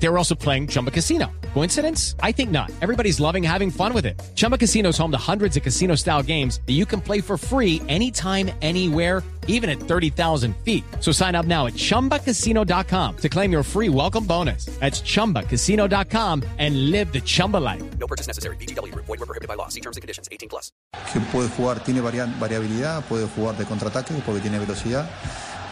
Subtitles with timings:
[0.00, 1.26] They were also playing Chumba Casino.
[1.54, 2.14] Coincidence?
[2.22, 2.70] I think not.
[2.82, 4.20] Everybody's loving having fun with it.
[4.36, 7.36] Chumba Casino is home to hundreds of casino style games that you can play for
[7.36, 10.84] free anytime, anywhere, even at 30,000 feet.
[11.00, 14.66] So sign up now at chumbacasino.com to claim your free welcome bonus.
[14.78, 17.82] That's chumbacasino.com and live the Chumba life.
[17.98, 18.56] No purchase necessary.
[18.56, 18.94] BGW.
[18.94, 19.68] Void were prohibited by law.
[19.68, 20.28] See terms and conditions.
[20.30, 20.70] 18 plus.
[21.12, 25.08] que puede jugar, tiene varia- variabilidad, puede jugar de contraataque porque tiene velocidad,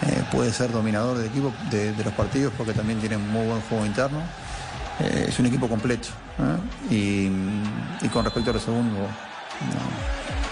[0.03, 3.87] eh, puede ser dominador del equipo, de, los partidos porque también tiene muy buen juego
[3.87, 4.19] interno.
[5.01, 6.09] Eh, es un equipo completo.
[6.39, 7.31] ¿eh?
[8.03, 8.99] Y, con respecto a lo segundo,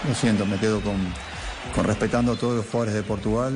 [0.07, 0.97] lo siento, me quedo con,
[1.85, 3.53] respetando a todos los jugadores de Portugal,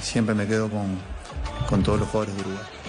[0.00, 2.79] siempre me quedo con todos los jugadores de Uruguay.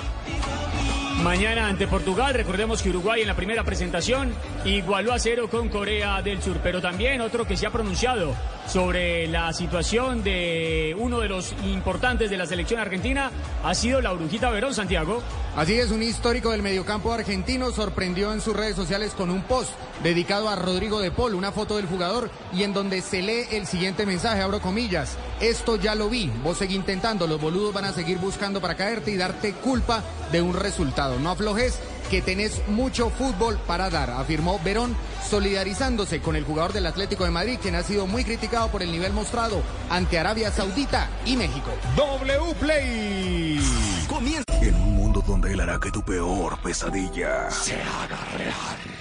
[1.23, 4.33] Mañana ante Portugal, recordemos que Uruguay en la primera presentación
[4.65, 8.33] igualó a cero con Corea del Sur, pero también otro que se ha pronunciado
[8.67, 13.29] sobre la situación de uno de los importantes de la selección argentina
[13.63, 15.21] ha sido la Brujita Verón Santiago.
[15.55, 19.71] Así es, un histórico del mediocampo argentino sorprendió en sus redes sociales con un post
[20.01, 23.67] dedicado a Rodrigo de Paul, una foto del jugador y en donde se lee el
[23.67, 27.93] siguiente mensaje, abro comillas, esto ya lo vi, vos seguí intentando, los boludos van a
[27.93, 31.19] seguir buscando para caerte y darte culpa de un resultado.
[31.19, 31.79] No aflojes,
[32.11, 34.95] que tenés mucho fútbol para dar, afirmó Verón,
[35.29, 38.91] solidarizándose con el jugador del Atlético de Madrid, quien ha sido muy criticado por el
[38.91, 41.71] nivel mostrado ante Arabia Saudita y México.
[41.95, 43.59] W Play.
[44.07, 49.00] Comienza en un mundo donde él hará que tu peor pesadilla se haga real.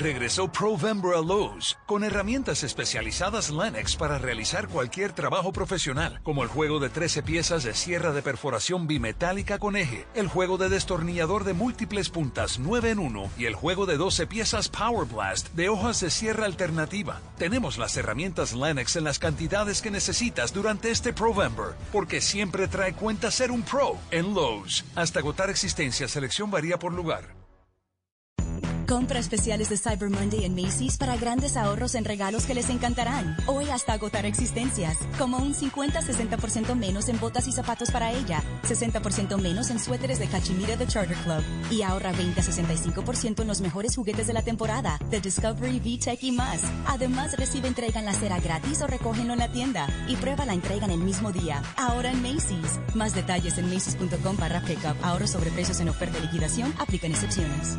[0.00, 6.48] Regresó Provember a Lowe's con herramientas especializadas Lennox para realizar cualquier trabajo profesional, como el
[6.48, 11.44] juego de 13 piezas de sierra de perforación bimetálica con eje, el juego de destornillador
[11.44, 15.68] de múltiples puntas 9 en 1 y el juego de 12 piezas Power Blast de
[15.68, 17.20] hojas de sierra alternativa.
[17.36, 22.94] Tenemos las herramientas Lennox en las cantidades que necesitas durante este Provember, porque siempre trae
[22.94, 24.82] cuenta ser un pro en Lowe's.
[24.94, 27.39] Hasta agotar existencia, selección varía por lugar.
[28.90, 33.36] Compra especiales de Cyber Monday en Macy's para grandes ahorros en regalos que les encantarán.
[33.46, 34.98] Hoy hasta agotar existencias.
[35.16, 38.42] Como un 50-60% menos en botas y zapatos para ella.
[38.64, 41.44] 60% menos en suéteres de cachemira de Charter Club.
[41.70, 44.98] Y ahorra 20-65% en los mejores juguetes de la temporada.
[45.08, 46.60] De Discovery, VTech y más.
[46.88, 49.86] Además recibe entrega en la cera gratis o recógenlo en la tienda.
[50.08, 51.62] Y prueba la entrega en el mismo día.
[51.76, 52.80] Ahora en Macy's.
[52.96, 54.96] Más detalles en macy's.com barra pickup.
[55.04, 56.74] Ahorros sobre precios en oferta y liquidación.
[56.80, 57.78] Aplican excepciones.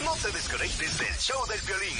[0.00, 1.96] No te desconectes del show del violín.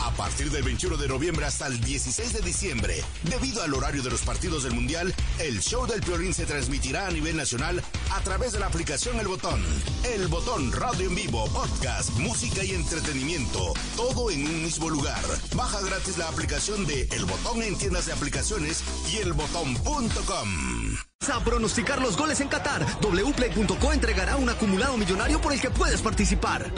[0.00, 4.10] A partir del 21 de noviembre hasta el 16 de diciembre, debido al horario de
[4.10, 8.52] los partidos del Mundial, el show del Piolín se transmitirá a nivel nacional a través
[8.52, 9.62] de la aplicación El Botón.
[10.04, 15.22] El Botón Radio en vivo, podcast, música y entretenimiento, todo en un mismo lugar.
[15.54, 18.82] Baja gratis la aplicación de El Botón en tiendas de aplicaciones
[19.12, 21.11] y elbotón.com.
[21.30, 26.02] A pronosticar los goles en Qatar, wplay.co entregará un acumulado millonario por el que puedes
[26.02, 26.72] participar.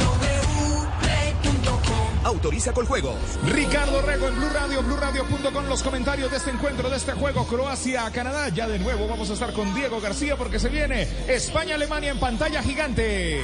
[2.24, 3.14] Autoriza con juego.
[3.46, 8.50] Ricardo Rego en Blue Radio, BlueRadio.com, los comentarios de este encuentro, de este juego Croacia-Canadá.
[8.50, 12.62] Ya de nuevo vamos a estar con Diego García porque se viene España-Alemania en pantalla
[12.62, 13.40] gigante.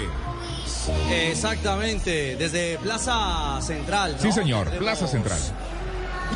[1.10, 4.16] Exactamente, desde Plaza Central.
[4.18, 5.38] Sí, señor, Plaza Central.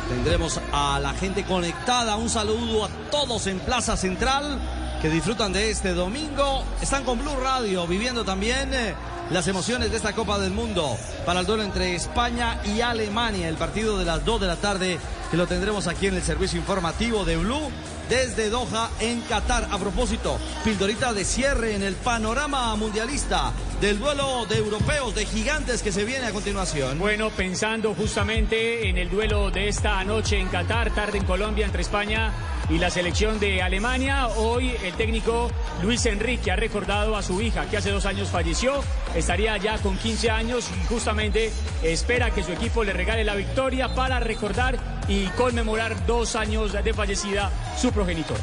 [0.09, 2.15] Tendremos a la gente conectada.
[2.15, 4.59] Un saludo a todos en Plaza Central
[5.01, 6.63] que disfrutan de este domingo.
[6.81, 8.93] Están con Blue Radio viviendo también eh,
[9.31, 13.49] las emociones de esta Copa del Mundo para el duelo entre España y Alemania.
[13.49, 14.99] El partido de las 2 de la tarde
[15.31, 17.71] que lo tendremos aquí en el servicio informativo de Blue
[18.09, 19.67] desde Doha en Qatar.
[19.71, 25.81] A propósito, pildorita de cierre en el panorama mundialista del duelo de europeos, de gigantes
[25.81, 26.97] que se viene a continuación.
[26.99, 31.81] Bueno, pensando justamente en el duelo de esta noche en Qatar, tarde en Colombia entre
[31.81, 32.31] España
[32.69, 34.27] y la selección de Alemania.
[34.27, 35.49] Hoy el técnico
[35.81, 38.83] Luis Enrique ha recordado a su hija que hace dos años falleció,
[39.15, 41.51] estaría ya con 15 años y justamente
[41.83, 44.77] espera que su equipo le regale la victoria para recordar
[45.07, 48.37] y conmemorar dos años de fallecida su progenitor.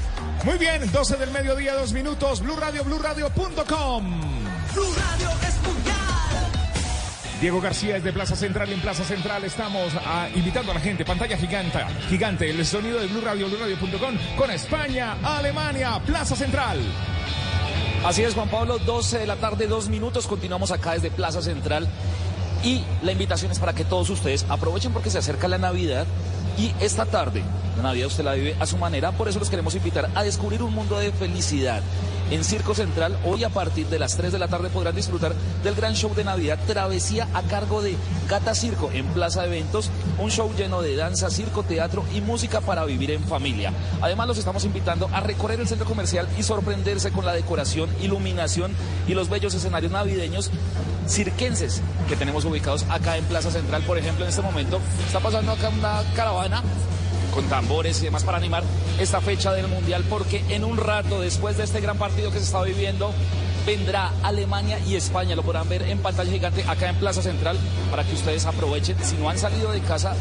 [0.45, 4.21] Muy bien, 12 del mediodía, dos minutos, Blue Radio, BlueRadio.com.
[4.75, 5.92] Blue Radio es mundial.
[7.43, 8.71] Diego García es de Plaza Central.
[8.71, 11.05] En Plaza Central estamos ah, invitando a la gente.
[11.05, 12.49] Pantalla gigante, gigante.
[12.49, 16.79] El sonido de Blue Radio, BlueRadio.com con España, Alemania, Plaza Central.
[18.05, 20.29] Así es, Juan Pablo, 12 de la tarde, dos minutos.
[20.29, 21.89] Continuamos acá desde Plaza Central.
[22.63, 26.07] Y la invitación es para que todos ustedes aprovechen porque se acerca la Navidad
[26.57, 27.43] y esta tarde,
[27.77, 30.63] la Navidad usted la vive a su manera, por eso los queremos invitar a descubrir
[30.63, 31.83] un mundo de felicidad.
[32.31, 35.75] En Circo Central, hoy a partir de las 3 de la tarde podrán disfrutar del
[35.75, 37.95] gran show de Navidad Travesía a cargo de
[38.27, 42.87] Gata Circo en Plaza Eventos, un show lleno de danza, circo, teatro y música para
[42.87, 43.75] vivir en familia.
[44.01, 48.73] Además los estamos invitando a recorrer el centro comercial y sorprenderse con la decoración, iluminación
[49.07, 50.51] y los bellos escenarios navideños
[51.07, 53.83] cirquenses que tenemos ubicados acá en Plaza Central.
[53.83, 56.63] Por ejemplo, en este momento está pasando acá una caravana
[57.33, 58.63] con tambores y demás para animar
[59.01, 62.45] esta fecha del Mundial, porque en un rato, después de este gran partido que se
[62.45, 63.13] está viviendo,
[63.67, 65.37] vendrá Alemania y España.
[65.37, 67.57] Lo podrán ver en pantalla gigante acá en Plaza Central
[67.91, 68.97] para que ustedes aprovechen.
[69.03, 70.15] Si no han salido de casa,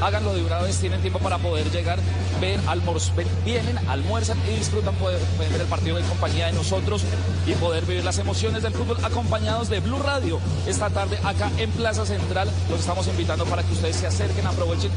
[0.00, 1.98] háganlo de una vez, tienen tiempo para poder llegar,
[2.40, 7.02] ver, almorzar, vienen, almuerzan y disfrutan, poder, pueden ver el partido en compañía de nosotros
[7.46, 10.40] y poder vivir las emociones del fútbol acompañados de Blue Radio.
[10.66, 14.90] Esta tarde acá en Plaza Central los estamos invitando para que ustedes se acerquen, aprovechen,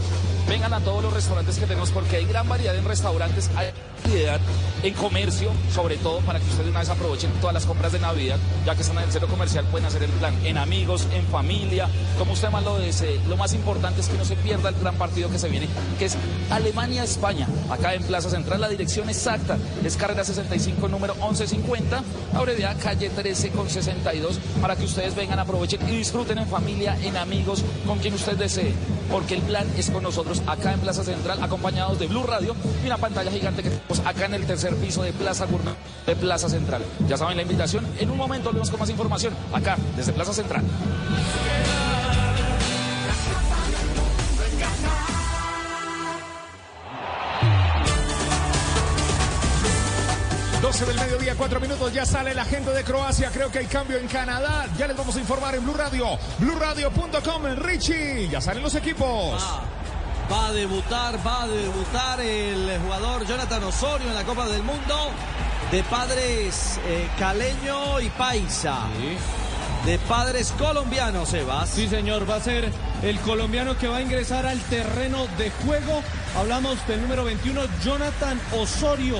[0.47, 3.67] vengan a todos los restaurantes que tenemos porque hay gran variedad en restaurantes, hay
[4.83, 7.99] en comercio, sobre todo para que ustedes de una vez aprovechen todas las compras de
[7.99, 11.25] Navidad, ya que están en el centro comercial, pueden hacer el plan en amigos, en
[11.27, 13.19] familia, como usted más lo desee.
[13.29, 15.67] Lo más importante es que no se pierda el gran partido que se viene,
[15.97, 16.17] que es
[16.49, 18.59] Alemania-España, acá en Plaza Central.
[18.59, 22.03] La dirección exacta es carrera 65, número 1150,
[22.33, 27.15] abreviada calle 13 con 62, para que ustedes vengan, aprovechen y disfruten en familia, en
[27.15, 28.73] amigos, con quien usted desee,
[29.09, 32.53] porque el plan es con nosotros acá en Plaza Central, acompañados de Blue Radio
[32.83, 35.75] y una pantalla gigante que acá en el tercer piso de Plaza Gourmet
[36.05, 36.83] de Plaza Central.
[37.07, 40.63] Ya saben la invitación, en un momento volvemos con más información acá desde Plaza Central.
[50.61, 53.97] 12 del mediodía, 4 minutos, ya sale la gente de Croacia, creo que hay cambio
[53.97, 58.73] en Canadá, ya les vamos a informar en Blue Radio, BlueRadio.com, Richie, ya salen los
[58.73, 59.43] equipos.
[60.31, 65.11] Va a debutar, va a debutar el jugador Jonathan Osorio en la Copa del Mundo
[65.73, 68.77] de padres eh, caleño y paisa.
[69.85, 71.67] De padres colombianos, Sebas.
[71.67, 76.03] Sí, señor, va a ser el colombiano que va a ingresar al terreno de juego.
[76.37, 79.17] Hablamos del número 21, Jonathan Osorio.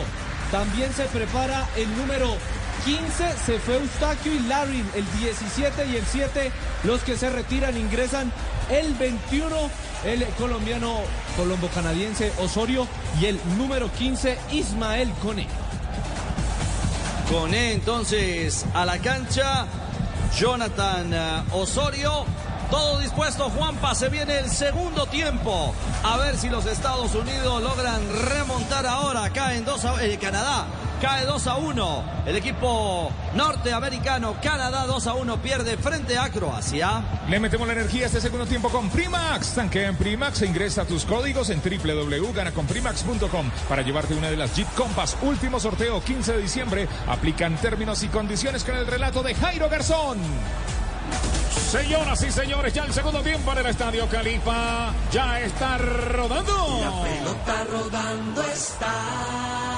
[0.51, 2.37] También se prepara el número
[2.85, 6.51] 15, se fue Eustaquio y Larry, el 17 y el 7,
[6.83, 8.31] los que se retiran, ingresan
[8.69, 9.55] el 21,
[10.05, 10.99] el colombiano
[11.37, 12.87] colombo-canadiense Osorio
[13.19, 15.47] y el número 15, Ismael Cone.
[17.29, 19.65] Cone entonces a la cancha,
[20.37, 22.25] Jonathan eh, Osorio.
[22.69, 25.73] Todo dispuesto, Juanpa, se viene el segundo tiempo.
[26.03, 30.65] A ver si los Estados Unidos logran remontar ahora acá en dos, eh, Canadá.
[31.03, 32.03] Cae 2 a 1.
[32.27, 37.03] El equipo norteamericano, Canadá 2 a 1, pierde frente a Croacia.
[37.27, 39.53] Le metemos la energía a este segundo tiempo con Primax.
[39.53, 44.73] Tanque en Primax e ingresa tus códigos en www.ganaconprimax.com para llevarte una de las Jeep
[44.75, 45.17] Compass.
[45.23, 46.87] Último sorteo 15 de diciembre.
[47.09, 50.19] Aplican términos y condiciones con el relato de Jairo Garzón.
[51.69, 56.79] Señoras y señores, ya el segundo tiempo en el Estadio Califa ya está rodando.
[56.79, 59.72] La pelota rodando está.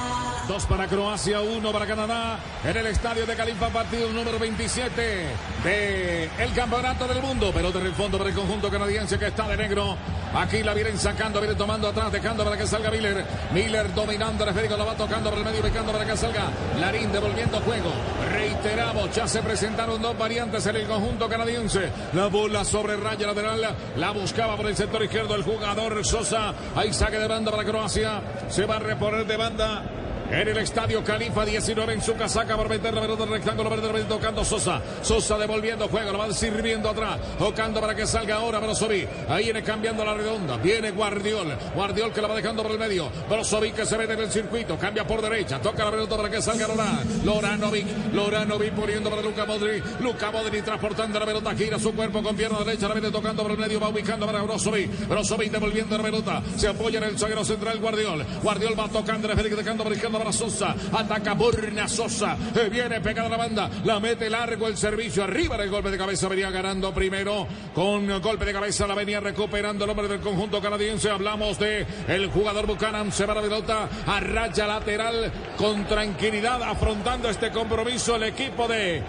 [0.48, 5.26] Dos para Croacia, uno para Canadá en el estadio de Califa, partido número 27
[5.64, 7.50] de el Campeonato del Mundo.
[7.52, 9.96] Pelota en el fondo para el conjunto canadiense que está de negro.
[10.36, 13.24] Aquí la vienen sacando, viene tomando atrás, dejando para que salga Miller.
[13.52, 16.44] Miller dominando el esférico, la va tocando por el medio, ubicando para que salga
[16.78, 17.90] Larín, devolviendo juego.
[18.30, 21.90] Reiteramos, ya se presentaron dos variantes en el conjunto canadiense.
[22.12, 26.54] La bola sobre raya lateral, la buscaba por el sector izquierdo el jugador Sosa.
[26.76, 28.20] Ahí saque de banda para Croacia.
[28.48, 29.82] Se va a reponer de banda
[30.30, 34.04] en el estadio Califa 19 en su casaca por meter la pelota del rectángulo verde
[34.04, 34.80] tocando Sosa.
[35.02, 39.08] Sosa devolviendo juego, lo van sirviendo atrás, tocando para que salga ahora Brozovic.
[39.28, 41.56] Ahí viene cambiando la redonda, viene Guardiol.
[41.74, 43.10] Guardiol que la va dejando por el medio.
[43.28, 46.42] Brozovic que se mete en el circuito, cambia por derecha, toca la pelota para que
[46.42, 47.24] salga Lorán.
[47.24, 50.00] Loranovic, Loranovic poniendo para Luca Modric.
[50.00, 53.52] Luca Modric transportando la pelota, gira su cuerpo con pierna derecha, la viene tocando por
[53.52, 55.08] el medio, va ubicando para Brozovic.
[55.08, 58.24] Brozovic devolviendo la pelota, se apoya en el zaguero central Guardiol.
[58.42, 60.74] Guardiol va tocando, dejando por para Sosa.
[60.92, 62.36] Ataca Burna Sosa.
[62.54, 63.70] Eh, Viene pegada la banda.
[63.84, 65.24] La mete largo el servicio.
[65.24, 66.28] Arriba del golpe de cabeza.
[66.28, 67.46] Venía ganando primero.
[67.74, 71.10] Con golpe de cabeza la venía recuperando el hombre del conjunto canadiense.
[71.10, 73.12] Hablamos de el jugador Buchanan.
[73.12, 75.32] Se va la pelota a raya lateral.
[75.56, 79.02] Con tranquilidad afrontando este compromiso el equipo de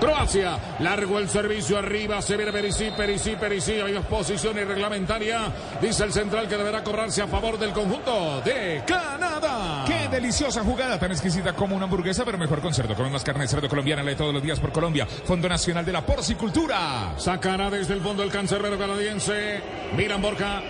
[0.00, 6.12] Croacia, largo el servicio arriba, se viene Perisic, Perisic, Perisic, hay posición reglamentaria, dice el
[6.12, 9.84] central que deberá cobrarse a favor del conjunto de Canadá.
[9.86, 13.42] Qué deliciosa jugada, tan exquisita como una hamburguesa, pero mejor con cerdo, con más carne
[13.42, 17.14] de cerdo colombiana, la de todos los días por Colombia, Fondo Nacional de la Porcicultura.
[17.16, 19.60] Sacará desde el fondo el cancerbero canadiense,
[19.96, 20.62] Miran Borja.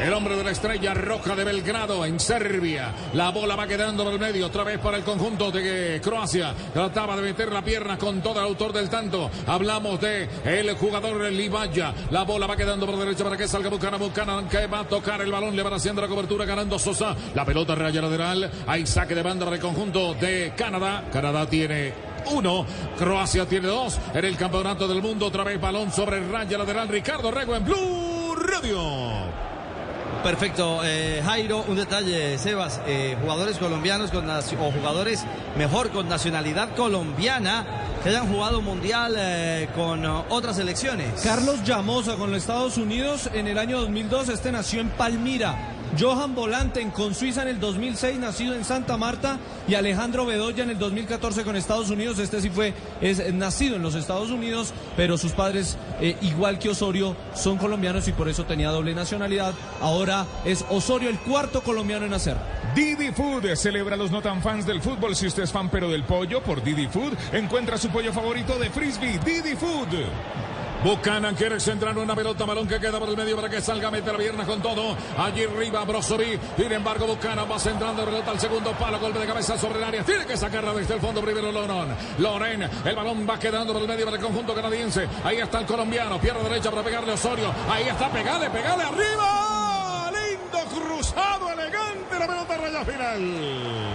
[0.00, 2.94] El hombre de la estrella roja de Belgrado en Serbia.
[3.12, 4.46] La bola va quedando por el medio.
[4.46, 6.54] Otra vez para el conjunto de Croacia.
[6.72, 9.30] Trataba de meter la pierna con todo el autor del tanto.
[9.46, 11.92] Hablamos de el jugador Livaya.
[12.10, 13.98] La bola va quedando por derecha para que salga Bucana.
[13.98, 15.54] Bucana que va a tocar el balón.
[15.54, 17.14] Le van haciendo la cobertura ganando Sosa.
[17.34, 18.50] La pelota raya lateral.
[18.66, 21.04] Hay saque de banda del conjunto de Canadá.
[21.12, 21.92] Canadá tiene
[22.32, 22.64] uno.
[22.96, 23.98] Croacia tiene dos.
[24.14, 26.88] En el campeonato del mundo, otra vez balón sobre raya lateral.
[26.88, 29.29] Ricardo Rego en Blue Radio.
[30.22, 35.24] Perfecto, eh, Jairo, un detalle, Sebas, eh, jugadores colombianos con o jugadores
[35.56, 37.64] mejor con nacionalidad colombiana
[38.02, 41.20] que hayan jugado mundial eh, con otras selecciones.
[41.22, 45.76] Carlos Llamosa con los Estados Unidos en el año 2002, este nació en Palmira.
[45.98, 50.70] Johan Volanten con Suiza en el 2006, nacido en Santa Marta, y Alejandro Bedoya en
[50.70, 52.18] el 2014 con Estados Unidos.
[52.18, 56.68] Este sí fue es nacido en los Estados Unidos, pero sus padres, eh, igual que
[56.68, 59.52] Osorio, son colombianos y por eso tenía doble nacionalidad.
[59.80, 62.36] Ahora es Osorio el cuarto colombiano en nacer.
[62.74, 65.16] Didi Food celebra a los no tan fans del fútbol.
[65.16, 68.70] Si usted es fan pero del pollo, por Didi Food encuentra su pollo favorito de
[68.70, 69.88] frisbee, Didi Food.
[70.84, 74.10] Buchanan quiere centrar una pelota, balón que queda por el medio para que salga, mete
[74.10, 74.96] la pierna con todo.
[75.18, 76.40] Allí arriba Brozovic.
[76.56, 80.04] Sin embargo, Buchanan va centrando pelota al segundo palo, golpe de cabeza sobre el área.
[80.04, 81.94] Tiene que sacarla desde el fondo primero Loren.
[82.18, 85.06] Loren, el balón va quedando por el medio para el conjunto canadiense.
[85.22, 87.52] Ahí está el colombiano, pierna derecha para pegarle a Osorio.
[87.68, 89.59] Ahí está, pegale, pegale arriba.
[91.00, 93.90] Cruzado, elegante la pelota raya final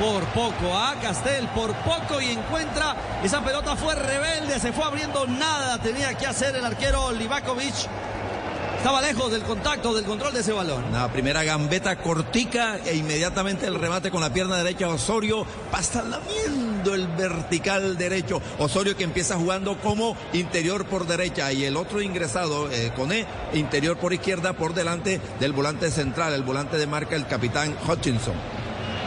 [0.00, 5.26] por poco a Castel, por poco y encuentra esa pelota fue rebelde, se fue abriendo
[5.26, 7.74] nada, tenía que hacer el arquero Livakovic.
[8.84, 10.92] Estaba lejos del contacto, del control de ese balón.
[10.92, 15.46] La primera gambeta cortica e inmediatamente el remate con la pierna derecha Osorio,
[16.06, 18.42] lamiendo el vertical derecho.
[18.58, 23.24] Osorio que empieza jugando como interior por derecha y el otro ingresado, eh, Cone,
[23.54, 28.34] interior por izquierda por delante del volante central, el volante de marca, el capitán Hutchinson.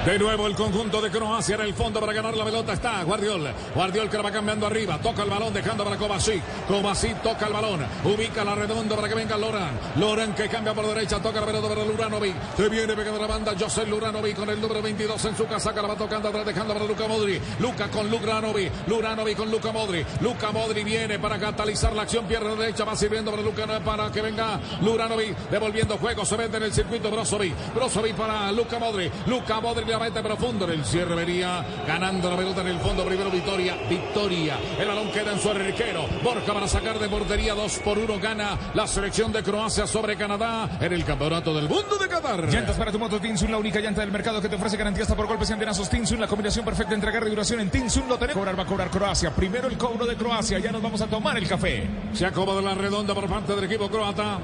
[0.07, 3.45] De nuevo el conjunto de Croacia en el fondo para ganar la pelota está Guardiol.
[3.75, 4.97] Guardiol que la va cambiando arriba.
[4.99, 6.41] Toca el balón dejando para Kovacic.
[6.65, 7.85] Kovacic toca el balón.
[8.05, 9.77] Ubica la redonda para que venga Loran.
[9.97, 11.21] Loran que cambia por derecha.
[11.21, 12.33] Toca la pelota para Luranovic.
[12.55, 15.81] Se viene pegando la banda José Luranovic con el número 22 en su casaca.
[15.81, 17.41] La va tocando atrás dejando para Luca Modri.
[17.59, 18.87] Luca con Luranovic.
[18.87, 20.05] Luranovic con Luca Modri.
[20.21, 22.25] Luca Modri viene para catalizar la acción.
[22.27, 22.85] Pierna derecha.
[22.85, 25.35] Va sirviendo para Luca para que venga Luranovic.
[25.49, 26.23] Devolviendo juego.
[26.23, 27.53] Se vende en el circuito Brozovic.
[27.75, 29.11] Brozovic para Luca Modri.
[29.25, 31.15] Luca Modri Borja mete profundo en el cierre.
[31.15, 33.03] Venía ganando la pelota en el fondo.
[33.03, 33.75] Primero Victoria.
[33.89, 34.57] Victoria.
[34.79, 36.05] El balón queda en su arquero.
[36.23, 37.55] Borja para sacar de portería.
[37.55, 41.97] 2 por 1 gana la selección de Croacia sobre Canadá en el campeonato del mundo
[41.97, 42.47] de Qatar.
[42.47, 45.15] Llantas para tu moto Tinsun, la única llanta del mercado que te ofrece garantía hasta
[45.15, 48.17] por golpes y antenazos Tinsun, la combinación perfecta entre agarre y duración en Tinsun lo
[48.17, 48.37] tenemos.
[48.37, 49.31] Cobrar va a cobrar Croacia.
[49.31, 50.59] Primero el cobro de Croacia.
[50.59, 51.87] Ya nos vamos a tomar el café.
[52.13, 54.39] Se acomoda la redonda por parte del equipo croata.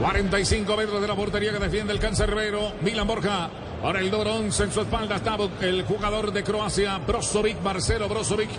[0.00, 2.72] 45 metros de la portería que defiende el cancerbero.
[2.82, 3.50] Milan Borja.
[3.82, 8.50] Ahora el Dorón en su espalda está el jugador de Croacia, Brozovic, Marcelo Brozovic,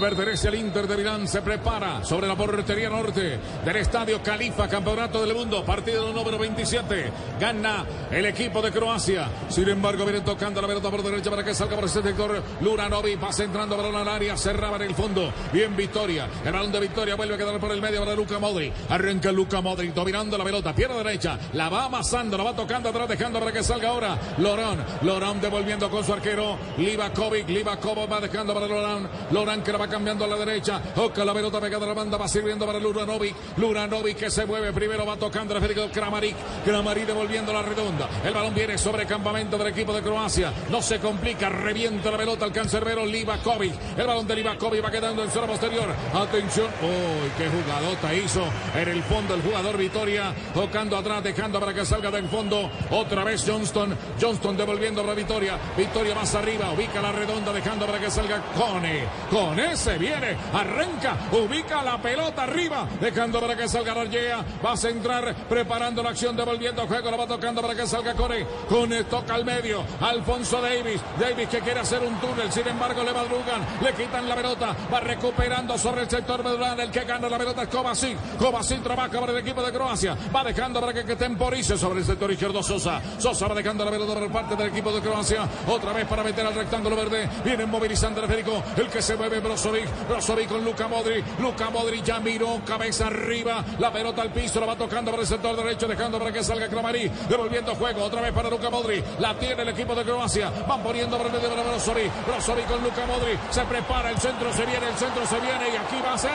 [0.00, 5.20] pertenece al Inter de Milán, se prepara sobre la portería norte del estadio Califa, Campeonato
[5.20, 7.12] del Mundo, partido número 27.
[7.38, 9.28] Gana el equipo de Croacia.
[9.48, 12.42] Sin embargo, viene tocando la pelota por derecha para que salga por ese sector.
[12.60, 15.32] Luranovic pasa entrando balón al área, cerraba en el fondo.
[15.52, 16.26] Bien Victoria.
[16.44, 18.72] El balón de Victoria vuelve a quedar por el medio para Luca Modri.
[18.88, 23.08] Arranca Luca Modri dominando la pelota, pierna derecha, la va amasando, la va tocando atrás,
[23.08, 24.84] dejando para que salga ahora Lorán.
[25.02, 26.56] Lorán devolviendo con su arquero.
[26.78, 27.48] Livakovic.
[27.48, 29.08] Livakovic va dejando para Lorán.
[29.30, 30.80] Lorán que la va cambiando a la derecha.
[30.96, 32.16] Oca la pelota pegada a la banda.
[32.16, 33.34] Va sirviendo para Luranovic.
[33.56, 34.72] Luranovic que se mueve.
[34.72, 36.36] Primero va tocando el Federico Kramaric.
[36.64, 38.08] Kramaric devolviendo la redonda.
[38.24, 40.52] El balón viene sobre campamento del equipo de Croacia.
[40.70, 41.48] No se complica.
[41.48, 43.74] Revienta la pelota al cancerbero Livakovic.
[43.96, 45.88] El balón de Livakovic va quedando en zona posterior.
[46.14, 46.68] Atención.
[46.82, 48.44] Uy, qué jugadota hizo
[48.76, 50.32] en el fondo el jugador Vitoria.
[50.54, 52.70] Tocando atrás, dejando para que salga del fondo.
[52.90, 53.96] Otra vez Johnston.
[54.20, 55.58] Johnston devolviendo para Victoria.
[55.76, 59.04] Victoria más arriba, ubica la redonda, dejando para que salga Cone.
[59.30, 64.44] Cone se viene, arranca, ubica la pelota arriba, dejando para que salga Argea.
[64.64, 68.46] Va a centrar, preparando la acción, devolviendo juego, la va tocando para que salga Cone.
[68.68, 71.00] Cone toca al medio, Alfonso Davis.
[71.18, 75.00] Davis que quiere hacer un túnel, sin embargo le madrugan, le quitan la pelota, va
[75.00, 76.78] recuperando sobre el sector medular.
[76.80, 78.16] El que gana la pelota es Kovacic.
[78.38, 82.06] Kovacic trabaja para el equipo de Croacia, va dejando para que, que temporice sobre el
[82.06, 83.00] sector izquierdo Sosa.
[83.18, 85.48] Sosa va dejando la pelota por parte del equipo de Croacia.
[85.66, 87.28] Otra vez para meter al rectángulo verde.
[87.44, 88.62] Viene movilizando el Federico.
[88.76, 90.08] El que se mueve Brozovic.
[90.08, 91.22] Brozovic con Luca Modri.
[91.38, 92.62] Luca Modri ya miró.
[92.64, 93.62] Cabeza arriba.
[93.78, 94.60] La pelota al piso.
[94.60, 95.86] La va tocando para el sector derecho.
[95.86, 97.10] Dejando para que salga Cramarí.
[97.28, 98.02] Devolviendo juego.
[98.02, 99.04] Otra vez para Luca Modri.
[99.18, 100.50] La tiene el equipo de Croacia.
[100.66, 102.26] Van poniendo por el medio de Brozovic.
[102.26, 103.38] Brozovic con Luca Modri.
[103.50, 104.10] Se prepara.
[104.10, 104.88] El centro se viene.
[104.88, 105.68] El centro se viene.
[105.68, 106.30] Y aquí va a ser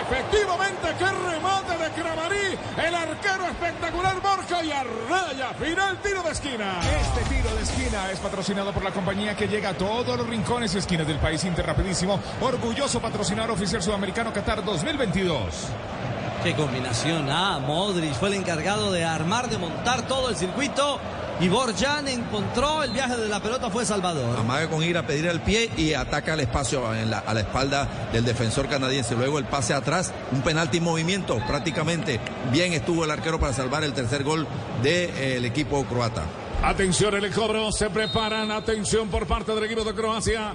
[0.00, 2.58] efectivamente que remate de Cramarí.
[2.82, 5.52] El arquero espectacular Borja y a raya.
[5.52, 6.80] Final tiro de esquina.
[6.80, 10.74] Este tiro de esquina es patrocinado por la compañía que llega a todos los rincones
[10.74, 12.18] y esquinas del país Interrapidísimo.
[12.54, 15.42] Orgulloso patrocinador oficial sudamericano Qatar 2022.
[16.44, 17.28] Qué combinación.
[17.28, 21.00] Ah, Modric fue el encargado de armar, de montar todo el circuito.
[21.40, 24.38] Y Borjan encontró el viaje de la pelota, fue Salvador.
[24.38, 27.40] Amaga con ir a pedir el pie y ataca el espacio en la, a la
[27.40, 29.16] espalda del defensor canadiense.
[29.16, 32.20] Luego el pase atrás, un penalti en movimiento prácticamente.
[32.52, 34.46] Bien estuvo el arquero para salvar el tercer gol
[34.80, 36.22] del equipo croata.
[36.62, 40.54] Atención en el cobro, se preparan, atención por parte del equipo de Croacia.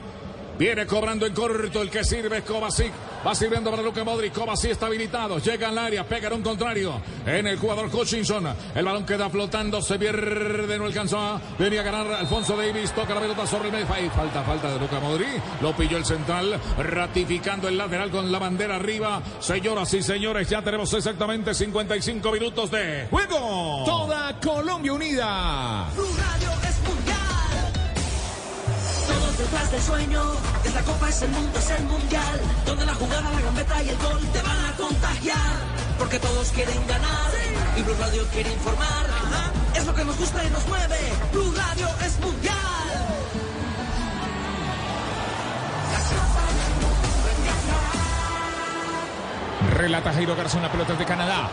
[0.59, 2.91] Viene cobrando en corto el que sirve es Kovacic.
[3.25, 4.33] Va sirviendo para Luka Modric.
[4.33, 5.39] Kovacic está habilitado.
[5.39, 6.05] Llega al área.
[6.05, 7.01] Pega en un contrario.
[7.25, 8.45] En el jugador Hutchinson.
[8.75, 9.81] El balón queda flotando.
[9.81, 10.77] Se pierde.
[10.77, 11.39] No alcanzó.
[11.57, 12.91] Venía a ganar Alfonso Davis.
[12.91, 13.87] Toca la pelota sobre el medio.
[13.87, 15.61] Falta, falta de Luka Modric.
[15.61, 16.59] Lo pilló el central.
[16.77, 19.21] Ratificando el lateral con la bandera arriba.
[19.39, 23.83] Señoras y señores, ya tenemos exactamente 55 minutos de juego.
[23.85, 25.87] Toda Colombia unida.
[29.09, 30.21] Todos detrás del sueño,
[30.63, 32.39] esta copa es el mundo, es el mundial.
[32.65, 35.55] Donde la jugada, la gambeta y el gol te van a contagiar.
[35.97, 37.31] Porque todos quieren ganar
[37.77, 39.05] y Blue Radio quiere informar.
[39.75, 40.97] Es lo que nos gusta y nos mueve.
[41.31, 42.55] Blue Radio es mundial.
[49.73, 51.49] Relata Jairo Garzón, pelota de Canadá.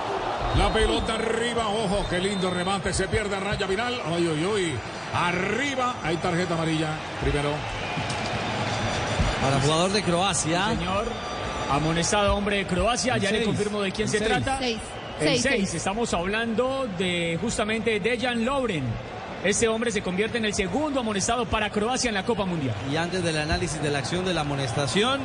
[0.59, 4.01] La pelota arriba, ojo, qué lindo remate, se pierde a raya final.
[4.05, 4.79] Ay, ay, ay.
[5.19, 6.89] Arriba, hay tarjeta amarilla
[7.23, 7.51] primero.
[9.41, 10.67] Para jugador de Croacia.
[10.69, 11.05] Señor,
[11.71, 13.47] amonestado hombre de Croacia, ya le seis.
[13.47, 14.31] confirmo de quién El se seis.
[14.31, 14.59] trata.
[14.59, 14.79] Seis.
[15.21, 15.75] El Seis, 6, seis.
[15.75, 18.85] estamos hablando de justamente Dejan Lovren.
[19.45, 22.75] Este hombre se convierte en el segundo amonestado para Croacia en la Copa Mundial.
[22.93, 25.21] Y antes del análisis de la acción de la amonestación,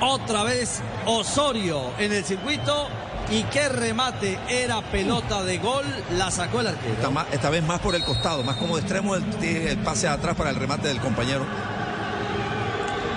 [0.00, 2.88] otra vez Osorio en el circuito.
[3.30, 5.84] Y qué remate era pelota de gol,
[6.16, 6.94] la sacó el arquero.
[7.32, 10.50] Esta, vez más por el costado, más como de extremo el, el pase atrás para
[10.50, 11.46] el remate del compañero.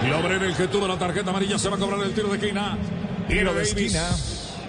[0.08, 2.78] Lovren, el que tuvo la tarjeta amarilla, se va a cobrar el tiro de esquina.
[3.28, 4.10] Tiro de esquina.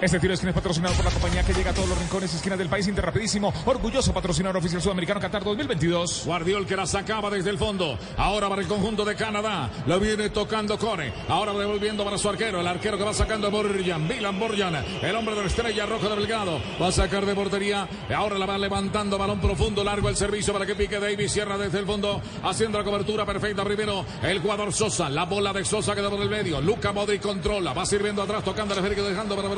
[0.05, 2.31] Este tiro de esquina es patrocinado por la compañía que llega a todos los rincones
[2.31, 3.55] y esquinas del país Interrapidísimo.
[3.64, 6.25] Orgulloso patrocinador oficial sudamericano Qatar 2022.
[6.27, 7.99] Guardiol que la sacaba desde el fondo.
[8.19, 9.71] Ahora para el conjunto de Canadá.
[9.87, 11.11] Lo viene tocando Cone.
[11.27, 12.61] Ahora devolviendo para su arquero.
[12.61, 14.07] El arquero que va sacando Borjan.
[14.07, 14.75] Milan Borjan.
[15.01, 16.61] El hombre de la estrella roja de Belgrado.
[16.79, 17.88] Va a sacar de portería.
[18.14, 19.17] Ahora la va levantando.
[19.17, 19.83] Balón profundo.
[19.83, 21.33] Largo el servicio para que pique Davis.
[21.33, 22.21] Cierra desde el fondo.
[22.43, 23.64] Haciendo la cobertura perfecta.
[23.64, 25.09] Primero el jugador Sosa.
[25.09, 26.61] La bola de Sosa queda por el medio.
[26.61, 27.73] Luca Modric controla.
[27.73, 28.45] Va sirviendo atrás.
[28.45, 29.09] Tocando el esférico.
[29.09, 29.49] Dejando para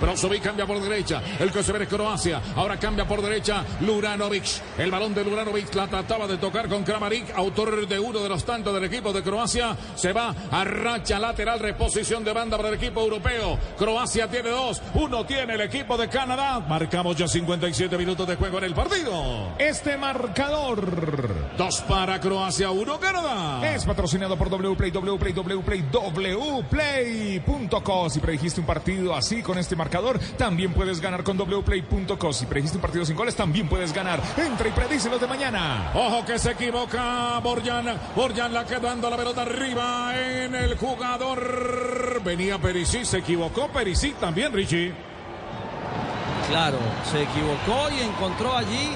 [0.00, 1.22] Brozovic cambia por derecha.
[1.38, 2.40] El que se ve es Croacia.
[2.56, 3.64] Ahora cambia por derecha.
[3.80, 4.44] Luranovic.
[4.78, 7.34] El balón de Luranovic la trataba de tocar con Kramaric.
[7.36, 9.76] Autor de uno de los tantos del equipo de Croacia.
[9.94, 11.58] Se va a racha lateral.
[11.58, 13.58] Reposición de banda para el equipo europeo.
[13.76, 14.80] Croacia tiene dos.
[14.94, 16.60] Uno tiene el equipo de Canadá.
[16.60, 19.54] Marcamos ya 57 minutos de juego en el partido.
[19.58, 21.56] Este marcador.
[21.56, 23.74] Dos para Croacia, uno Canadá.
[23.74, 28.10] Es patrocinado por Wplay, Wplay, Wplay, Wplay.co.
[28.10, 32.32] Si predijiste un partido así con este marcador, también puedes ganar con Wplay.co.
[32.32, 34.20] Si predijiste un partido sin goles, también puedes ganar.
[34.36, 35.92] Entra y predícelos de mañana.
[35.94, 37.86] Ojo que se equivoca Borjan.
[38.14, 42.22] Borjan la quedando la pelota arriba en el jugador.
[42.24, 44.92] Venía Perisic, se equivocó Perisic también, Richie.
[46.48, 46.78] Claro,
[47.10, 48.90] se equivocó y encontró allí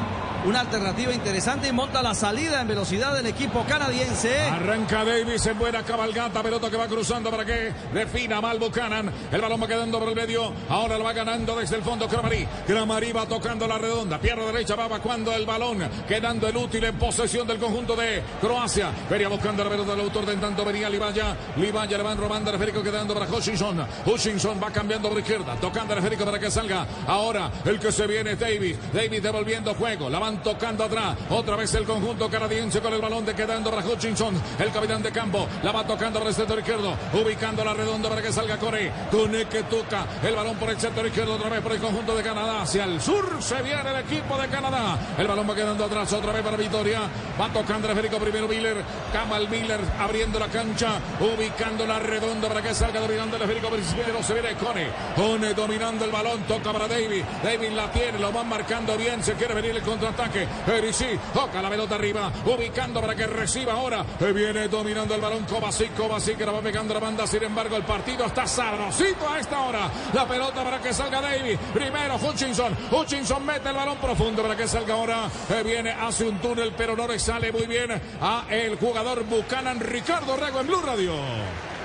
[0.47, 4.39] una alternativa interesante y monta la salida en velocidad del equipo canadiense.
[4.43, 9.11] Arranca Davis en buena cabalgata, pelota que va cruzando para que defina mal Buchanan.
[9.33, 12.47] El balón va quedando por el medio, ahora lo va ganando desde el fondo Cramari.
[12.65, 16.97] Cramari va tocando la redonda, pierna derecha va evacuando el balón, quedando el útil en
[16.97, 18.91] posesión del conjunto de Croacia.
[19.11, 21.37] Venía buscando la pelota del autor, de en tanto venía Libaya.
[21.57, 23.85] Libaya le van robando el esférico quedando para Hutchinson.
[24.07, 26.87] Hutchinson va cambiando por izquierda, tocando el esférico para que salga.
[27.09, 28.77] Ahora el que se viene es Davis.
[28.93, 31.17] Davis devolviendo juego, la tocando atrás.
[31.31, 35.13] Otra vez el conjunto canadiense con el balón de quedando para Hutchinson, el capitán de
[35.13, 35.47] campo.
[35.63, 38.93] La va tocando para el sector izquierdo, ubicando la redonda para que salga Core.
[39.11, 42.23] Cone que toca el balón por el sector izquierdo, otra vez por el conjunto de
[42.23, 42.63] Canadá.
[42.63, 44.99] Hacia el sur se viene el equipo de Canadá.
[45.19, 47.03] El balón va quedando atrás, otra vez para Vitoria.
[47.41, 48.83] Va tocando el esférico primero Miller.
[49.13, 54.23] Kamal Miller abriendo la cancha, ubicando la redonda para que salga dominando el esférico primero.
[54.23, 54.89] Se viene Cone.
[55.15, 57.25] Cone dominando el balón, toca para David.
[57.43, 59.23] David la tiene, lo van marcando bien.
[59.23, 60.26] Se quiere venir el contraataque.
[60.67, 64.05] Erisi toca la pelota arriba, ubicando para que reciba ahora.
[64.35, 67.27] Viene dominando el balón Kovacic, Kovacic que la va pegando la banda.
[67.27, 69.91] Sin embargo, el partido está sabrosito a esta hora.
[70.13, 71.59] La pelota para que salga David.
[71.73, 72.77] Primero Hutchinson.
[72.91, 75.29] Hutchinson mete el balón profundo para que salga ahora.
[75.65, 80.37] Viene, hace un túnel, pero no le sale muy bien a el jugador Buchanan Ricardo
[80.37, 81.76] Rego en Blue Radio.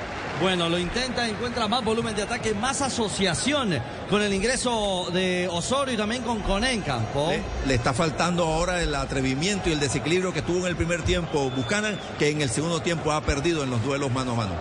[0.42, 3.78] Bueno, lo intenta, encuentra más volumen de ataque, más asociación
[4.10, 7.30] con el ingreso de Osorio y también con Coné en campo.
[7.30, 11.04] Le, le, está faltando ahora el atrevimiento y el desequilibrio que tuvo en el primer
[11.04, 14.54] tiempo Buchanan, que en el segundo tiempo ha perdido en los duelos mano a mano.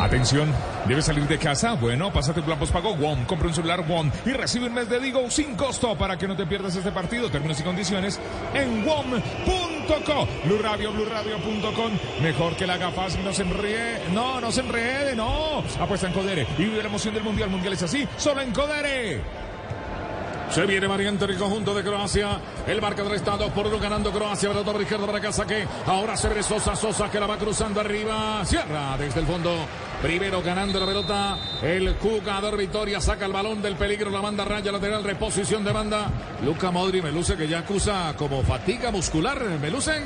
[0.00, 0.50] Atención,
[0.86, 1.74] ¿debes salir de casa?
[1.74, 5.00] Bueno, pásate un plan pago WOM, compra un celular WOM y recibe un mes de
[5.00, 7.30] Digo sin costo para que no te pierdas este partido.
[7.30, 8.20] Términos y condiciones
[8.54, 10.28] en WOM.co.
[10.44, 11.92] Blue Radio, BlueRadio.com.
[12.22, 14.02] Mejor que la haga fácil, no se enrede.
[14.12, 15.62] No, no se enrede, no.
[15.80, 17.50] Apuesta en Codere y vive la emoción del Mundial.
[17.50, 19.20] Mundial es así, solo en Codere.
[20.52, 22.38] Se viene variante el conjunto de Croacia.
[22.66, 24.50] El marcador está 2 por 1 ganando Croacia.
[24.50, 25.66] Pelota por izquierda para que saque.
[25.86, 26.76] Ahora se ve Sosa.
[26.76, 28.44] Sosa que la va cruzando arriba.
[28.44, 29.50] Cierra desde el fondo.
[30.02, 31.38] Primero ganando la pelota.
[31.62, 34.10] El jugador Victoria saca el balón del peligro.
[34.10, 35.04] La banda raya lateral.
[35.04, 36.10] Reposición de banda.
[36.44, 39.40] Luca Modri me luce que ya acusa como fatiga muscular.
[39.60, 40.02] Me luce.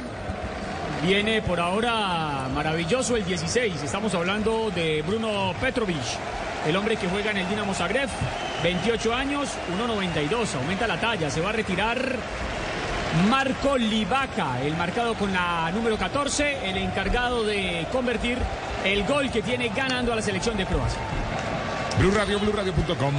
[1.02, 3.82] Viene por ahora maravilloso el 16.
[3.82, 5.96] Estamos hablando de Bruno Petrovic,
[6.66, 8.10] el hombre que juega en el Dinamo Zagreb.
[8.62, 10.56] 28 años, 1.92.
[10.56, 11.30] Aumenta la talla.
[11.30, 12.16] Se va a retirar
[13.30, 18.36] Marco Livaca, el marcado con la número 14, el encargado de convertir
[18.84, 21.00] el gol que tiene ganando a la selección de Croacia.
[21.98, 23.14] Blue Radio, BlueRadio.com.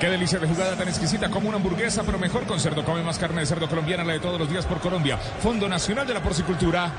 [0.00, 2.84] Qué delicia de jugada tan exquisita como una hamburguesa, pero mejor con cerdo.
[2.84, 5.16] Come más carne de cerdo colombiana, la de todos los días por Colombia.
[5.16, 6.92] Fondo Nacional de la Porcicultura.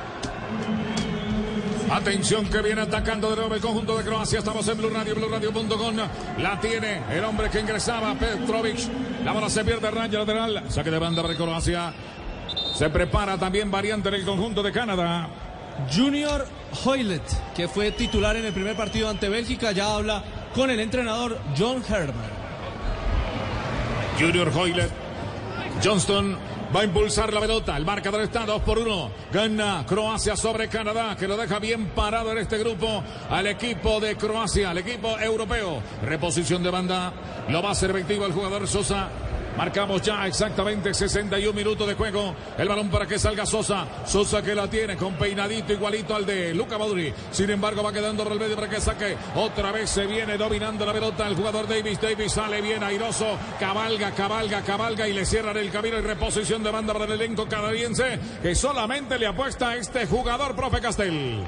[1.91, 4.39] Atención que viene atacando de nuevo el conjunto de Croacia.
[4.39, 5.95] Estamos en Blue Radio, BlueRadio.com.
[6.39, 8.79] La tiene el hombre que ingresaba, Petrovic.
[9.23, 10.63] La bola se pierde, raya lateral.
[10.69, 11.93] Saque de banda para Croacia.
[12.73, 15.29] Se prepara también variante en el conjunto de Canadá.
[15.93, 16.45] Junior
[16.83, 17.23] Hoylet,
[17.55, 21.83] que fue titular en el primer partido ante Bélgica, ya habla con el entrenador John
[21.87, 22.37] Herman.
[24.19, 24.89] Junior Hoylet.
[25.83, 26.37] Johnston
[26.75, 27.77] va a impulsar la pelota.
[27.77, 29.11] El marcador está 2 por 1.
[29.31, 34.15] Gana Croacia sobre Canadá, que lo deja bien parado en este grupo al equipo de
[34.15, 35.81] Croacia, al equipo europeo.
[36.03, 37.13] Reposición de banda.
[37.49, 39.09] Lo va a hacer efectivo el jugador Sosa.
[39.57, 42.35] Marcamos ya exactamente 61 minutos de juego.
[42.59, 43.87] El balón para que salga Sosa.
[44.05, 47.11] Sosa que la tiene con peinadito igualito al de Luca Maduri.
[47.31, 49.17] Sin embargo, va quedando el medio para que saque.
[49.35, 51.99] Otra vez se viene dominando la pelota el jugador Davis.
[51.99, 53.37] Davis sale bien airoso.
[53.59, 57.47] Cabalga, cabalga, cabalga y le cierran el camino y reposición de banda para el elenco
[57.47, 61.43] canadiense que solamente le apuesta a este jugador, profe Castel.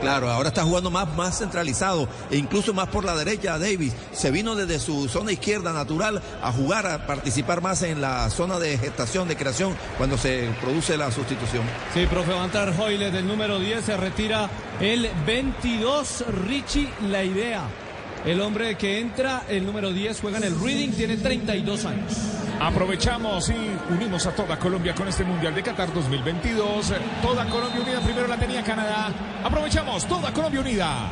[0.00, 3.94] Claro, ahora está jugando más, más centralizado e incluso más por la derecha Davis.
[4.12, 8.58] Se vino desde su zona izquierda natural a jugar, a participar más en la zona
[8.58, 11.64] de gestación, de creación, cuando se produce la sustitución.
[11.94, 14.48] Sí, profe, va a entrar Hoyle del número 10, se retira
[14.80, 17.85] el 22, Richie La Idea.
[18.26, 22.12] El hombre que entra, el número 10, juega en el Reading, tiene 32 años.
[22.60, 26.92] Aprovechamos y unimos a toda Colombia con este Mundial de Qatar 2022.
[27.22, 29.12] Toda Colombia unida, primero la tenía Canadá.
[29.44, 31.08] Aprovechamos, toda Colombia unida.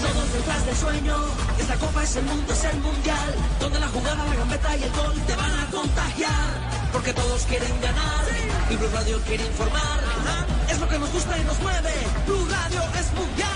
[0.00, 1.16] Todos detrás del sueño,
[1.58, 4.90] esta copa es el mundo, es el mundial, donde la jugada, la gambeta y el
[4.92, 6.48] gol te van a contagiar,
[6.92, 8.24] porque todos quieren ganar
[8.70, 10.00] y Blue Radio quiere informar,
[10.70, 11.92] es lo que nos gusta y nos mueve,
[12.26, 13.50] Blue Radio es mundial.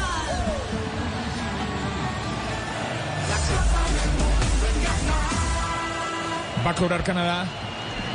[6.66, 7.44] Va a cobrar Canadá.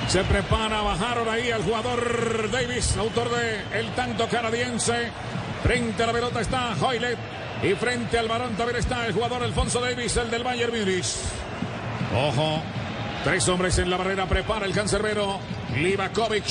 [0.08, 5.12] Se prepara, bajaron ahí al jugador Davis, autor de el tanto canadiense.
[5.62, 7.39] Frente a la pelota está Hoylet.
[7.62, 11.16] Y frente al varón también está el jugador Alfonso Davis, el del Bayern Múnich.
[12.16, 12.62] Ojo.
[13.24, 14.28] Tres hombres en la barrera.
[14.28, 15.40] Prepara el cancerbero.
[15.76, 16.46] Livakovic.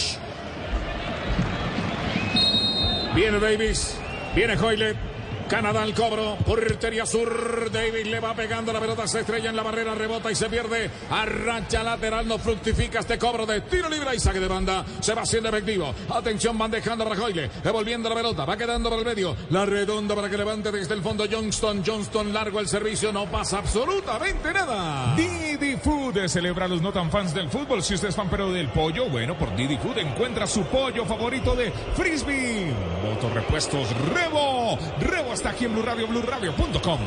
[3.15, 3.97] Viene Davis.
[4.35, 5.08] Viene Hoylet.
[5.49, 9.63] Canadá al cobro, portería sur, Davis le va pegando la pelota, se estrella en la
[9.63, 14.21] barrera, rebota y se pierde, arrancha lateral, no fructifica este cobro de tiro libre y
[14.21, 18.45] saque de banda, se va haciendo efectivo, atención, van dejando para Hoyle, devolviendo la pelota,
[18.45, 22.33] va quedando por el medio, la redonda para que levante desde el fondo Johnston, Johnston
[22.35, 25.15] largo el servicio, no pasa absolutamente nada.
[25.17, 28.53] Didi Food celebra a los no tan fans del fútbol, si usted es fan pero
[28.53, 32.71] del pollo, bueno, por Didi Food encuentra su pollo favorito de Frisbee,
[33.03, 36.99] motorrepuestos Rebo, Rebo está aquí en Blue Radio, BlueRadio.com.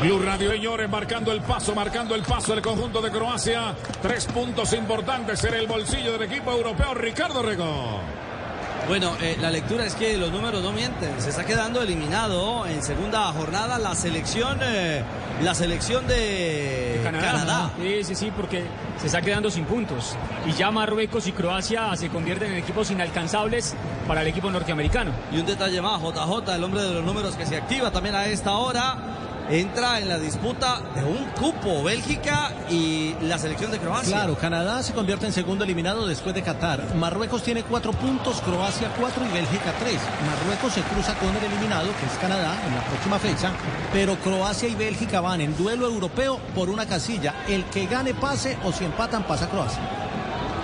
[0.00, 3.74] Blue Radio, señores, marcando el paso, marcando el paso del conjunto de Croacia.
[4.00, 8.21] Tres puntos importantes en el bolsillo del equipo europeo, Ricardo Rego.
[8.88, 11.20] Bueno, eh, la lectura es que los números no mienten.
[11.20, 15.02] Se está quedando eliminado en segunda jornada la selección, eh,
[15.40, 17.32] la selección de Canadá.
[17.32, 17.70] Canadá.
[17.80, 18.64] Sí, sí, sí, porque
[19.00, 20.16] se está quedando sin puntos.
[20.46, 23.74] Y ya Marruecos y Croacia se convierten en equipos inalcanzables
[24.08, 25.12] para el equipo norteamericano.
[25.30, 28.26] Y un detalle más, JJ, el hombre de los números que se activa también a
[28.26, 28.96] esta hora,
[29.52, 34.16] entra en la disputa de un cupo, Bélgica y la selección de Croacia.
[34.16, 36.94] Claro, Canadá se convierte en segundo eliminado después de Qatar.
[36.94, 39.98] Marruecos tiene cuatro puntos, Croacia cuatro y Bélgica tres.
[40.26, 43.52] Marruecos se cruza con el eliminado, que es Canadá, en la próxima fecha,
[43.92, 47.34] pero Croacia y Bélgica van en duelo europeo por una casilla.
[47.46, 49.82] El que gane pase o si empatan pasa Croacia.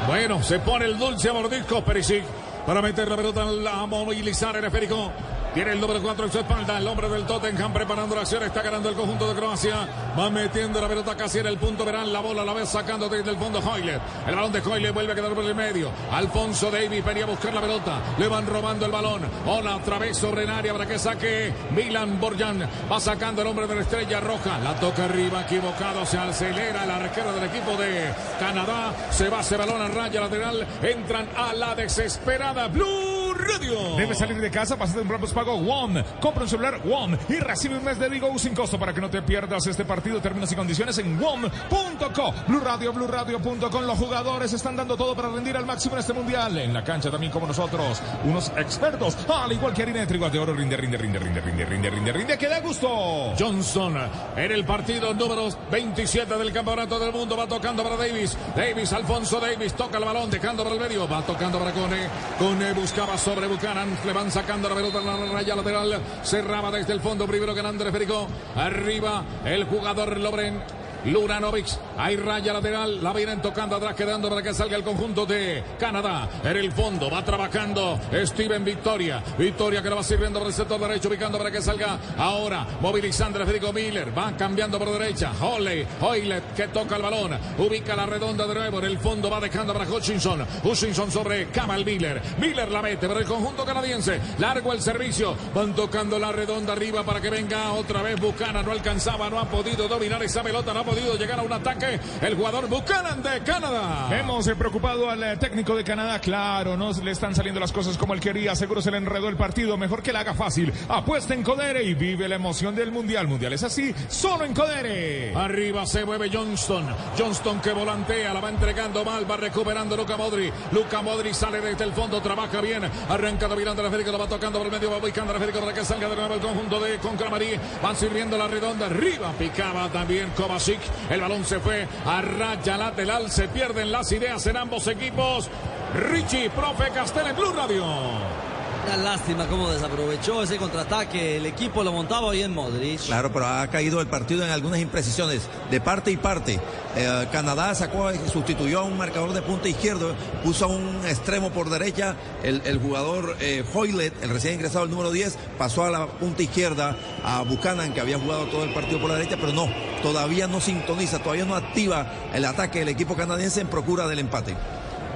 [0.06, 2.24] Bueno, se pone el dulce a mordisco Perisic
[2.66, 5.12] para meter la pelota a movilizar el esférico.
[5.54, 6.78] Tiene el número 4 en su espalda.
[6.78, 8.42] El hombre del Tottenham preparando la acción.
[8.42, 9.88] Está ganando el conjunto de Croacia.
[10.18, 11.84] Va metiendo la pelota casi en el punto.
[11.84, 13.98] Verán la bola a la vez sacando desde el fondo Hoyle.
[14.26, 15.90] El balón de Hoyle vuelve a quedar por el medio.
[16.12, 18.00] Alfonso Davis venía a buscar la pelota.
[18.18, 19.22] Le van robando el balón.
[19.46, 22.68] Ola otra vez sobre el área para que saque Milan Borjan.
[22.90, 24.58] Va sacando el hombre de la estrella roja.
[24.58, 26.04] La toca arriba, equivocado.
[26.04, 28.92] Se acelera el arquero del equipo de Canadá.
[29.10, 30.66] Se va ese balón a raya lateral.
[30.82, 33.96] Entran a la desesperada Blue Radio.
[33.96, 36.02] Debe salir de casa, pásate un plan pago WOM.
[36.20, 39.10] Compra un celular WOM y recibe un mes de Digo sin costo para que no
[39.10, 40.20] te pierdas este partido.
[40.20, 42.34] Términos y condiciones en WOM.co.
[42.46, 43.84] Blue Radio, BlueRadio.com.
[43.84, 46.56] Los jugadores están dando todo para rendir al máximo en este mundial.
[46.58, 48.00] En la cancha también como nosotros.
[48.24, 50.54] Unos expertos, al igual que harina de trigo de oro.
[50.54, 52.38] Rinde, rinde, rinde, rinde, rinde, rinde, rinde, rinde.
[52.38, 53.34] Que da gusto.
[53.38, 53.96] Johnson
[54.36, 57.36] en el partido número 27 del campeonato del mundo.
[57.36, 58.36] Va tocando para Davis.
[58.56, 61.08] Davis, Alfonso Davis toca el balón, dejando para el medio.
[61.08, 62.08] Va tocando para Cone.
[62.38, 63.98] Cone buscaba sobre Buchanan.
[64.06, 66.00] Le van sacando la pelota en la raya lateral.
[66.22, 67.26] Cerraba desde el fondo.
[67.26, 68.26] Primero que Andrés Federico.
[68.56, 70.77] Arriba el jugador Lobren.
[71.04, 75.62] Luranovic, hay raya lateral, la vienen tocando atrás, quedando para que salga el conjunto de
[75.78, 76.28] Canadá.
[76.44, 79.22] En el fondo va trabajando Steven Victoria.
[79.38, 82.66] Victoria que la va sirviendo por el sector derecho, ubicando para que salga ahora.
[82.80, 85.32] Movilizando Federico Miller, va cambiando por derecha.
[85.40, 88.78] Holley, Hoylet que toca el balón, ubica la redonda de nuevo.
[88.78, 90.44] En el fondo va dejando para Hutchinson.
[90.62, 92.20] Hutchinson sobre Kamal Miller.
[92.38, 94.20] Miller la mete para el conjunto canadiense.
[94.38, 98.62] Largo el servicio, van tocando la redonda arriba para que venga otra vez Bucana.
[98.62, 102.00] No alcanzaba, no ha podido dominar esa pelota, podido llegar a un ataque.
[102.22, 104.08] el jugador Buchanan de Canadá.
[104.08, 106.18] Vemos eh, preocupado al eh, técnico de Canadá.
[106.18, 108.54] Claro, no le están saliendo las cosas como él quería.
[108.54, 109.76] Seguro se le enredó el partido.
[109.76, 110.72] Mejor que la haga fácil.
[110.88, 113.28] Apuesta en Codere y vive la emoción del Mundial.
[113.28, 115.34] Mundial es así, solo en Codere.
[115.34, 116.86] Arriba se mueve Johnston.
[117.18, 120.50] Johnston que volantea, la va entregando mal, va recuperando Luca Modri.
[120.72, 122.82] Luca Modri sale desde el fondo, trabaja bien.
[123.10, 125.74] Arranca dominando la Federico, lo va tocando por el medio, va buscando la Federico para
[125.74, 127.50] que salga de nuevo el conjunto de Concramarí.
[127.82, 128.86] Van sirviendo la redonda.
[128.86, 130.77] Arriba picaba también Kovacic.
[131.10, 133.30] El balón se fue a raya lateral.
[133.30, 135.48] Se pierden las ideas en ambos equipos.
[135.94, 138.47] Richie, profe Castel en Blue Radio.
[138.88, 141.36] Una lástima cómo desaprovechó ese contraataque.
[141.36, 143.00] El equipo lo montaba hoy en Modric.
[143.00, 146.58] Claro, pero ha caído el partido en algunas imprecisiones de parte y parte.
[146.96, 151.68] Eh, Canadá sacó, sustituyó a un marcador de punta izquierdo, puso a un extremo por
[151.68, 152.16] derecha.
[152.42, 156.42] El, el jugador eh, Hoylet, el recién ingresado, el número 10, pasó a la punta
[156.42, 159.68] izquierda a Buchanan, que había jugado todo el partido por la derecha, pero no,
[160.02, 164.56] todavía no sintoniza, todavía no activa el ataque del equipo canadiense en procura del empate.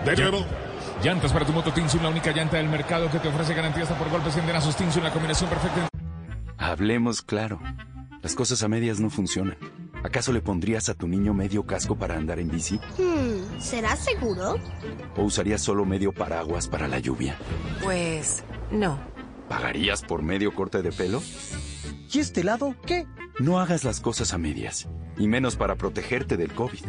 [0.05, 0.45] De nuevo.
[1.03, 3.99] Llantas para tu moto Tinsun, la única llanta del mercado que te ofrece garantía hasta
[3.99, 5.89] por golpes y endenazos Tinsun, la combinación perfecta.
[6.59, 7.61] Hablemos claro.
[8.23, 9.57] Las cosas a medias no funcionan.
[10.05, 12.79] ¿Acaso le pondrías a tu niño medio casco para andar en bici?
[12.99, 14.59] Hmm, ¿será seguro?
[15.17, 17.37] ¿O usarías solo medio paraguas para la lluvia?
[17.83, 18.99] Pues no.
[19.49, 21.21] ¿Pagarías por medio corte de pelo?
[22.13, 23.07] ¿Y este lado qué?
[23.41, 24.89] No hagas las cosas a medias,
[25.19, 26.85] y menos para protegerte del COVID.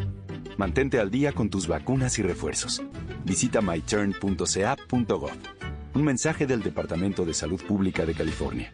[0.56, 2.82] Mantente al día con tus vacunas y refuerzos.
[3.24, 5.30] Visita myturn.ca.gov.
[5.94, 8.72] Un mensaje del Departamento de Salud Pública de California.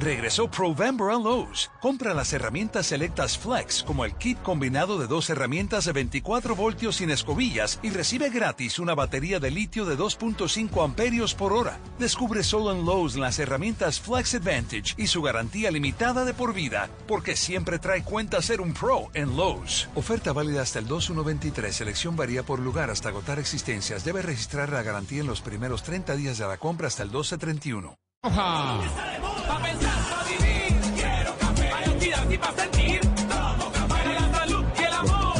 [0.00, 1.70] Regresó Provember a Lowe's.
[1.78, 6.96] Compra las herramientas selectas Flex, como el kit combinado de dos herramientas de 24 voltios
[6.96, 11.78] sin escobillas y recibe gratis una batería de litio de 2.5 amperios por hora.
[11.98, 16.88] Descubre solo en Lowe's las herramientas Flex Advantage y su garantía limitada de por vida,
[17.06, 19.90] porque siempre trae cuenta ser un pro en Lowe's.
[19.94, 21.76] Oferta válida hasta el 2123.
[21.76, 24.02] Selección varía por lugar hasta agotar existencias.
[24.02, 27.94] Debe registrar la garantía en los primeros 30 días de la compra hasta el 1231.
[29.50, 31.68] Pa' pensar, vivir, quiero café.
[31.70, 33.00] Para actividad y pa' sentir.
[33.00, 34.20] Café para la
[34.78, 35.34] y el amor.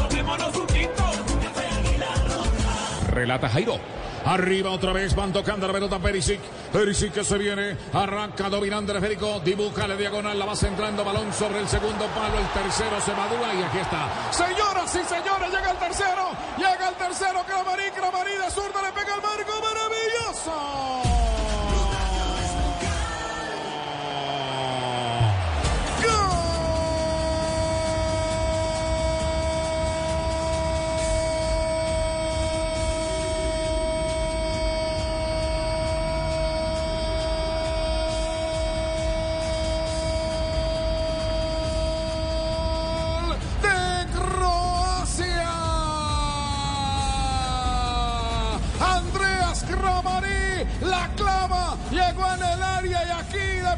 [3.07, 3.15] Un.
[3.15, 3.79] Relata Jairo.
[4.25, 6.41] Arriba otra vez van tocando la pelota Perisic.
[6.73, 7.77] Perisic que se viene.
[7.93, 9.41] Arranca dominando el Federico.
[9.41, 10.39] Dibuja la diagonal.
[10.39, 11.05] La va centrando.
[11.05, 12.39] Balón sobre el segundo palo.
[12.39, 13.55] El tercero se madura.
[13.55, 14.09] Y aquí está.
[14.33, 16.31] Señoras y señores, llega el tercero.
[16.59, 17.45] Llega el tercero.
[17.47, 18.83] Cramarí, Cramarí de zurda.
[18.83, 19.53] Le pega el marco.
[19.63, 21.40] Maravilloso.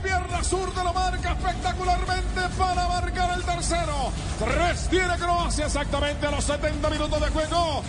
[0.03, 4.13] Pierna zurda lo marca espectacularmente para marcar el tercero.
[4.39, 7.83] Tres tiene Croacia exactamente a los 70 minutos de juego.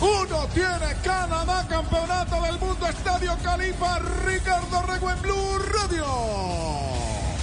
[0.00, 6.06] Uno tiene Canadá, campeonato del mundo, Estadio Califa, Ricardo Rego en Blue Radio.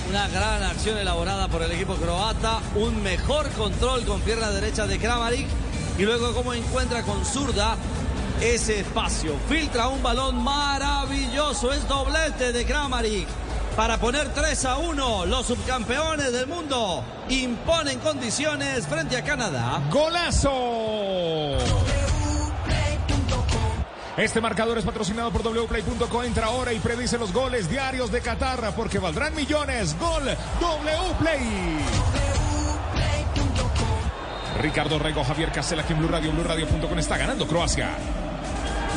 [0.10, 5.00] Una gran acción elaborada por el equipo croata, un mejor control con pierna derecha de
[5.00, 5.48] Kramaric
[5.98, 7.76] y luego cómo encuentra con zurda
[8.42, 9.36] ese espacio.
[9.50, 13.28] Filtra un balón maravilloso, es doblete de Kramaric
[13.76, 15.26] para poner 3 a 1.
[15.26, 19.82] Los subcampeones del mundo imponen condiciones frente a Canadá.
[19.92, 21.58] ¡Golazo!
[24.18, 26.24] Este marcador es patrocinado por wplay.co.
[26.24, 29.96] Entra ahora y predice los goles diarios de Qatar porque valdrán millones.
[30.00, 30.24] Gol
[30.62, 31.80] Wplay.
[34.62, 37.90] Ricardo Rego, Javier Casela, aquí en Blue Radio, BlueRadio.com está ganando Croacia.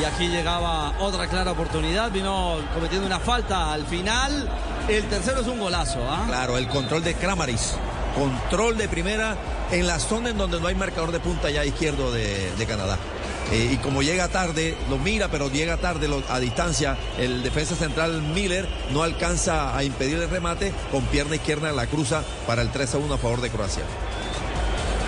[0.00, 4.48] Y aquí llegaba otra clara oportunidad, vino cometiendo una falta al final.
[4.88, 6.24] El tercero es un golazo, ¿ah?
[6.28, 7.74] Claro, el control de Kramaris.
[8.14, 9.36] Control de primera
[9.72, 12.96] en la zona en donde no hay marcador de punta ya izquierdo de, de Canadá.
[13.50, 16.96] Eh, y como llega tarde, lo mira, pero llega tarde lo- a distancia.
[17.18, 20.72] El defensa central Miller no alcanza a impedir el remate.
[20.92, 23.82] Con pierna izquierda la cruza para el 3 a 1 a favor de Croacia.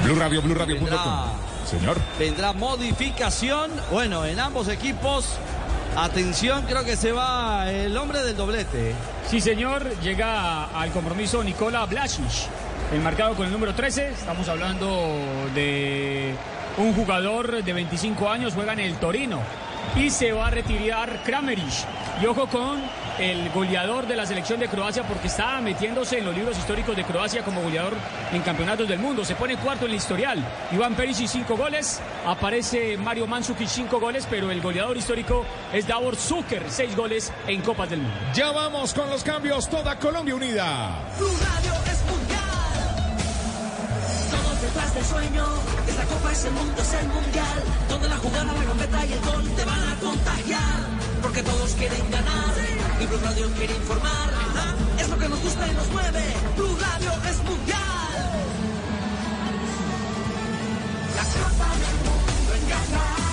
[0.04, 0.84] Blue Radio, BlueRadio.com.
[0.88, 1.32] Vendrá.
[1.70, 1.96] Señor.
[2.18, 3.70] Vendrá modificación.
[3.92, 5.38] Bueno, en ambos equipos.
[5.96, 8.94] Atención, creo que se va el hombre del doblete.
[9.28, 12.48] Sí, señor, llega al compromiso Nicola Blasic,
[12.92, 14.10] el marcado con el número 13.
[14.10, 15.14] Estamos hablando
[15.54, 16.34] de
[16.78, 19.40] un jugador de 25 años, juega en el Torino
[19.96, 21.84] y se va a retirar Kramerich.
[22.22, 22.80] Y ojo con
[23.18, 27.04] el goleador de la selección de Croacia porque está metiéndose en los libros históricos de
[27.04, 27.94] Croacia como goleador
[28.32, 29.24] en campeonatos del mundo.
[29.24, 30.44] Se pone cuarto en el historial.
[30.72, 36.16] Iván Perisic cinco goles, aparece Mario Mandzukic cinco goles, pero el goleador histórico es Davor
[36.16, 38.16] Zucker, seis goles en Copas del Mundo.
[38.34, 40.94] Ya vamos con los cambios, toda Colombia unida.
[44.90, 45.44] Detrás del sueño.
[45.86, 47.62] Esta copa es el mundo, es el mundial.
[47.88, 50.80] Donde la jugada, la gambeta y el gol te van a contagiar.
[51.22, 52.54] Porque todos quieren ganar.
[53.00, 54.30] Y Blue Radio quiere informar.
[54.98, 56.24] Es lo que nos gusta y nos mueve.
[56.56, 57.78] Blue Radio es mundial.
[61.16, 63.29] La copa del mundo en casa.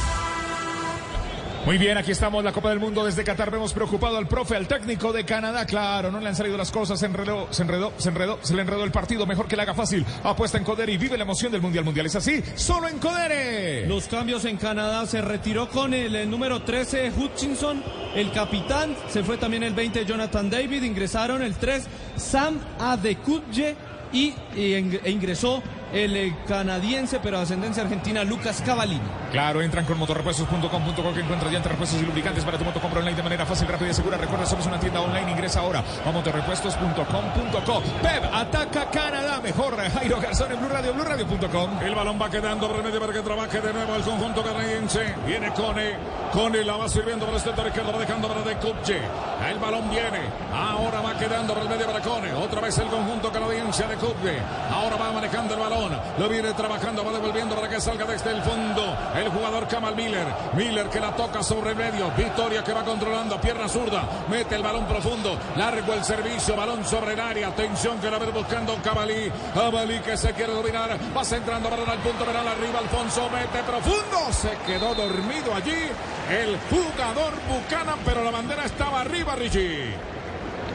[1.67, 3.51] Muy bien, aquí estamos, la Copa del Mundo desde Qatar.
[3.51, 5.65] Vemos preocupado al profe, al técnico de Canadá.
[5.65, 8.61] Claro, no le han salido las cosas, se enredó, se enredó, se enredó, se le
[8.61, 9.25] enredó el partido.
[9.25, 10.05] Mejor que le haga fácil.
[10.23, 12.05] Apuesta en Codere y vive la emoción del Mundial Mundial.
[12.05, 13.85] Es así, solo en Codere.
[13.85, 17.83] Los cambios en Canadá se retiró con el, número 13 Hutchinson,
[18.15, 21.85] el capitán, se fue también el 20 Jonathan David, ingresaron el 3
[22.15, 23.75] Sam Adekutye
[24.13, 25.61] y, e ingresó
[25.93, 29.01] el eh, canadiense pero de ascendencia argentina Lucas Cavallini.
[29.31, 32.79] Claro, entran con motorrepuestos.com.co que encuentras llantas, repuestos y lubricantes para tu moto.
[32.79, 34.17] Compra online de manera fácil, rápida y segura.
[34.17, 35.31] Recuerda, somos una tienda online.
[35.31, 37.81] Ingresa ahora a motorrepuestos.com.co.
[38.01, 39.41] Pep ataca Canadá.
[39.41, 41.81] Mejor Jairo Garzón en Blue Radio, BlueRadio.com.
[41.81, 45.15] El balón va quedando por el medio para que trabaje de nuevo el conjunto canadiense.
[45.25, 45.95] Viene Cone.
[46.31, 49.01] Cone la va sirviendo por el sector izquierdo, va dejando para de Kupche.
[49.49, 50.21] El balón viene.
[50.53, 52.33] Ahora va quedando por el medio para Cone.
[52.33, 54.37] Otra vez el conjunto canadiense de Kupche.
[54.71, 55.76] Ahora va manejando el balón.
[56.17, 58.97] Lo viene trabajando, va devolviendo para que salga desde el fondo.
[59.15, 60.25] El jugador Kamal Miller.
[60.53, 62.09] Miller que la toca sobre el medio.
[62.17, 63.39] Victoria que va controlando.
[63.39, 64.03] Pierna zurda.
[64.29, 65.37] Mete el balón profundo.
[65.55, 66.55] Largo el servicio.
[66.55, 67.49] Balón sobre el área.
[67.49, 69.31] Atención que la ver buscando Cabalí.
[69.53, 70.97] Cabalí que se quiere dominar.
[71.15, 72.79] Va centrando balón al punto penal arriba.
[72.79, 74.31] Alfonso mete profundo.
[74.31, 75.89] Se quedó dormido allí.
[76.31, 79.93] El jugador Buchanan, pero la bandera estaba arriba, Richie.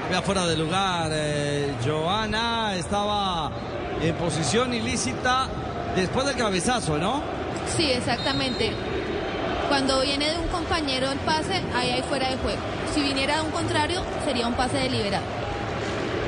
[0.07, 1.11] Había fuera de lugar.
[1.13, 3.51] eh, Joana estaba
[4.03, 5.49] en posición ilícita
[5.95, 7.23] después del cabezazo, ¿no?
[7.77, 8.73] Sí, exactamente.
[9.69, 12.59] Cuando viene de un compañero el pase, ahí hay fuera de juego.
[12.93, 15.25] Si viniera de un contrario, sería un pase deliberado.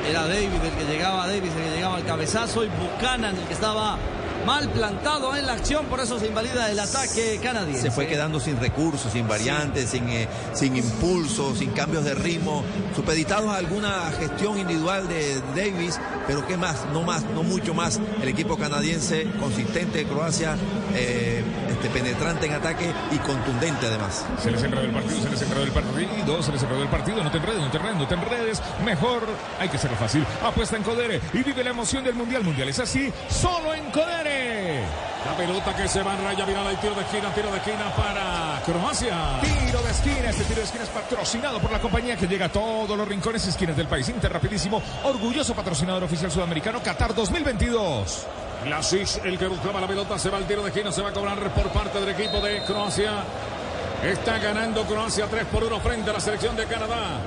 [0.08, 3.54] Era David el que llegaba, Davis el que llegaba al cabezazo y Buchanan el que
[3.54, 3.98] estaba
[4.44, 7.82] mal plantado en la acción, por eso se invalida el ataque canadiense.
[7.82, 12.64] Se fue quedando sin recursos, sin variantes, sin, eh, sin impulso, sin cambios de ritmo,
[12.94, 18.00] supeditados a alguna gestión individual de Davis, pero qué más, no más, no mucho más.
[18.20, 20.56] El equipo canadiense consistente de Croacia,
[20.94, 21.42] eh,
[21.74, 24.24] este, penetrante en ataque y contundente además.
[24.42, 27.24] Se les enredó el partido, se les enredó el partido, se les enredó el partido.
[27.24, 28.62] No te enredes, no te enredes, no te enredes.
[28.84, 29.22] Mejor
[29.58, 30.24] hay que hacerlo fácil.
[30.42, 32.68] Apuesta en Codere y vive la emoción del Mundial Mundial.
[32.68, 34.82] Es así, solo en Codere.
[35.24, 37.94] La pelota que se va en raya final, hay tiro de esquina, tiro de esquina
[37.96, 39.40] para Croacia.
[39.40, 42.52] Tiro de esquina, este tiro de esquina es patrocinado por la compañía que llega a
[42.52, 44.08] todos los rincones y esquinas del país.
[44.10, 48.26] Inter rapidísimo, orgulloso patrocinador oficial sudamericano Qatar 2022.
[48.68, 51.12] Lasic, el que buscaba la pelota, se va al tiro de esquina, se va a
[51.12, 53.24] cobrar por parte del equipo de Croacia.
[54.02, 57.20] Está ganando Croacia 3 por 1 frente a la selección de Canadá.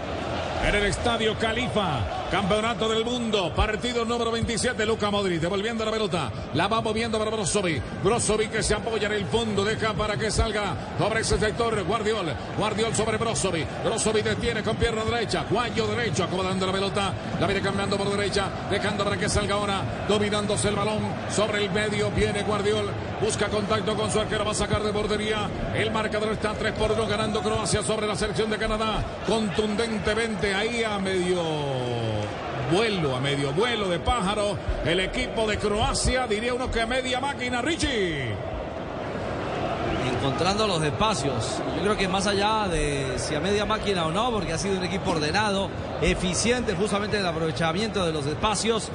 [0.64, 6.32] En el estadio Califa, campeonato del mundo, partido número 27, Luca Modric, devolviendo la pelota,
[6.56, 10.30] la va moviendo para Brozovic, Brozovic que se apoya en el fondo, deja para que
[10.30, 10.76] salga.
[10.98, 16.66] Sobre ese sector, Guardiol, Guardiol sobre Brozovic, Brozovic detiene con pierna derecha, cuello derecho, acomodando
[16.66, 21.00] la pelota, la viene cambiando por derecha, dejando para que salga ahora, dominándose el balón.
[21.30, 22.92] Sobre el medio, viene Guardiol,
[23.22, 26.92] busca contacto con su arquero, va a sacar de bordería, el marcador está 3 por
[26.92, 31.42] 1 ganando Croacia sobre la selección de Canadá, contundentemente ahí a medio
[32.72, 37.20] vuelo, a medio vuelo de pájaro, el equipo de Croacia, diría uno que a media
[37.20, 38.34] máquina, Richie.
[40.14, 41.60] encontrando los espacios.
[41.76, 44.78] Yo creo que más allá de si a media máquina o no, porque ha sido
[44.78, 45.70] un equipo ordenado,
[46.02, 48.90] eficiente justamente en el aprovechamiento de los espacios,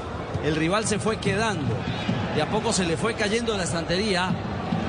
[0.45, 1.75] el rival se fue quedando.
[2.35, 4.31] De a poco se le fue cayendo la estantería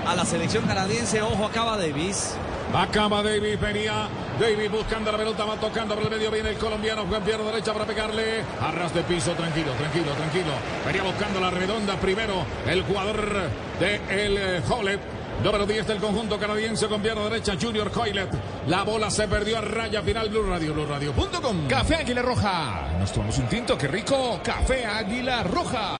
[0.07, 1.21] a la selección canadiense.
[1.21, 2.35] Ojo, acaba Davis.
[2.73, 4.07] Acaba Davis, venía
[4.39, 7.73] Davis buscando la pelota, va tocando por el medio, viene el colombiano, Juan pierna derecha
[7.73, 8.43] para pegarle.
[8.61, 10.51] Arras de piso, tranquilo, tranquilo, tranquilo.
[10.85, 14.99] Venía buscando la redonda primero el jugador de el Holet.
[15.43, 18.29] Número 10 del conjunto canadiense con pierna derecha, Junior Hoylet.
[18.67, 21.67] La bola se perdió a raya final, Blue Radio, Blue Radio.com.
[21.67, 22.87] Café Águila Roja.
[22.99, 24.39] Nos tomamos un tinto, qué rico.
[24.43, 25.97] Café Águila Roja.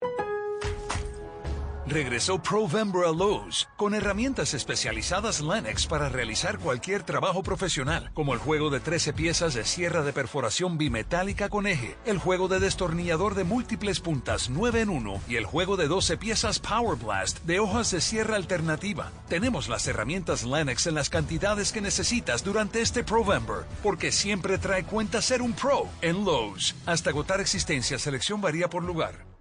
[1.94, 8.40] Regresó Provember a Lowe's con herramientas especializadas Lennox para realizar cualquier trabajo profesional, como el
[8.40, 13.36] juego de 13 piezas de sierra de perforación bimetálica con eje, el juego de destornillador
[13.36, 17.60] de múltiples puntas 9 en 1 y el juego de 12 piezas Power Blast de
[17.60, 19.12] hojas de sierra alternativa.
[19.30, 24.84] Tenemos las herramientas Lennox en las cantidades que necesitas durante este Provember, porque siempre trae
[24.84, 26.74] cuenta ser un pro en Lowe's.
[26.88, 29.33] Hasta agotar existencia, selección varía por lugar.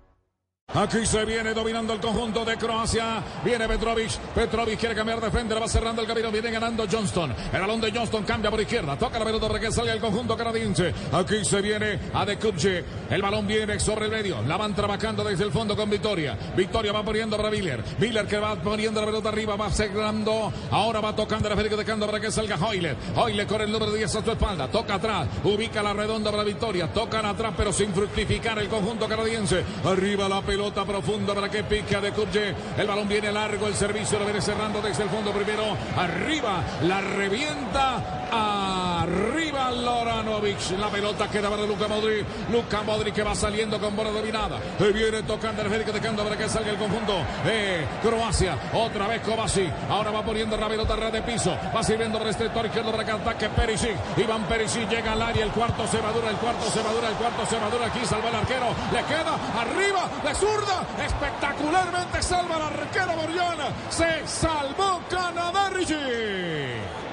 [0.75, 3.23] Aquí se viene dominando el conjunto de Croacia.
[3.45, 4.17] Viene Petrovic.
[4.35, 5.55] Petrovic quiere cambiar de frente.
[5.55, 6.31] Va cerrando el camino.
[6.31, 7.35] Viene ganando Johnston.
[7.53, 8.97] El balón de Johnston cambia por izquierda.
[8.97, 10.95] Toca la pelota para que salga el conjunto canadiense.
[11.13, 12.85] Aquí se viene a De Kubche.
[13.11, 14.41] El balón viene sobre el medio.
[14.49, 16.39] La van trabajando desde el fondo con Victoria.
[16.57, 17.85] Victoria va poniendo para Miller.
[17.99, 19.57] Miller que va poniendo la pelota arriba.
[19.57, 20.51] Va cerrando.
[20.71, 22.97] Ahora va tocando la Federico de Cando para que salga Hoyle.
[23.15, 24.69] Hoyle con el número 10 a su espalda.
[24.69, 25.29] Toca atrás.
[25.45, 26.91] Ubica la redonda para Victoria.
[26.91, 29.63] Tocan atrás pero sin fructificar el conjunto canadiense.
[29.85, 32.55] Arriba la pelota pelota profunda para que pica de Kubje.
[32.77, 35.65] El balón viene largo, el servicio lo viene cerrando desde el fondo primero.
[35.97, 38.22] Arriba, la revienta.
[38.33, 40.79] Arriba Loranovic.
[40.79, 42.25] La pelota queda para Luka Modric.
[42.51, 44.59] Luka Modric que va saliendo con bola dominada.
[44.81, 47.15] Y viene tocando el Federico de Cando para que salga el conjunto.
[47.45, 48.57] de Croacia.
[48.73, 49.71] Otra vez Kovacic.
[49.91, 51.57] Ahora va poniendo la pelota red de piso.
[51.75, 53.97] Va sirviendo por este sector izquierdo para que ataque Perisic.
[54.17, 55.45] Iván Perisic llega al área.
[55.45, 56.31] El cuarto se madura.
[56.31, 57.09] El cuarto se madura.
[57.09, 57.87] El cuarto se madura.
[57.87, 58.67] Aquí salva el arquero.
[58.93, 60.09] Le queda arriba.
[60.25, 60.53] Le sube
[61.05, 63.69] espectacularmente salva la arquera Boriana.
[63.91, 65.53] Se salvó Canadá.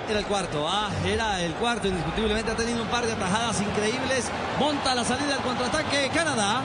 [0.10, 4.32] Era el cuarto, ah, era el cuarto, indiscutiblemente ha tenido un par de atajadas increíbles.
[4.60, 6.64] Monta la salida del contraataque Canadá.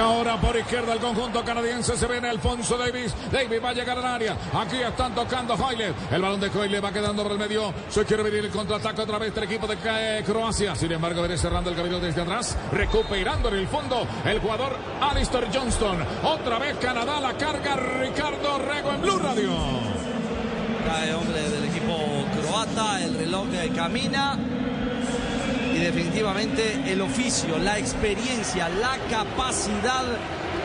[0.00, 3.14] Ahora por izquierda el conjunto canadiense se viene Alfonso Davis.
[3.30, 4.36] Davis va a llegar al área.
[4.52, 5.94] Aquí están tocando Hoyle.
[6.10, 7.72] El balón de Hoyle va quedando por el medio.
[7.88, 9.76] Se quiere venir el contraataque otra vez del equipo de
[10.26, 10.74] Croacia.
[10.74, 12.56] Sin embargo, viene cerrando el camino desde atrás.
[12.72, 16.04] Recuperando en el fondo el jugador Alistair Johnston.
[16.24, 19.52] Otra vez Canadá la carga Ricardo Rego en Blue Radio.
[20.84, 22.23] Cae hombre del equipo
[22.64, 23.46] El reloj
[23.76, 24.38] camina
[25.74, 30.04] y definitivamente el oficio, la experiencia, la capacidad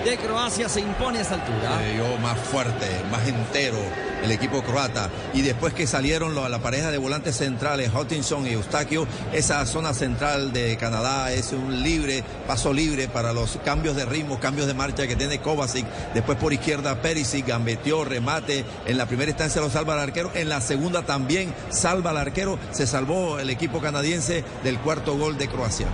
[0.04, 1.82] de Croacia se impone a esta altura.
[1.97, 3.78] yo más fuerte, más entero
[4.24, 5.10] el equipo croata.
[5.34, 10.52] Y después que salieron la pareja de volantes centrales, Hutchinson y Eustaquio, esa zona central
[10.54, 15.08] de Canadá es un libre, paso libre para los cambios de ritmo, cambios de marcha
[15.08, 15.86] que tiene Kovacic.
[16.14, 18.66] Después por izquierda Perisic, gambeteó, remate.
[18.86, 22.60] En la primera instancia lo salva el arquero, en la segunda también salva al arquero.
[22.72, 25.88] Se salvó el equipo canadiense del cuarto gol de Croacia.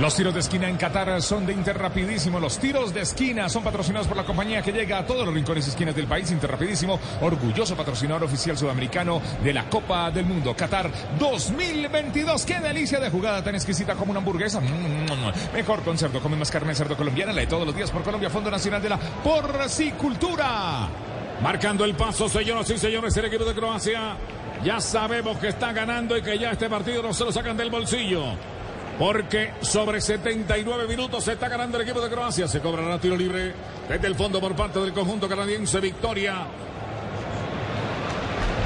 [0.00, 2.40] Los tiros de esquina en Qatar son de Interrapidísimo.
[2.40, 5.66] Los tiros de esquina son patrocinados por la compañía que llega a todos los rincones
[5.66, 6.32] y esquinas del país.
[6.32, 10.52] Interrapidísimo, orgulloso patrocinador oficial sudamericano de la Copa del Mundo.
[10.56, 12.44] Qatar 2022.
[12.44, 14.60] Qué delicia de jugada tan exquisita como una hamburguesa.
[14.60, 16.20] Mm, mejor con cerdo.
[16.20, 17.32] Come más carne de cerdo colombiana.
[17.32, 18.28] La de todos los días por Colombia.
[18.30, 20.88] Fondo Nacional de la Porcicultura.
[21.40, 24.16] Marcando el paso, señoras y señores, el equipo de Croacia.
[24.64, 27.70] Ya sabemos que está ganando y que ya este partido no se lo sacan del
[27.70, 28.53] bolsillo.
[28.98, 32.46] Porque sobre 79 minutos se está ganando el equipo de Croacia.
[32.46, 33.54] Se cobrará tiro libre
[33.88, 35.80] desde el fondo por parte del conjunto canadiense.
[35.80, 36.46] Victoria.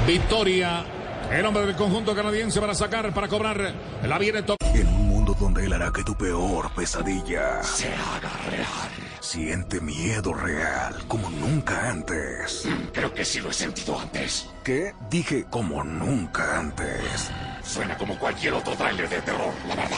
[0.05, 0.85] Victoria.
[1.31, 3.73] El hombre del conjunto canadiense para sacar, para cobrar.
[4.03, 8.89] La viene En un mundo donde él hará que tu peor pesadilla se haga real.
[9.19, 12.67] Siente miedo real como nunca antes.
[12.93, 14.49] Creo que sí lo he sentido antes.
[14.63, 14.93] ¿Qué?
[15.09, 17.29] Dije como nunca antes.
[17.63, 19.97] Suena como cualquier otro trailer de terror, la verdad.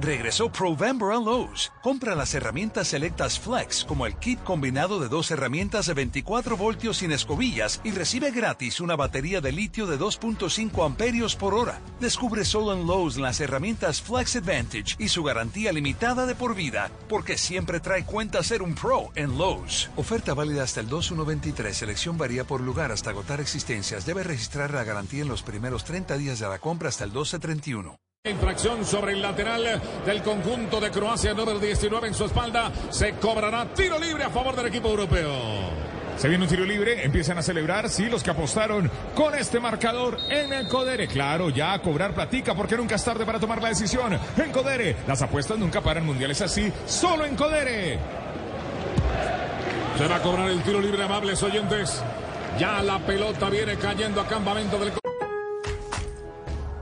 [0.00, 1.72] Regresó Provember a Lowe's.
[1.82, 6.98] Compra las herramientas selectas Flex, como el kit combinado de dos herramientas de 24 voltios
[6.98, 11.80] sin escobillas y recibe gratis una batería de litio de 2.5 amperios por hora.
[11.98, 16.92] Descubre solo en Lowe's las herramientas Flex Advantage y su garantía limitada de por vida,
[17.08, 19.90] porque siempre trae cuenta ser un pro en Lowe's.
[19.96, 21.76] Oferta válida hasta el 2123.
[21.76, 24.06] Selección varía por lugar hasta agotar existencias.
[24.06, 27.98] Debe registrar la garantía en los primeros 30 días de la compra hasta el 1231.
[28.28, 32.70] Infracción sobre el lateral del conjunto de Croacia, número 19 en su espalda.
[32.90, 35.32] Se cobrará tiro libre a favor del equipo europeo.
[36.16, 40.18] Se viene un tiro libre, empiezan a celebrar, sí, los que apostaron con este marcador
[40.30, 41.06] en el Codere.
[41.06, 44.18] Claro, ya a cobrar platica porque nunca es tarde para tomar la decisión.
[44.36, 47.98] En Codere, las apuestas nunca paran mundiales así, solo en Codere.
[49.96, 52.02] Se va a cobrar el tiro libre, amables oyentes.
[52.58, 54.92] Ya la pelota viene cayendo a campamento del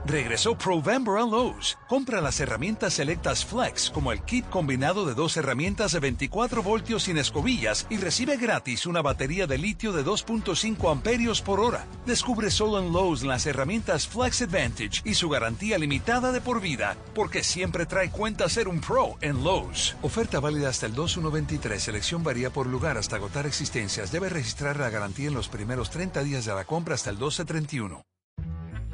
[0.07, 1.77] Regresó Provember a Lowe's.
[1.89, 7.03] Compra las herramientas selectas Flex, como el kit combinado de dos herramientas de 24 voltios
[7.03, 11.85] sin escobillas y recibe gratis una batería de litio de 2.5 amperios por hora.
[12.05, 16.95] Descubre solo en Lowe's las herramientas Flex Advantage y su garantía limitada de por vida,
[17.13, 19.97] porque siempre trae cuenta ser un pro en Lowe's.
[20.01, 21.83] Oferta válida hasta el 2123.
[21.83, 24.13] Selección varía por lugar hasta agotar existencias.
[24.13, 28.05] Debe registrar la garantía en los primeros 30 días de la compra hasta el 1231.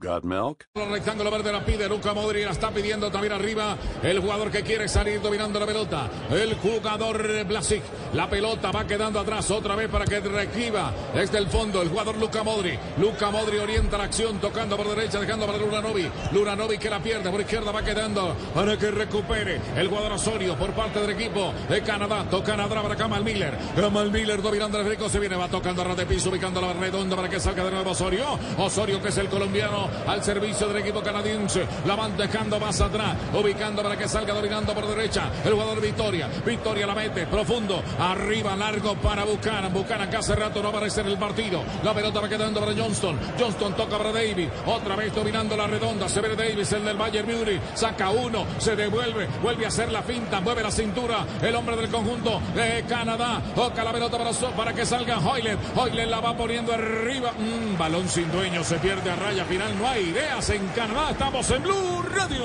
[0.00, 0.64] Got milk?
[0.74, 4.88] Rectángulo verde la pide Luca Modri, la está pidiendo también arriba el jugador que quiere
[4.88, 6.08] salir dominando la pelota.
[6.30, 7.82] El jugador Blasic.
[8.14, 12.16] La pelota va quedando atrás otra vez para que requiva desde el fondo el jugador
[12.16, 12.78] Luca Modri.
[12.96, 16.10] Luca Modri orienta la acción tocando por derecha, dejando para Luranovi.
[16.32, 20.70] Luranovi que la pierde por izquierda va quedando para que recupere el jugador Osorio por
[20.72, 22.24] parte del equipo de Canadá.
[22.30, 23.54] Toca Nadra para Kamal Miller.
[23.76, 26.72] Kamal Miller dominando el rico se viene, va tocando a ras de piso, ubicando la
[26.72, 28.38] redonda para que salga de nuevo Osorio.
[28.56, 31.66] Osorio que es el colombiano al servicio del equipo canadiense.
[31.86, 36.28] La van dejando más atrás, ubicando para que salga dominando por derecha el jugador Victoria.
[36.44, 39.72] Victoria la mete profundo, arriba, largo para Buchanan.
[39.72, 41.62] Buchanan que hace rato no aparece en el partido.
[41.82, 43.18] La pelota va quedando para Johnston.
[43.38, 44.48] Johnston toca para David.
[44.66, 46.08] Otra vez dominando la redonda.
[46.08, 47.60] Se ve Davis, el del Bayern Beauty.
[47.74, 51.24] Saca uno, se devuelve, vuelve a hacer la finta, mueve la cintura.
[51.42, 53.40] El hombre del conjunto de Canadá.
[53.54, 55.58] Toca la pelota para, para que salga Hoylet.
[55.76, 57.32] Hoylet la va poniendo arriba.
[57.32, 59.74] Mm, balón sin dueño, se pierde a raya final.
[59.80, 61.12] No hay ideas en Canadá.
[61.12, 62.44] Estamos en Blue Radio.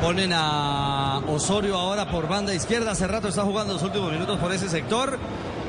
[0.00, 2.92] Ponen a Osorio ahora por banda izquierda.
[2.92, 5.18] Hace rato está jugando los últimos minutos por ese sector.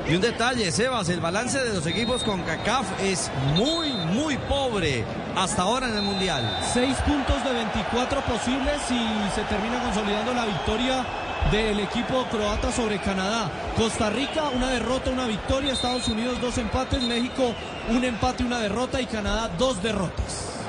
[0.07, 5.03] Y un detalle, Sebas, el balance de los equipos con CACAF es muy, muy pobre
[5.35, 6.59] hasta ahora en el Mundial.
[6.73, 11.05] Seis puntos de 24 posibles y se termina consolidando la victoria
[11.49, 13.49] del equipo croata sobre Canadá.
[13.75, 15.73] Costa Rica, una derrota, una victoria.
[15.73, 17.01] Estados Unidos, dos empates.
[17.03, 17.53] México,
[17.89, 19.01] un empate, una derrota.
[19.01, 20.59] Y Canadá, dos derrotas.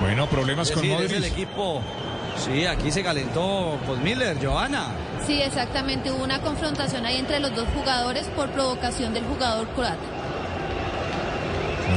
[0.00, 1.12] Bueno, problemas con Modric.
[1.12, 1.82] el equipo.
[2.36, 4.88] Sí, aquí se calentó con Miller, Joana.
[5.26, 6.10] Sí, exactamente.
[6.10, 9.96] Hubo una confrontación ahí entre los dos jugadores por provocación del jugador croata.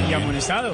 [0.09, 0.73] Y amonestado.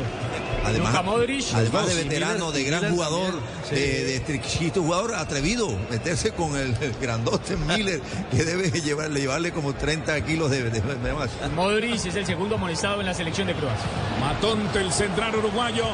[0.66, 3.34] Además, Modric, de veterano, de gran Miller jugador,
[3.72, 8.02] de, de triquito jugador atrevido, meterse con el, el grandote Miller,
[8.32, 11.30] que debe llevarle, llevarle como 30 kilos de, de- de más.
[11.56, 13.86] Modric es el segundo amonestado en la selección de Croacia.
[14.20, 15.86] Matonte, el central uruguayo.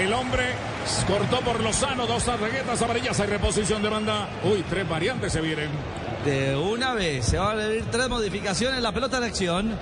[0.00, 0.44] El hombre
[1.06, 3.20] cortó por Lozano dos tarjetas amarillas.
[3.20, 4.28] Hay reposición de banda.
[4.44, 5.68] Uy, tres variantes se vienen.
[6.24, 8.80] De una vez se van a venir tres modificaciones.
[8.80, 9.78] La pelota en acción.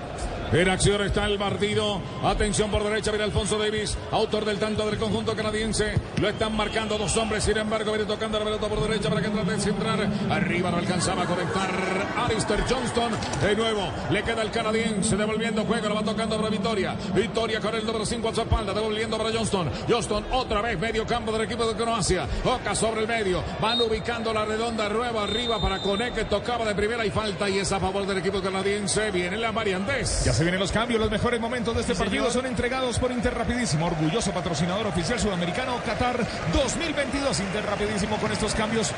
[0.52, 1.98] En acción está el partido.
[2.22, 5.94] Atención por derecha, viene Alfonso Davis, autor del tanto del conjunto canadiense.
[6.20, 9.28] Lo están marcando dos hombres, sin embargo, viene tocando la pelota por derecha para que
[9.28, 10.10] trate de centrar.
[10.30, 11.70] Arriba no alcanzaba a conectar
[12.18, 13.12] Alistair Johnston.
[13.40, 16.96] De nuevo, le queda el canadiense devolviendo juego, lo va tocando para Victoria.
[17.14, 19.70] Victoria con el número 5 a su espalda, devolviendo para Johnston.
[19.88, 22.26] Johnston otra vez, medio campo del equipo de Croacia.
[22.44, 26.74] Oca sobre el medio, van ubicando la redonda nueva arriba para Cone que tocaba de
[26.74, 29.10] primera y falta y es a favor del equipo canadiense.
[29.10, 30.24] Viene la variantes.
[30.42, 34.32] Se vienen los cambios, los mejores momentos de este partido son entregados por Interrapidísimo, orgulloso
[34.32, 36.18] patrocinador oficial sudamericano Qatar
[36.52, 37.38] 2022.
[37.38, 38.90] Interrapidísimo con estos cambios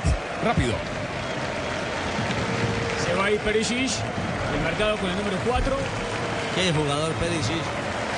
[0.43, 0.73] rápido.
[3.07, 3.91] Se va a ir Perisic,
[4.57, 5.77] el marcado con el número 4.
[6.55, 7.63] Qué jugador Perisic.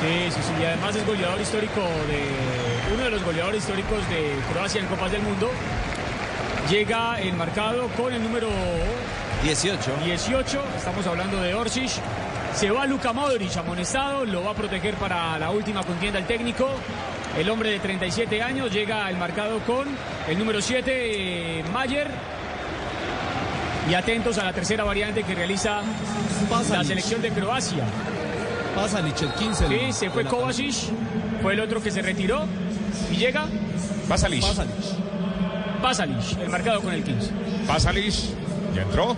[0.00, 0.62] Sí, sí, sí.
[0.62, 2.94] Y además es goleador histórico de.
[2.94, 5.50] Uno de los goleadores históricos de Croacia en Copas del Mundo.
[6.70, 8.50] Llega el marcado con el número
[9.42, 9.96] 18.
[10.04, 10.64] 18.
[10.76, 11.90] Estamos hablando de Orsic.
[12.56, 16.66] Se va Luka Modric amonestado, lo va a proteger para la última contienda el técnico.
[17.36, 19.86] El hombre de 37 años llega el marcado con
[20.26, 20.90] el número 7,
[21.58, 22.08] eh, Mayer.
[23.90, 26.86] Y atentos a la tercera variante que realiza la Pasalic.
[26.88, 27.84] selección de Croacia.
[28.74, 29.68] Pasalic, el 15.
[29.68, 30.74] Sí, se fue Kovacic,
[31.42, 32.46] fue el otro que se retiró.
[33.12, 33.44] ¿Y llega?
[34.08, 34.42] Pasalic.
[35.82, 37.30] Pasalic, el marcado con el 15.
[37.66, 38.14] Pasalic,
[38.74, 39.14] ¿ya entró?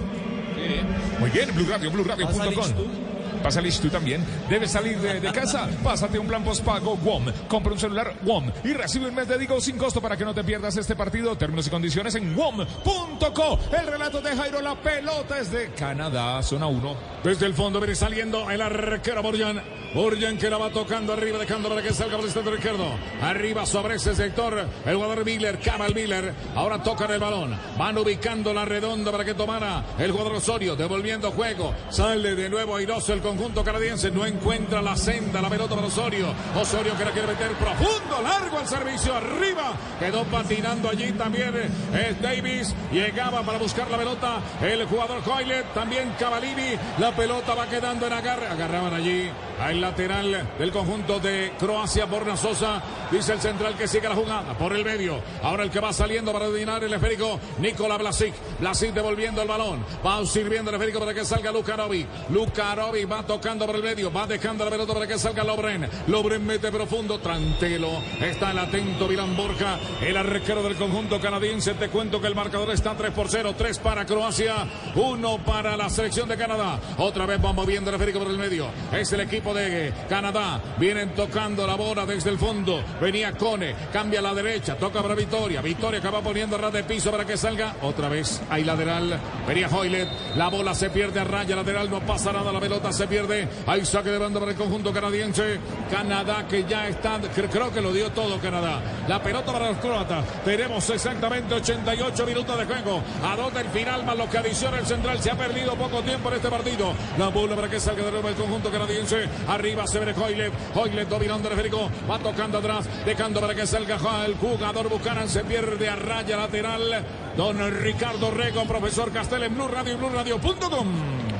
[1.21, 3.08] Muy bien, Blue Radio, BlueRadio.com.
[3.39, 4.25] Pasalic, tú también.
[4.49, 5.69] Debes salir de, de casa.
[5.83, 7.27] Pásate un plan postpago WOM.
[7.49, 10.35] Compra un celular WOM y recibe un mes de Digo sin costo para que no
[10.35, 11.37] te pierdas este partido.
[11.37, 13.59] Términos y condiciones en WOM.co.
[13.79, 16.97] El relato de Jairo, la pelota es de Canadá, zona 1.
[17.23, 19.63] Desde el fondo viene saliendo el arquero Borjan.
[19.95, 22.87] Borjan que la va tocando arriba, dejando para que salga por el centro izquierdo.
[23.23, 26.35] Arriba sobre ese sector, el jugador Miller, Kamal Miller.
[26.55, 27.59] Ahora tocan el balón.
[27.79, 31.75] Van ubicando la redonda para que tomara el jugador Osorio, devolviendo juego.
[31.91, 34.11] Sale de nuevo airoso el conjunto canadiense.
[34.11, 36.29] No encuentra la senda, la pelota para Osorio.
[36.57, 39.73] Osorio que la quiere meter profundo, largo el servicio arriba.
[39.99, 42.75] Quedó patinando allí también es Davis.
[42.91, 46.79] Llegaba para buscar la pelota el jugador Hoylet, también Cavalini.
[46.99, 48.47] La pelota va quedando en agarre.
[48.47, 49.29] Agarraban allí
[49.61, 52.83] al lateral del conjunto de Croacia, Borna Sosa.
[53.11, 55.21] Dice el central que sigue la jugada por el medio.
[55.43, 58.33] Ahora el que va saliendo para dominar el esférico, Nikola Blasic.
[58.59, 59.85] Blasic devolviendo el balón.
[60.05, 62.07] Va sirviendo el esférico para que salga Lukarovic.
[62.31, 64.13] Lukarovic va tocando por el medio.
[64.13, 65.89] Va dejando la pelota para que salga Lobren.
[66.07, 67.19] Lobren mete profundo.
[67.19, 68.03] Trantelo.
[68.21, 69.79] Está el atento Vilán Borja.
[70.01, 71.75] El arquero del conjunto canadiense.
[71.75, 73.55] Te cuento que el marcador está 3 por 0.
[73.57, 74.67] 3 para Croacia.
[74.95, 76.79] 1 para la selección de Canadá.
[76.99, 78.69] Otra vez va moviendo el por el medio.
[78.93, 80.63] Es el equipo de Canadá.
[80.79, 82.83] Vienen tocando la bola desde el fondo.
[83.01, 83.75] Venía Cone.
[83.93, 84.77] Cambia a la derecha.
[84.77, 85.61] Toca para Victoria.
[85.61, 87.77] Victoria va poniendo ras de piso para que salga.
[87.83, 89.21] Otra vez hay lateral.
[89.47, 90.09] Venía Hoylet.
[90.37, 91.91] La bola se pierde a raya lateral.
[91.91, 92.53] No pasa nada.
[92.53, 93.49] La pelota se pierde.
[93.67, 95.59] Hay saque de banda para el conjunto canadiense.
[95.91, 97.19] Canadá que ya está.
[97.35, 98.81] Creo que lo dio todo Canadá.
[99.09, 100.25] La pelota para los croatas.
[100.45, 103.03] Tenemos exactamente 88 minutos de juego.
[103.25, 105.21] A dos del final más lo que adiciona el central.
[105.21, 106.93] Se ha perdido poco tiempo en este partido.
[107.19, 109.29] La bola para que salga de nuevo el conjunto canadiense.
[109.49, 110.53] Arriba se ve Hoylet.
[110.75, 111.91] Hoylet dominando el esférico.
[112.09, 112.87] Va tocando atrás.
[113.05, 115.29] Dejando para que salga el jugador Buchanan.
[115.29, 117.05] Se pierde a raya lateral.
[117.37, 121.38] Don Ricardo Rego, profesor Castel en Blue Radio y BlueRadio.com.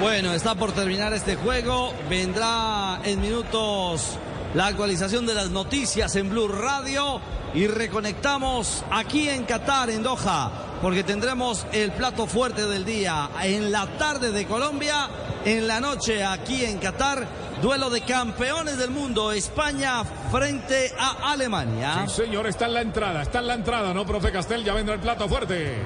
[0.00, 1.94] Bueno, está por terminar este juego.
[2.10, 4.18] Vendrá en minutos
[4.52, 7.20] la actualización de las noticias en Blue Radio.
[7.54, 10.50] Y reconectamos aquí en Qatar, en Doha,
[10.82, 13.30] porque tendremos el plato fuerte del día.
[13.42, 15.08] En la tarde de Colombia,
[15.44, 17.28] en la noche aquí en Qatar,
[17.62, 22.04] duelo de campeones del mundo, España frente a Alemania.
[22.08, 24.64] Sí, señor, está en la entrada, está en la entrada, ¿no, profe Castel?
[24.64, 25.80] Ya vendrá el plato fuerte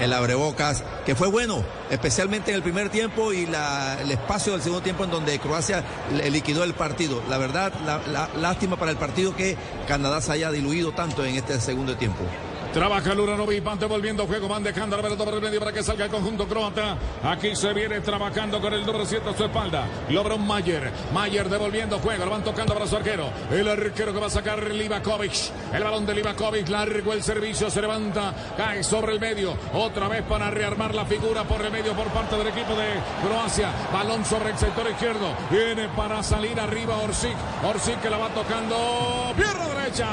[0.00, 4.62] el abrebocas, que fue bueno, especialmente en el primer tiempo y la, el espacio del
[4.62, 5.84] segundo tiempo en donde Croacia
[6.30, 7.22] liquidó el partido.
[7.28, 11.36] La verdad, la, la, lástima para el partido que Canadá se haya diluido tanto en
[11.36, 12.24] este segundo tiempo.
[12.72, 16.04] Trabaja Luranovic, van devolviendo juego, van dejando la pelota por el medio para que salga
[16.04, 16.96] el conjunto croata.
[17.24, 19.88] Aquí se viene trabajando con el número 7 a su espalda.
[20.08, 20.92] Lobron Mayer.
[21.12, 23.28] Mayer devolviendo juego, lo van tocando para su arquero.
[23.50, 25.32] El arquero que va a sacar Livakovic.
[25.74, 29.56] El balón de Livakovic, largo el servicio, se levanta, cae sobre el medio.
[29.74, 32.86] Otra vez para rearmar la figura por el medio por parte del equipo de
[33.26, 33.72] Croacia.
[33.92, 35.34] Balón sobre el sector izquierdo.
[35.50, 37.34] Viene para salir arriba Orsic.
[37.64, 39.32] Orsic que la va tocando.
[39.36, 40.08] Pierna derecha.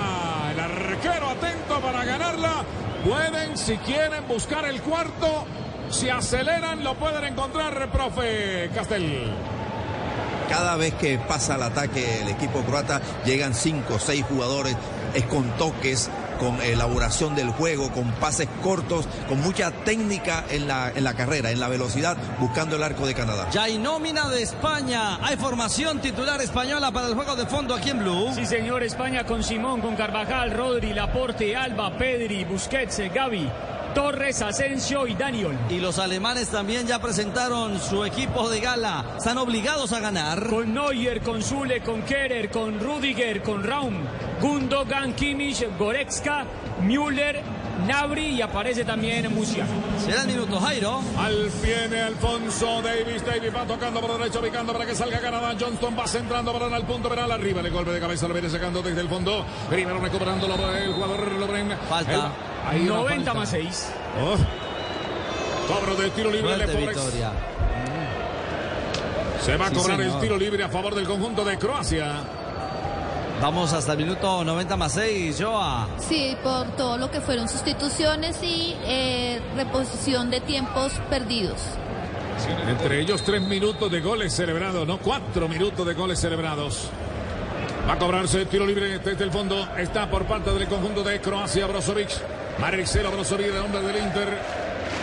[0.51, 2.63] El arquero atento para ganarla.
[3.05, 5.45] Pueden, si quieren, buscar el cuarto.
[5.89, 9.31] Si aceleran, lo pueden encontrar, profe Castel.
[10.49, 14.75] Cada vez que pasa el ataque el equipo croata, llegan cinco o seis jugadores,
[15.13, 20.91] es con toques, con elaboración del juego, con pases cortos, con mucha técnica en la,
[20.93, 23.49] en la carrera, en la velocidad, buscando el arco de Canadá.
[23.51, 25.17] Ya hay nómina de España.
[25.25, 28.31] Hay formación titular española para el juego de fondo aquí en Blue.
[28.33, 28.83] Sí, señor.
[28.83, 33.49] España con Simón, con Carvajal, Rodri, Laporte, Alba, Pedri, Busquets, Gaby.
[33.97, 35.57] Torres, Asensio y Daniel.
[35.71, 39.03] Y los alemanes también ya presentaron su equipo de gala.
[39.17, 40.49] Están obligados a ganar.
[40.49, 43.95] Con Neuer, con Zule, con Kerer, con Rudiger, con Raum,
[44.39, 46.45] Gundogan, Kimmich, Goretzka,
[46.83, 47.41] Müller,
[47.87, 49.67] Nabri y aparece también Musiala.
[49.97, 51.01] Será el minuto, Jairo.
[51.17, 53.25] Al pie de Alfonso Davis.
[53.25, 55.55] Davis va tocando por derecho, picando para que salga Canadá.
[55.59, 57.31] Johnston va centrando para al punto penal.
[57.31, 59.43] Arriba el golpe de cabeza lo viene sacando desde el fondo.
[59.71, 61.75] Primero recuperándolo el jugador Lobren.
[61.89, 62.13] Falta.
[62.13, 63.89] El, ahí 90 más 6.
[64.21, 64.35] Oh.
[65.73, 66.95] Cobro de tiro libre Fuerte de Forex.
[67.03, 67.31] victoria.
[69.41, 72.15] Se va a Sí, cobrar el tiro libre a favor del conjunto de Croacia.
[73.41, 75.87] Vamos hasta el minuto 90 más 6, Joa.
[75.99, 81.61] Sí, por todo lo que fueron sustituciones y eh, reposición de tiempos perdidos.
[82.67, 86.89] Entre ellos tres minutos de goles celebrados, no cuatro minutos de goles celebrados.
[87.87, 89.67] Va a cobrarse el tiro libre desde el fondo.
[89.77, 92.09] Está por parte del conjunto de Croacia, Brozovic.
[92.59, 94.27] Marcelo Brozovic, el hombre del Inter.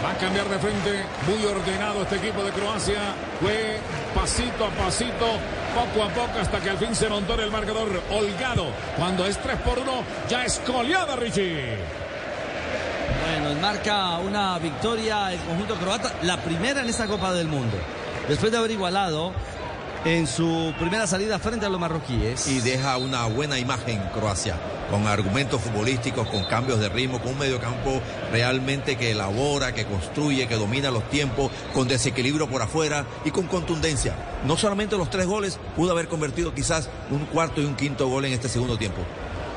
[0.05, 1.05] Va a cambiar de frente.
[1.27, 3.15] Muy ordenado este equipo de Croacia.
[3.41, 3.79] Fue
[4.15, 5.27] pasito a pasito
[5.75, 8.67] poco a poco hasta que al fin se montó en el marcador holgado.
[8.97, 9.93] Cuando es 3 por 1,
[10.29, 11.77] ya es goleada, Richie.
[13.25, 17.77] Bueno, marca una victoria el conjunto croata, la primera en esta Copa del Mundo.
[18.29, 19.33] Después de haber igualado
[20.05, 22.47] en su primera salida frente a los marroquíes.
[22.49, 24.57] Y deja una buena imagen Croacia,
[24.91, 28.01] con argumentos futbolísticos, con cambios de ritmo, con un mediocampo
[28.31, 33.47] realmente que elabora, que construye, que domina los tiempos, con desequilibrio por afuera y con
[33.47, 34.15] contundencia.
[34.47, 38.27] No solamente los tres goles, pudo haber convertido quizás un cuarto y un quinto gol
[38.27, 39.01] en este segundo tiempo.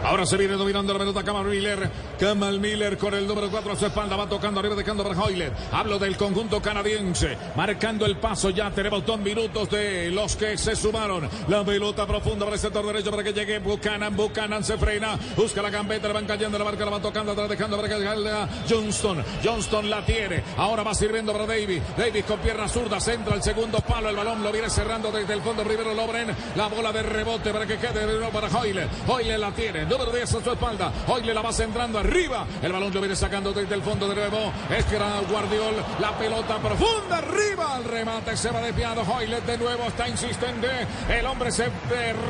[0.04, 1.90] Ahora se viene dominando la pelota Kamal Miller.
[2.20, 4.16] Kamal Miller con el número 4 a su espalda.
[4.16, 5.52] Va tocando arriba dejando para Hoyler.
[5.72, 7.38] Hablo del conjunto canadiense.
[7.56, 8.70] Marcando el paso ya.
[8.72, 11.28] Tenemos dos minutos de los que se sumaron.
[11.48, 14.16] La pelota profunda para el sector derecho para que llegue Buchanan.
[14.16, 15.18] Buchanan se frena.
[15.36, 16.08] Busca la gambeta.
[16.08, 16.86] Le van cayendo la marca.
[16.86, 18.32] La va tocando atrás dejando para que llegue
[18.70, 19.24] Johnston.
[19.44, 20.44] Johnston la tiene.
[20.58, 21.82] Ahora va sirviendo para Davis.
[21.98, 23.00] Davis con pierna zurda.
[23.02, 24.10] Centra el segundo palo.
[24.10, 25.64] El balón lo viene cerrando desde el fondo.
[25.64, 26.34] Primero Lobren.
[26.56, 28.88] La bola de rebote para que quede de nuevo para Hoyler.
[29.08, 30.92] Hoyler la tiene número 10 a su espalda.
[31.08, 32.46] Hoy le la va centrando arriba.
[32.62, 34.52] El balón lo viene sacando desde el fondo de nuevo.
[34.76, 35.76] Es que era Guardiol.
[36.00, 37.78] La pelota profunda arriba.
[37.78, 39.02] El remate se va desviado.
[39.02, 40.68] Hoylet de nuevo está insistente.
[41.10, 41.70] El hombre se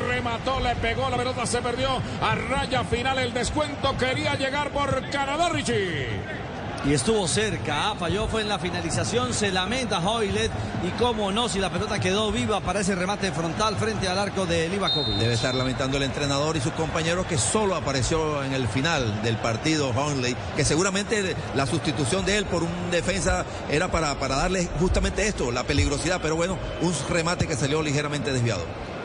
[0.08, 1.08] remató, le pegó.
[1.10, 2.00] La pelota se perdió.
[2.22, 3.96] A raya final el descuento.
[3.96, 6.47] Quería llegar por Canadá, Richie.
[6.86, 7.94] Y estuvo cerca, ¿ah?
[7.98, 10.50] falló, fue en la finalización, se lamenta Hoylet
[10.86, 14.46] y cómo no, si la pelota quedó viva para ese remate frontal frente al arco
[14.46, 15.16] de Livakovic.
[15.16, 19.36] Debe estar lamentando el entrenador y sus compañeros que solo apareció en el final del
[19.38, 24.68] partido Honley, que seguramente la sustitución de él por un defensa era para, para darle
[24.78, 28.62] justamente esto, la peligrosidad, pero bueno, un remate que salió ligeramente desviado.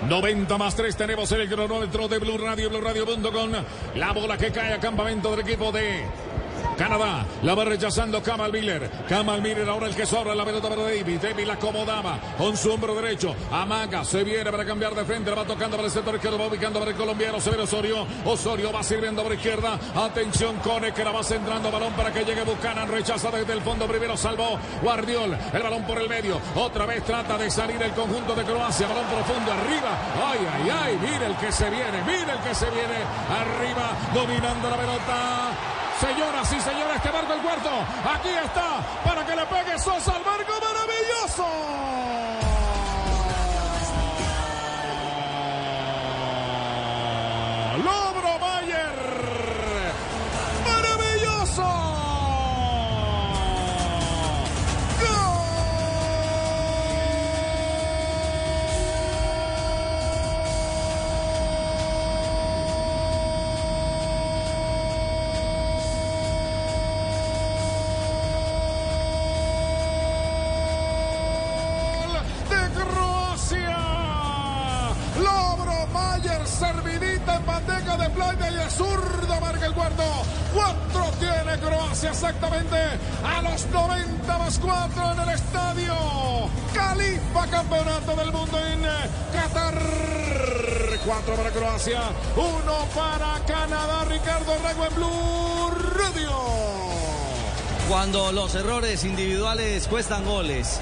[0.07, 3.51] 90 más 3 tenemos el cronómetro de Blue Radio, Blue Radio.com.
[3.95, 6.03] La bola que cae a campamento del equipo de
[6.77, 8.89] Canadá la va rechazando Kamal Miller.
[9.07, 11.19] Kamal Miller ahora el que sobra la pelota para David.
[11.19, 13.35] David la acomodaba con su hombro derecho.
[13.51, 15.29] Amaga se viene para cambiar de frente.
[15.29, 16.39] La va tocando para el sector izquierdo.
[16.39, 17.39] Va ubicando para el colombiano.
[17.39, 18.05] Se ve Osorio.
[18.25, 19.79] Osorio va sirviendo por izquierda.
[19.95, 21.71] Atención Cone que la va centrando.
[21.71, 22.87] Balón para que llegue Buchanan.
[22.87, 23.87] Rechaza desde el fondo.
[23.87, 25.37] Primero salvó Guardiol.
[25.53, 26.39] El balón por el medio.
[26.55, 28.87] Otra vez trata de salir el conjunto de Croacia.
[28.87, 29.97] Balón profundo arriba.
[30.25, 30.99] Ay, ay, ay.
[31.01, 32.01] Mire el que se viene.
[32.05, 32.99] Mire el que se viene.
[33.29, 35.72] Arriba dominando la pelota.
[36.03, 37.69] Señoras y señores, este marco el cuarto.
[38.13, 42.42] Aquí está para que le pegue Sosa al marco maravilloso.
[82.01, 82.75] Exactamente
[83.23, 85.93] a los 90 más cuatro en el estadio.
[86.73, 88.81] Califa Campeonato del Mundo en
[89.31, 89.79] Qatar.
[91.05, 92.01] Cuatro para Croacia,
[92.35, 94.05] uno para Canadá.
[94.05, 96.31] Ricardo Rego en Blue Radio.
[97.87, 100.79] Cuando los errores individuales cuestan goles.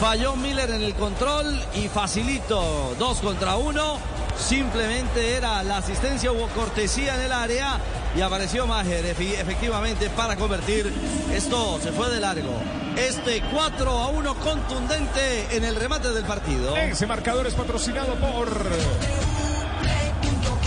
[0.00, 2.94] Falló Miller en el control y facilito.
[2.98, 3.96] Dos contra uno.
[4.36, 7.78] Simplemente era la asistencia, hubo cortesía en el área
[8.14, 10.92] y apareció Maher efectivamente para convertir.
[11.32, 12.60] Esto se fue de largo.
[12.96, 16.76] Este 4 a 1 contundente en el remate del partido.
[16.76, 18.48] Ese marcador es patrocinado por.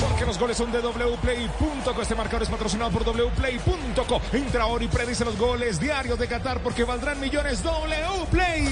[0.01, 2.01] Porque los goles son de wplay.co.
[2.01, 4.21] Este marcador es patrocinado por wplay.co.
[4.33, 8.67] Entra ahora y predice los goles diarios de Qatar porque valdrán millones wplay.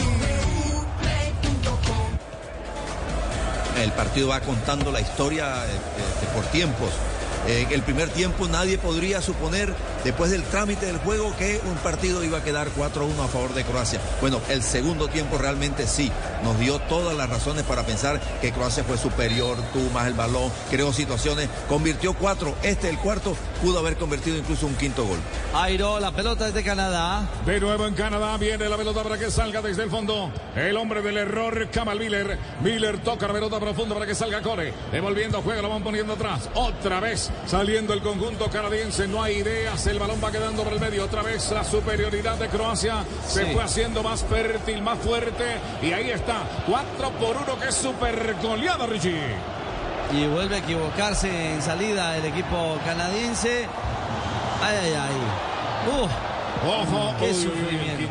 [3.82, 5.70] El partido va contando la historia eh,
[6.34, 6.90] por tiempos.
[7.48, 9.74] En el primer tiempo nadie podría suponer,
[10.06, 13.66] después del trámite del juego, que un partido iba a quedar 4-1 a favor de
[13.66, 14.00] Croacia.
[14.22, 16.10] Bueno, el segundo tiempo realmente sí,
[16.44, 20.52] nos dio todas las razones para pensar que Croacia fue superior, tuvo más el balón,
[20.70, 22.56] creó situaciones, convirtió cuatro.
[22.64, 25.20] Este, el cuarto, pudo haber convertido incluso un quinto gol.
[25.54, 27.28] Airo, la pelota es de Canadá.
[27.46, 30.32] De nuevo en Canadá viene la pelota para que salga desde el fondo.
[30.56, 32.38] El hombre del error, Kamal Miller.
[32.62, 34.74] Miller toca la pelota profunda para que salga Core.
[34.92, 36.50] Devolviendo juego, lo van poniendo atrás.
[36.54, 39.08] Otra vez saliendo el conjunto canadiense.
[39.08, 39.86] No hay ideas.
[39.88, 41.06] El balón va quedando por el medio.
[41.06, 43.54] Otra vez la superioridad de Croacia se Sí.
[43.54, 45.58] fue haciendo más fértil, más fuerte.
[45.82, 46.44] Y ahí está.
[46.68, 49.18] 4 por 1 que es super goleada, Richie.
[50.14, 53.66] Y vuelve a equivocarse en salida el equipo canadiense.
[54.62, 56.02] Ay, ay, ay.
[56.04, 56.12] Uf,
[56.66, 58.08] Ojo, qué uy, uy, uy, sufrimiento.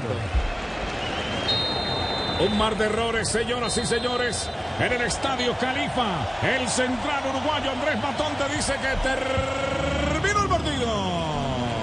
[2.45, 4.49] Un mar de errores, señoras y señores.
[4.81, 6.27] en el Estadio Califa.
[6.43, 10.87] El central uruguayo Andrés Matón te dice que terminó el partido.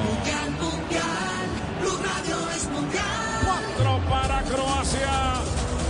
[0.03, 1.47] Mundial, mundial,
[1.79, 3.05] Blue Radio es mundial.
[3.45, 5.33] Cuatro para Croacia,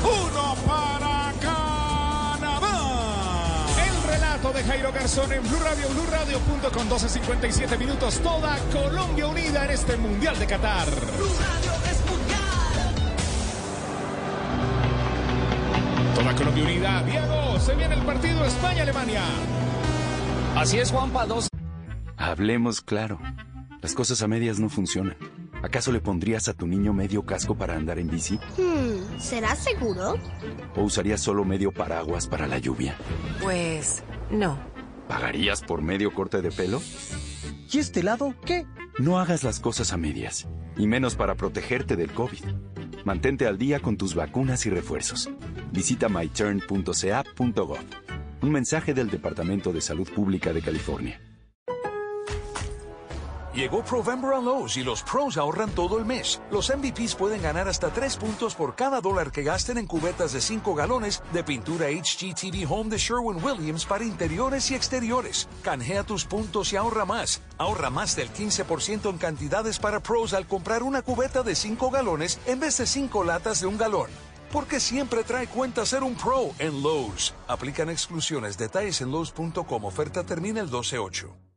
[0.03, 2.77] uno para Canadá.
[3.87, 8.19] El relato de Jairo Garzón en Blue Radio, Blue Radio punto con 12.57 minutos.
[8.19, 10.87] Toda Colombia unida en este Mundial de Qatar.
[11.17, 11.88] Blue Radio
[16.15, 17.03] Toda Colombia unida.
[17.03, 19.23] Diego, se viene el partido España-Alemania.
[20.55, 21.47] Así es, Juanpa, dos.
[22.17, 23.19] Hablemos claro.
[23.81, 25.15] Las cosas a medias no funcionan.
[25.61, 28.39] ¿Acaso le pondrías a tu niño medio casco para andar en bici?
[28.57, 30.15] Hmm, ¿será seguro?
[30.75, 32.95] ¿O usarías solo medio paraguas para la lluvia?
[33.41, 34.57] Pues no.
[35.07, 36.81] ¿Pagarías por medio corte de pelo?
[37.71, 38.65] ¿Y este lado qué?
[38.99, 40.47] No hagas las cosas a medias,
[40.77, 42.45] y menos para protegerte del COVID.
[43.09, 45.31] Mantente al día con tus vacunas y refuerzos.
[45.71, 47.77] Visita myturn.ca.gov.
[48.43, 51.19] Un mensaje del Departamento de Salud Pública de California.
[53.53, 56.39] Llegó Provember a Lowe's y los pros ahorran todo el mes.
[56.51, 60.41] Los MVPs pueden ganar hasta 3 puntos por cada dólar que gasten en cubetas de
[60.41, 65.49] 5 galones de pintura HGTV Home de Sherwin Williams para interiores y exteriores.
[65.63, 67.41] Canjea tus puntos y ahorra más.
[67.57, 72.39] Ahorra más del 15% en cantidades para pros al comprar una cubeta de 5 galones
[72.45, 74.11] en vez de 5 latas de un galón.
[74.53, 77.33] Porque siempre trae cuenta ser un pro en Lowe's.
[77.47, 78.59] Aplican exclusiones.
[78.59, 79.85] Detalles en Lowe's.com.
[79.85, 81.48] Oferta termina el 12-8.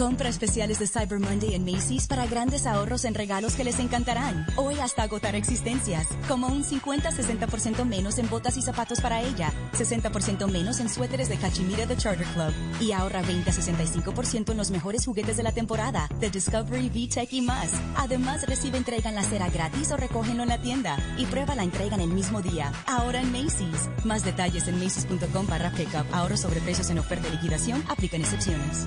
[0.00, 4.46] Compra especiales de Cyber Monday en Macy's para grandes ahorros en regalos que les encantarán.
[4.56, 6.06] Hoy hasta agotar existencias.
[6.26, 9.52] Como un 50-60% menos en botas y zapatos para ella.
[9.74, 12.50] 60% menos en suéteres de Cachemira de Charter Club.
[12.80, 16.08] Y ahorra 20-65% en los mejores juguetes de la temporada.
[16.18, 17.70] De Discovery, VTech y más.
[17.94, 20.96] Además recibe entrega en la acera gratis o recógenlo en la tienda.
[21.18, 22.72] Y prueba la entrega en el mismo día.
[22.86, 23.90] Ahora en Macy's.
[24.04, 26.06] Más detalles en macy's.com barra pickup.
[26.14, 27.84] Ahorro sobre precios en oferta de liquidación.
[27.86, 28.86] Aplican excepciones.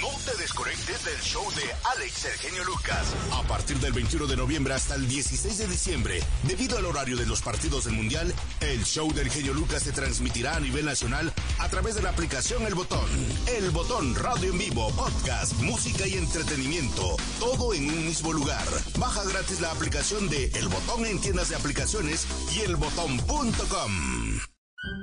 [0.00, 1.62] No te desconectes del show de
[1.94, 3.14] Alex El Genio Lucas.
[3.32, 7.26] A partir del 21 de noviembre hasta el 16 de diciembre, debido al horario de
[7.26, 11.68] los partidos del Mundial, el show del Genio Lucas se transmitirá a nivel nacional a
[11.68, 13.08] través de la aplicación El Botón.
[13.46, 18.66] El Botón Radio en vivo, podcast, música y entretenimiento, todo en un mismo lugar.
[18.98, 24.55] Baja gratis la aplicación de El Botón en tiendas de aplicaciones y elbotón.com.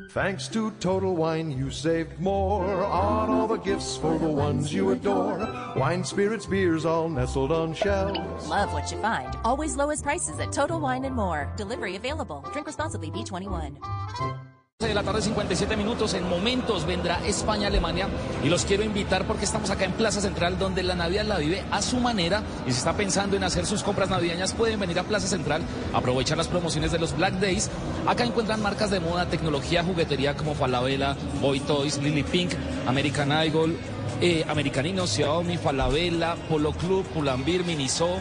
[0.10, 4.92] Thanks to Total Wine, you saved more on all the gifts for the ones you
[4.92, 5.40] adore.
[5.76, 8.48] Wine, spirits, beers, all nestled on shelves.
[8.48, 9.36] Love what you find.
[9.44, 11.52] Always lowest prices at Total Wine and More.
[11.58, 12.46] Delivery available.
[12.52, 13.10] Drink responsibly.
[13.10, 14.53] B21.
[14.88, 16.14] De la tarde 57 minutos.
[16.14, 18.08] En momentos vendrá España Alemania.
[18.44, 21.64] Y los quiero invitar porque estamos acá en Plaza Central donde la Navidad la vive
[21.72, 24.54] a su manera y si está pensando en hacer sus compras navideñas.
[24.54, 25.62] Pueden venir a Plaza Central
[25.94, 27.70] aprovechar las promociones de los Black Days.
[28.08, 32.52] Acá encuentran marcas de moda tecnología juguetería como Falabella Boy Toys Lily Pink
[32.88, 33.78] American Idol
[34.22, 38.20] eh, Americanino Xiaomi Falabella Polo Club Pulambir Miniso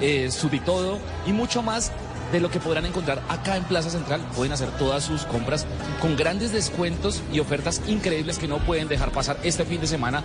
[0.00, 1.92] eh, Subitodo y mucho más
[2.32, 4.20] de lo que podrán encontrar acá en Plaza Central.
[4.36, 5.66] Pueden hacer todas sus compras
[6.00, 10.22] con grandes descuentos y ofertas increíbles que no pueden dejar pasar este fin de semana.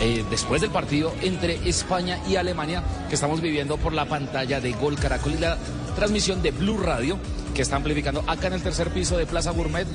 [0.00, 4.72] eh, después del partido entre España y Alemania que estamos viviendo por la pantalla de
[4.72, 5.56] Gol Caracol y la
[5.94, 7.18] transmisión de Blue Radio
[7.56, 9.86] que está amplificando acá en el tercer piso de Plaza Gourmet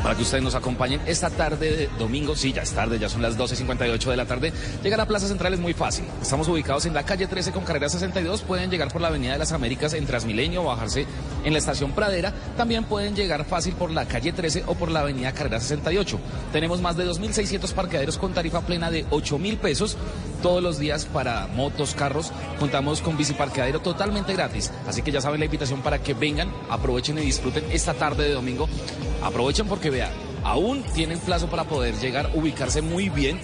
[0.00, 2.36] para que ustedes nos acompañen esta tarde de domingo.
[2.36, 4.52] Sí, ya es tarde, ya son las 12.58 de la tarde.
[4.82, 6.04] Llegar a Plaza Central es muy fácil.
[6.22, 8.42] Estamos ubicados en la calle 13 con carrera 62.
[8.42, 11.04] Pueden llegar por la Avenida de las Américas en Transmilenio o bajarse
[11.44, 12.32] en la estación Pradera.
[12.56, 16.18] También pueden llegar fácil por la calle 13 o por la Avenida Carrera 68.
[16.52, 19.96] Tenemos más de 2.600 parqueaderos con tarifa plena de 8 mil pesos
[20.42, 22.32] todos los días para motos, carros.
[22.58, 24.70] Contamos con biciparqueadero totalmente gratis.
[24.86, 28.32] Así que ya saben la invitación para que vengan, aprovechen y disfruten esta tarde de
[28.32, 28.68] domingo.
[29.22, 30.12] Aprovechen porque vean,
[30.44, 33.40] aún tienen plazo para poder llegar, ubicarse muy bien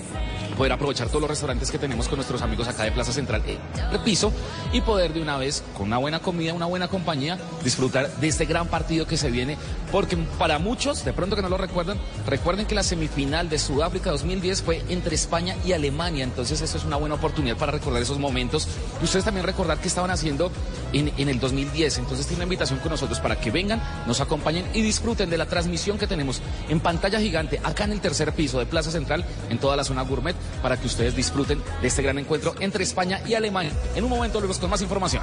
[0.57, 3.59] poder aprovechar todos los restaurantes que tenemos con nuestros amigos acá de Plaza Central, eh,
[4.05, 4.33] piso,
[4.73, 8.47] y poder de una vez, con una buena comida, una buena compañía, disfrutar de este
[8.47, 9.57] gran partido que se viene,
[9.93, 14.11] porque para muchos, de pronto que no lo recuerdan, recuerden que la semifinal de Sudáfrica
[14.11, 18.19] 2010 fue entre España y Alemania, entonces eso es una buena oportunidad para recordar esos
[18.19, 18.67] momentos,
[19.01, 20.51] y ustedes también recordar qué estaban haciendo
[20.93, 24.67] en, en el 2010, entonces tiene una invitación con nosotros para que vengan, nos acompañen
[24.75, 28.59] y disfruten de la transmisión que tenemos en pantalla gigante acá en el tercer piso
[28.59, 32.19] de Plaza Central, en toda la zona gourmet, para que ustedes disfruten de este gran
[32.19, 33.73] encuentro entre España y Alemania.
[33.95, 35.23] En un momento luego con más información.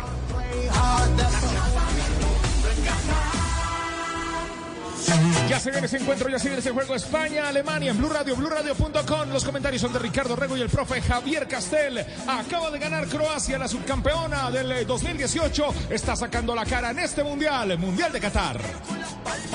[5.53, 9.29] Ya se viene ese encuentro, ya se viene ese juego España-Alemania en Blue Radio, BlueRadio.com.
[9.31, 12.03] Los comentarios son de Ricardo Rego y el profe Javier Castel.
[12.27, 15.75] Acaba de ganar Croacia, la subcampeona del 2018.
[15.91, 18.59] Está sacando la cara en este mundial, Mundial de Qatar.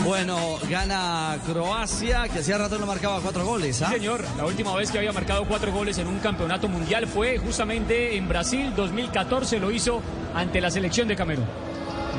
[0.05, 3.83] Bueno, gana Croacia, que hacía rato no marcaba cuatro goles.
[3.83, 3.91] ¿ah?
[3.91, 8.17] Señor, la última vez que había marcado cuatro goles en un campeonato mundial fue justamente
[8.17, 10.01] en Brasil, 2014 lo hizo
[10.33, 11.68] ante la selección de Camerún.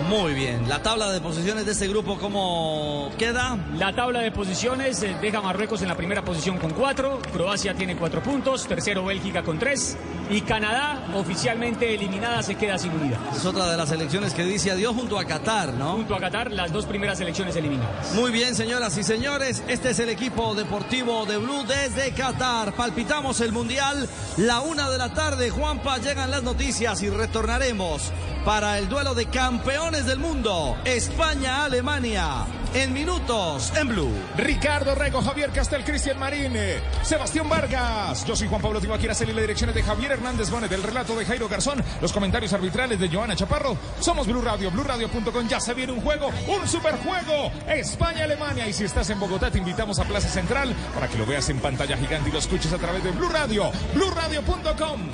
[0.10, 0.68] Muy bien.
[0.68, 3.60] La tabla de posiciones de este grupo, ¿cómo queda?
[3.78, 7.96] La tabla de posiciones eh, deja Marruecos en la primera posición con cuatro, Croacia tiene
[7.96, 9.98] cuatro puntos, tercero Bélgica con tres
[10.30, 13.20] y Canadá, oficialmente eliminada, se queda sin unidad.
[13.36, 15.94] Es otra de las selecciones que dice adiós junto a Qatar, ¿no?
[15.94, 18.14] Junto a Qatar, las dos primeras selecciones eliminadas.
[18.14, 22.74] Muy bien, señoras y señores, este es el equipo deportivo de Blue desde Qatar.
[22.74, 24.08] Palpitamos el Mundial,
[24.38, 28.12] la una de la tarde, Juanpa, llegan las noticias y retornaremos
[28.46, 32.46] para el duelo de campeones del mundo, España-Alemania.
[32.72, 34.14] En minutos, en Blue.
[34.38, 36.54] Ricardo Rego, Javier Castel, Cristian Marín,
[37.02, 38.24] Sebastián Vargas.
[38.26, 41.26] Yo soy Juan Pablo Tibaquira, y las direcciones de Javier Hernández Bonet, el relato de
[41.26, 43.78] Jairo Garzón, los comentarios arbitrales de Joana Chaparro.
[44.02, 45.48] Somos Blue Radio, BlueRadio.com.
[45.48, 47.52] Ya se viene un juego, un superjuego.
[47.68, 48.68] España-Alemania.
[48.68, 51.60] Y si estás en Bogotá, te invitamos a Plaza Central para que lo veas en
[51.60, 55.10] pantalla gigante y lo escuches a través de Blue Radio, BlueRadio.com.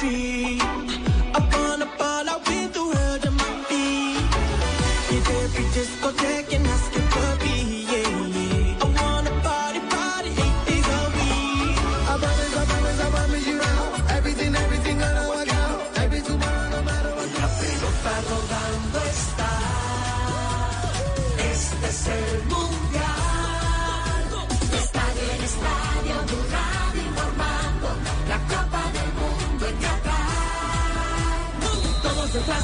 [0.00, 0.62] street.
[1.34, 4.30] Up on the ball, I've been through hell to my feet.
[5.10, 6.49] Hit every discotheque.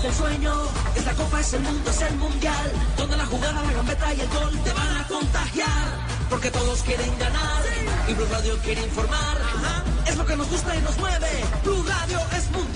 [0.06, 0.52] Del sueño.
[0.94, 2.72] Esta copa es el mundo, es el mundial.
[2.96, 5.88] Donde la jugada, la gambeta y el gol te van a contagiar.
[6.30, 7.62] Porque todos quieren ganar.
[8.06, 9.36] Y Blue Radio quiere informar.
[10.06, 11.28] Es lo que nos gusta y nos mueve.
[11.64, 12.46] Blue Radio es.
[12.52, 12.75] Mundial,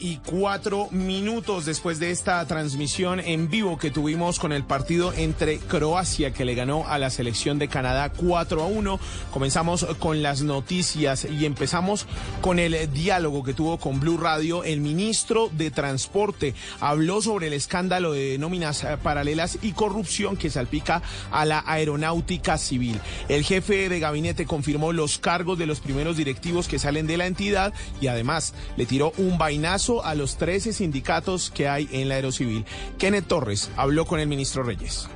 [0.00, 5.58] Y cuatro minutos después de esta transmisión en vivo que tuvimos con el partido entre
[5.58, 9.00] Croacia que le ganó a la selección de Canadá 4 a 1.
[9.32, 12.06] Comenzamos con las noticias y empezamos
[12.40, 14.64] con el diálogo que tuvo con Blue Radio.
[14.64, 20.50] El ministro de Transporte habló sobre el escándalo de nóminas eh, paralelas y corrupción que
[20.50, 23.00] salpica a la aeronáutica civil.
[23.28, 27.26] El jefe de gabinete confirmó los cargos de los primeros directivos que salen de la
[27.26, 32.16] entidad y además le tiró un vainazo a los 13 sindicatos que hay en la
[32.16, 32.64] Aerocivil.
[32.98, 35.08] Kenneth Torres habló con el ministro Reyes.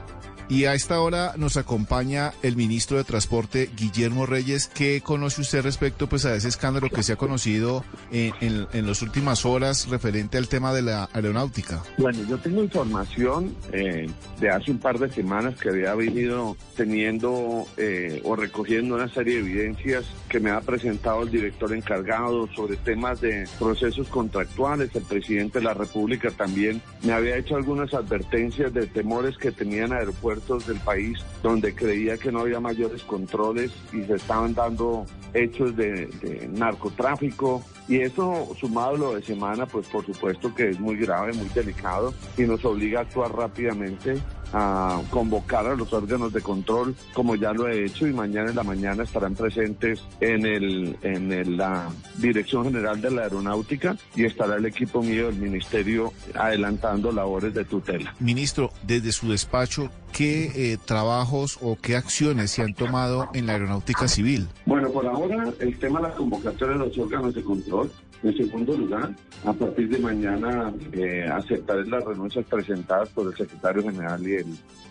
[0.49, 4.69] Y a esta hora nos acompaña el ministro de Transporte, Guillermo Reyes.
[4.69, 9.03] ¿Qué conoce usted respecto pues, a ese escándalo que se ha conocido en, en, las
[9.03, 11.83] últimas horas referente al tema de la aeronáutica?
[11.97, 14.07] Bueno, yo tengo información eh,
[14.41, 19.35] de hace un par de semanas que había venido teniendo eh, o recogiendo una serie
[19.35, 24.91] de evidencias que me ha presentado el director encargado sobre temas de procesos contractuales.
[24.95, 29.93] El presidente de la República también me había hecho algunas advertencias de temores que tenían
[29.93, 30.32] aeropuertos
[30.67, 36.09] del país donde creía que no había mayores controles y se estaban dando hechos de,
[36.53, 37.63] narcotráfico.
[37.89, 42.15] Y eso, sumado lo de semana, pues por supuesto que es muy grave, muy delicado
[42.37, 44.15] y nos obliga a actuar rápidamente
[44.53, 48.57] a convocar a los órganos de control, como ya lo he hecho, y mañana en
[48.57, 54.25] la mañana estarán presentes en, el, en el- la Dirección General de la Aeronáutica y
[54.25, 58.15] estará el equipo mío del Ministerio adelantando labores de tutela.
[58.21, 63.53] Ministro, desde su despacho, ¿qué eh, trabajos o qué acciones se han tomado en la
[63.55, 64.49] aeronáutica civil?
[64.67, 67.91] Bueno, por ahora el tema de la convocatoria de los órganos de control.
[68.23, 73.83] En segundo lugar, a partir de mañana eh, aceptaré las renuncias presentadas por el secretario
[73.83, 74.23] general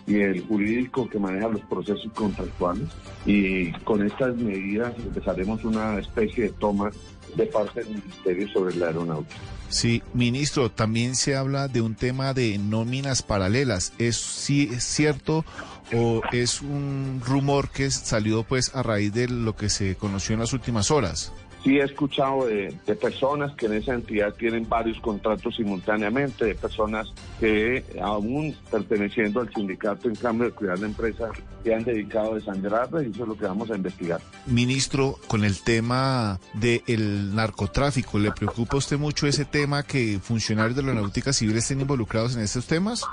[0.06, 2.90] y el, jurídico que maneja los procesos contractuales.
[3.26, 6.92] Y con estas medidas empezaremos una especie de toma
[7.36, 9.40] de parte del Ministerio sobre la aeronáutica.
[9.70, 13.94] Sí, ministro, también se habla de un tema de nóminas paralelas.
[14.00, 15.46] ¿Es sí es cierto
[15.94, 20.42] o es un rumor que salió pues a raíz de lo que se conoció en
[20.42, 21.32] las últimas horas?
[21.64, 27.14] Sí he escuchado de, personas que en esa entidad tienen varios contratos simultáneamente, de personas
[27.40, 31.30] que aún perteneciendo al sindicato en cambio de cuidar la empresa
[31.64, 34.22] se han dedicado a desangrarla y eso es lo que vamos a investigar.
[34.48, 40.76] Ministro, con el tema del narcotráfico, ¿le preocupa a usted mucho ese tema que funcionarios
[40.76, 43.04] de la náutica civil estén involucrados en estos temas?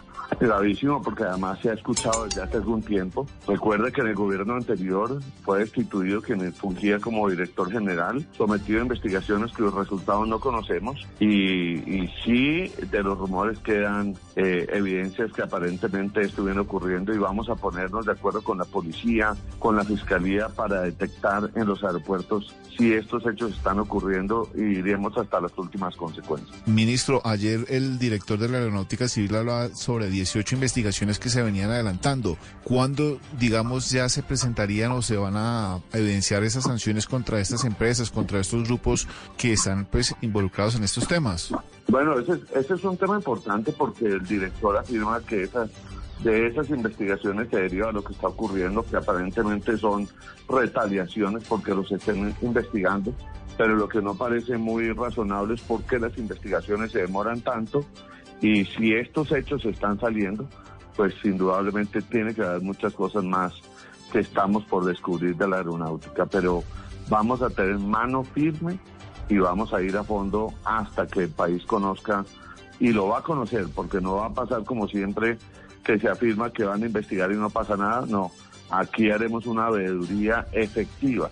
[0.41, 3.27] Gravísimo porque además se ha escuchado desde hace algún tiempo.
[3.47, 8.83] Recuerde que en el gobierno anterior fue destituido quien fungía como director general, sometido a
[8.83, 15.43] investigaciones cuyos resultados no conocemos y, y sí de los rumores quedan eh, evidencias que
[15.43, 20.49] aparentemente estuvieron ocurriendo y vamos a ponernos de acuerdo con la policía, con la fiscalía
[20.49, 25.97] para detectar en los aeropuertos si estos hechos están ocurriendo y iremos hasta las últimas
[25.97, 26.57] consecuencias.
[26.67, 31.71] Ministro, ayer el director de la Aeronáutica Civil hablaba sobre 18 investigaciones que se venían
[31.71, 32.37] adelantando.
[32.65, 38.11] ¿Cuándo, digamos, ya se presentarían o se van a evidenciar esas sanciones contra estas empresas,
[38.11, 41.51] contra estos grupos que están pues involucrados en estos temas?
[41.89, 45.71] Bueno, ese, es- ese es un tema importante porque el director afirma que esas,
[46.23, 50.07] de esas investigaciones se deriva lo que está ocurriendo, que aparentemente son
[50.49, 53.15] retaliaciones porque los estén investigando,
[53.57, 57.85] pero lo que no parece muy razonable es por qué las investigaciones se demoran tanto
[58.41, 60.49] y si estos hechos están saliendo,
[60.97, 63.53] pues indudablemente tiene que haber muchas cosas más
[64.13, 66.63] que estamos por descubrir de la aeronáutica, pero
[67.09, 68.79] vamos a tener mano firme
[69.29, 72.25] y vamos a ir a fondo hasta que el país conozca
[72.81, 75.39] y lo va a conocer, porque no va a pasar como siempre
[75.85, 78.31] que se afirma que van a investigar y no pasa nada, no,
[78.71, 81.31] aquí haremos una veeduría efectiva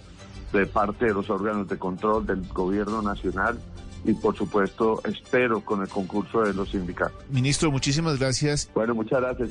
[0.52, 3.58] de parte de los órganos de control del gobierno nacional
[4.06, 7.24] y por supuesto espero con el concurso de los sindicatos.
[7.30, 8.70] Ministro, muchísimas gracias.
[8.74, 9.50] Bueno, muchas gracias.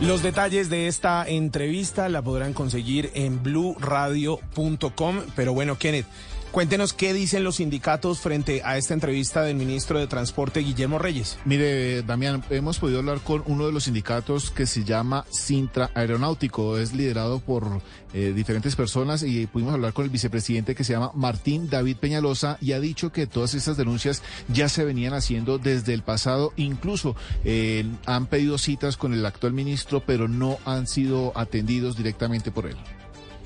[0.00, 5.16] Los detalles de esta entrevista la podrán conseguir en bluradio.com.
[5.34, 6.06] Pero bueno, Kenneth,
[6.50, 11.38] cuéntenos qué dicen los sindicatos frente a esta entrevista del ministro de Transporte, Guillermo Reyes.
[11.44, 16.78] Mire, Damián, hemos podido hablar con uno de los sindicatos que se llama Sintra Aeronáutico.
[16.78, 17.80] Es liderado por
[18.14, 22.58] eh, diferentes personas y pudimos hablar con el vicepresidente que se llama Martín David Peñalosa
[22.60, 26.52] y ha dicho que todas estas denuncias ya se venían haciendo desde el pasado.
[26.56, 32.50] Incluso eh, han pedido citas con el actual ministro, pero no han sido atendidos directamente
[32.50, 32.76] por él.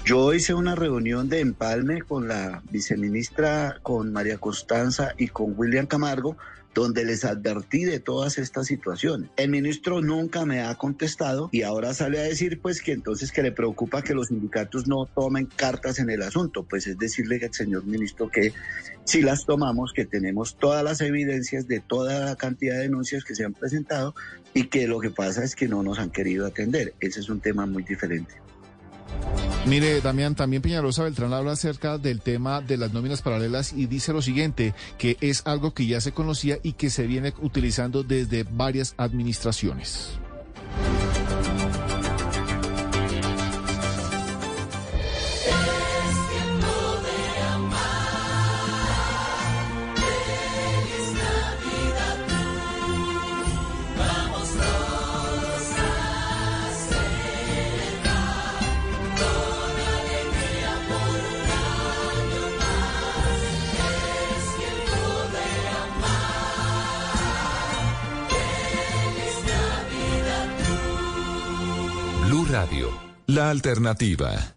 [0.04, 5.86] Yo hice una reunión de empalme con la viceministra, con María Constanza y con William
[5.86, 6.36] Camargo,
[6.74, 9.30] donde les advertí de todas estas situaciones.
[9.36, 13.44] El ministro nunca me ha contestado y ahora sale a decir pues que entonces que
[13.44, 17.54] le preocupa que los sindicatos no tomen cartas en el asunto, pues es decirle al
[17.54, 18.52] señor ministro que
[19.04, 23.36] si las tomamos, que tenemos todas las evidencias de toda la cantidad de denuncias que
[23.36, 24.16] se han presentado
[24.52, 26.94] y que lo que pasa es que no nos han querido atender.
[26.98, 28.41] Ese es un tema muy diferente.
[29.64, 34.12] Mire, Damián, también Peñalosa Beltrán habla acerca del tema de las nóminas paralelas y dice
[34.12, 38.42] lo siguiente, que es algo que ya se conocía y que se viene utilizando desde
[38.42, 40.18] varias administraciones.
[73.26, 74.56] La alternativa.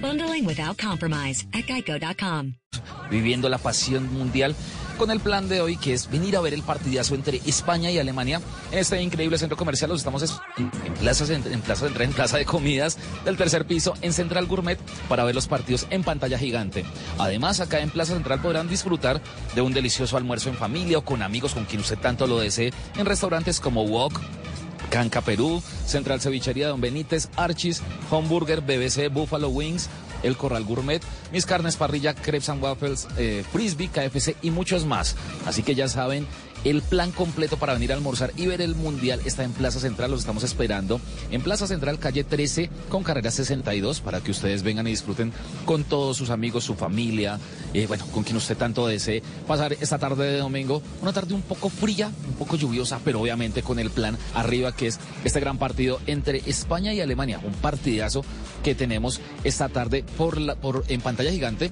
[0.00, 2.54] Bundling without compromise at geico.com.
[3.10, 4.54] viviendo la pasión mundial
[4.98, 7.98] con el plan de hoy que es venir a ver el partidazo entre España y
[7.98, 8.40] Alemania
[8.70, 9.90] en este increíble centro comercial.
[9.90, 10.22] Los estamos
[10.56, 14.78] en Plaza, en plaza, en plaza de comidas del tercer piso en Central Gourmet
[15.08, 16.84] para ver los partidos en pantalla gigante.
[17.18, 19.20] Además, acá en Plaza Central podrán disfrutar
[19.54, 22.72] de un delicioso almuerzo en familia o con amigos con quien usted tanto lo desee
[22.96, 24.20] en restaurantes como Wok,
[24.94, 29.88] Canca Perú, Central Cevichería Don Benítez, Archis, Homburger, BBC, Buffalo Wings,
[30.22, 31.00] El Corral Gourmet,
[31.32, 35.16] Mis Carnes Parrilla, Crepes and Waffles, eh, Frisbee, KFC y muchos más.
[35.46, 36.28] Así que ya saben,
[36.64, 40.10] el plan completo para venir a almorzar y ver el Mundial está en Plaza Central,
[40.10, 41.00] los estamos esperando.
[41.30, 45.32] En Plaza Central, calle 13, con carrera 62, para que ustedes vengan y disfruten
[45.64, 47.38] con todos sus amigos, su familia,
[47.74, 50.82] eh, bueno, con quien usted tanto desee pasar esta tarde de domingo.
[51.02, 54.86] Una tarde un poco fría, un poco lluviosa, pero obviamente con el plan arriba, que
[54.86, 57.40] es este gran partido entre España y Alemania.
[57.44, 58.24] Un partidazo
[58.62, 60.38] que tenemos esta tarde por,
[60.88, 61.70] en pantalla gigante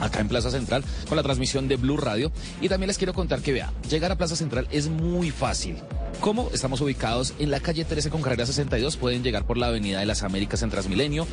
[0.00, 2.32] acá en Plaza Central con la transmisión de Blue Radio.
[2.60, 5.76] Y también les quiero contar que vea, llegar a Plaza Central es muy fácil.
[6.20, 6.50] ¿Cómo?
[6.52, 8.96] Estamos ubicados en la calle 13 con carrera 62.
[8.96, 11.26] Pueden llegar por la Avenida de las Américas en Transmilenio,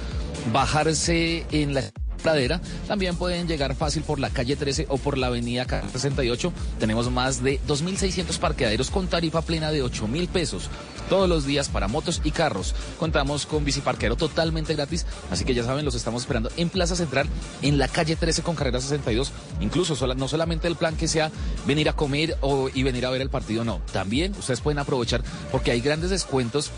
[0.53, 1.83] bajarse en la
[2.23, 2.61] pradera.
[2.87, 6.51] También pueden llegar fácil por la calle 13 o por la avenida 68.
[6.79, 10.69] Tenemos más de 2.600 parqueaderos con tarifa plena de 8 mil pesos
[11.07, 12.75] todos los días para motos y carros.
[12.99, 17.27] Contamos con biciparquero totalmente gratis, así que ya saben, los estamos esperando en Plaza Central,
[17.61, 19.31] en la calle 13 con carrera 62.
[19.61, 21.31] Incluso no solamente el plan que sea
[21.65, 23.81] venir a comer o, y venir a ver el partido, no.
[23.91, 26.71] También ustedes pueden aprovechar porque hay grandes descuentos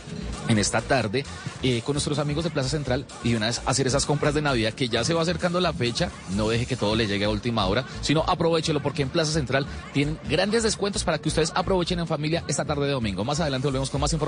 [0.47, 1.26] en esta tarde
[1.61, 4.73] eh, con nuestros amigos de Plaza Central y una vez hacer esas compras de Navidad
[4.73, 7.65] que ya se va acercando la fecha, no deje que todo le llegue a última
[7.65, 12.07] hora, sino aprovechelo porque en Plaza Central tienen grandes descuentos para que ustedes aprovechen en
[12.07, 13.23] familia esta tarde de domingo.
[13.23, 14.18] Más adelante volvemos con más información.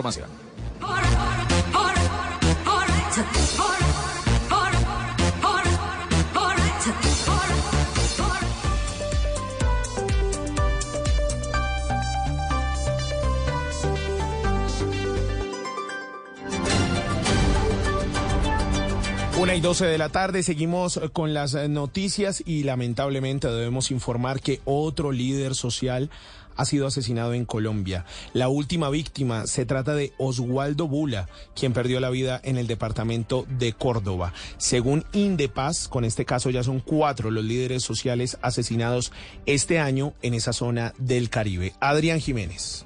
[19.42, 24.62] Una y doce de la tarde, seguimos con las noticias y lamentablemente debemos informar que
[24.66, 26.12] otro líder social
[26.62, 28.06] ha sido asesinado en Colombia.
[28.34, 33.46] La última víctima se trata de Oswaldo Bula, quien perdió la vida en el departamento
[33.50, 34.34] de Córdoba.
[34.58, 39.12] Según Indepaz, con este caso ya son cuatro los líderes sociales asesinados
[39.46, 41.74] este año en esa zona del Caribe.
[41.80, 42.86] Adrián Jiménez.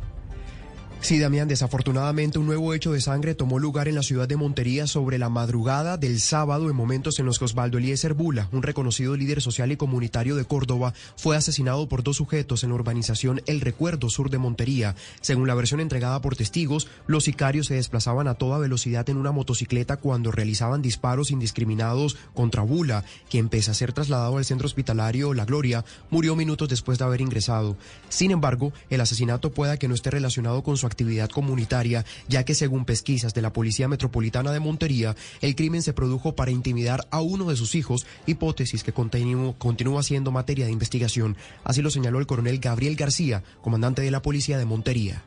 [1.05, 4.87] Sí, Damián, desafortunadamente un nuevo hecho de sangre tomó lugar en la ciudad de Montería
[4.87, 9.15] sobre la madrugada del sábado en momentos en los que Osvaldo Eliezer Bula, un reconocido
[9.15, 13.61] líder social y comunitario de Córdoba, fue asesinado por dos sujetos en la urbanización El
[13.61, 14.95] Recuerdo Sur de Montería.
[15.21, 19.31] Según la versión entregada por testigos, los sicarios se desplazaban a toda velocidad en una
[19.31, 25.35] motocicleta cuando realizaban disparos indiscriminados contra Bula, quien pese a ser trasladado al centro hospitalario
[25.35, 27.77] La Gloria, murió minutos después de haber ingresado.
[28.09, 32.55] Sin embargo, el asesinato pueda que no esté relacionado con su actividad comunitaria, ya que
[32.55, 37.19] según pesquisas de la Policía Metropolitana de Montería, el crimen se produjo para intimidar a
[37.19, 41.35] uno de sus hijos, hipótesis que continúa siendo materia de investigación.
[41.65, 45.21] Así lo señaló el coronel Gabriel García, comandante de la Policía de Montería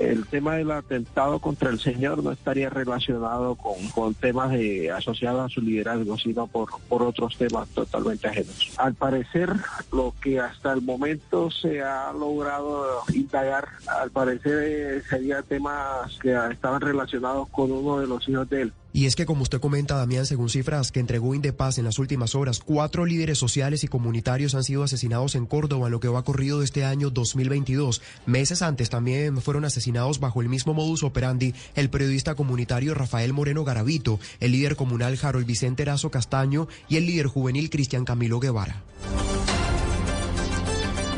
[0.00, 4.52] el tema del atentado contra el señor no estaría relacionado con, con temas
[4.96, 8.72] asociados a su liderazgo, sino por, por otros temas totalmente ajenos.
[8.78, 9.52] Al parecer,
[9.92, 16.34] lo que hasta el momento se ha logrado indagar, al parecer eh, sería temas que
[16.50, 18.72] estaban relacionados con uno de los hijos de él.
[18.92, 22.34] Y es que, como usted comenta, Damián, según cifras que entregó Indepaz en las últimas
[22.34, 26.24] horas, cuatro líderes sociales y comunitarios han sido asesinados en Córdoba en lo que va
[26.24, 28.02] corrido de este año 2022.
[28.26, 33.64] Meses antes también fueron asesinados bajo el mismo modus operandi el periodista comunitario Rafael Moreno
[33.64, 38.82] Garavito, el líder comunal Harold Vicente Erazo Castaño y el líder juvenil Cristian Camilo Guevara.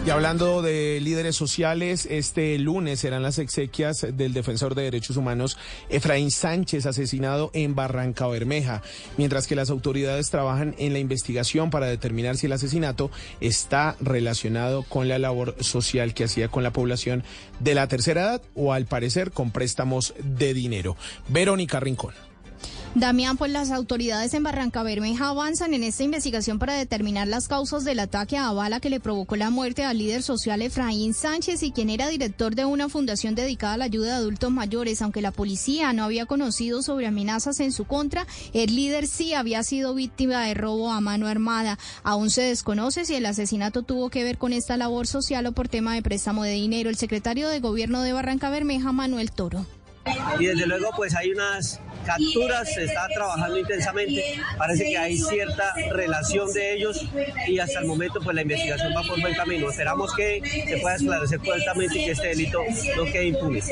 [0.05, 5.57] Y hablando de líderes sociales, este lunes serán las exequias del defensor de derechos humanos
[5.91, 8.83] Efraín Sánchez, asesinado en Barranca Bermeja,
[9.17, 14.83] mientras que las autoridades trabajan en la investigación para determinar si el asesinato está relacionado
[14.83, 17.23] con la labor social que hacía con la población
[17.61, 20.97] de la tercera edad o al parecer con préstamos de dinero.
[21.29, 22.32] Verónica Rincón.
[22.95, 27.85] Damián, pues las autoridades en Barranca Bermeja avanzan en esta investigación para determinar las causas
[27.85, 31.73] del ataque a bala que le provocó la muerte al líder social Efraín Sánchez y
[31.73, 35.01] quien era director de una fundación dedicada a la ayuda de adultos mayores.
[35.01, 39.63] Aunque la policía no había conocido sobre amenazas en su contra, el líder sí había
[39.63, 41.79] sido víctima de robo a mano armada.
[42.03, 45.67] Aún se desconoce si el asesinato tuvo que ver con esta labor social o por
[45.67, 46.91] tema de préstamo de dinero.
[46.91, 49.65] El secretario de Gobierno de Barranca Bermeja, Manuel Toro.
[50.39, 55.73] Y desde luego pues hay unas capturas, se está trabajando intensamente, parece que hay cierta
[55.93, 57.05] relación de ellos
[57.47, 59.71] y hasta el momento pues la investigación va por buen camino.
[59.71, 62.59] Esperamos que se pueda esclarecer correctamente y que este delito
[62.97, 63.63] no quede impune.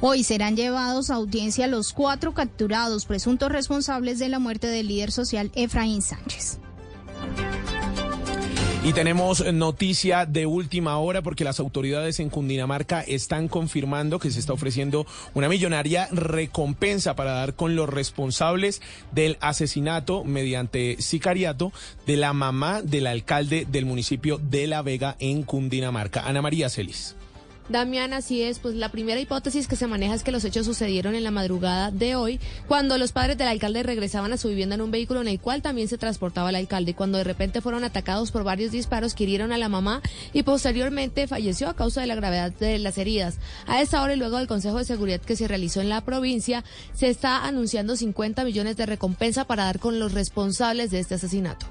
[0.00, 5.12] Hoy serán llevados a audiencia los cuatro capturados presuntos responsables de la muerte del líder
[5.12, 6.58] social Efraín Sánchez.
[8.88, 14.40] Y tenemos noticia de última hora porque las autoridades en Cundinamarca están confirmando que se
[14.40, 18.80] está ofreciendo una millonaria recompensa para dar con los responsables
[19.12, 21.70] del asesinato mediante sicariato
[22.06, 27.17] de la mamá del alcalde del municipio de La Vega en Cundinamarca, Ana María Celis.
[27.68, 31.14] Damián, así es, pues la primera hipótesis que se maneja es que los hechos sucedieron
[31.14, 34.80] en la madrugada de hoy, cuando los padres del alcalde regresaban a su vivienda en
[34.80, 38.30] un vehículo en el cual también se transportaba el alcalde, cuando de repente fueron atacados
[38.30, 40.00] por varios disparos que hirieron a la mamá
[40.32, 43.36] y posteriormente falleció a causa de la gravedad de las heridas.
[43.66, 46.64] A esta hora y luego del Consejo de Seguridad que se realizó en la provincia,
[46.94, 51.66] se está anunciando 50 millones de recompensa para dar con los responsables de este asesinato.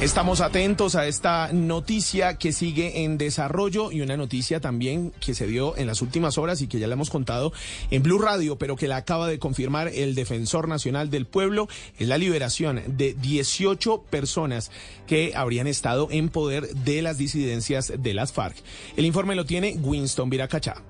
[0.00, 5.46] Estamos atentos a esta noticia que sigue en desarrollo y una noticia también que se
[5.46, 7.52] dio en las últimas horas y que ya le hemos contado
[7.90, 11.66] en Blue Radio, pero que la acaba de confirmar el Defensor Nacional del Pueblo,
[11.98, 14.70] es la liberación de 18 personas
[15.06, 18.56] que habrían estado en poder de las disidencias de las FARC.
[18.96, 20.82] El informe lo tiene Winston Viracachá.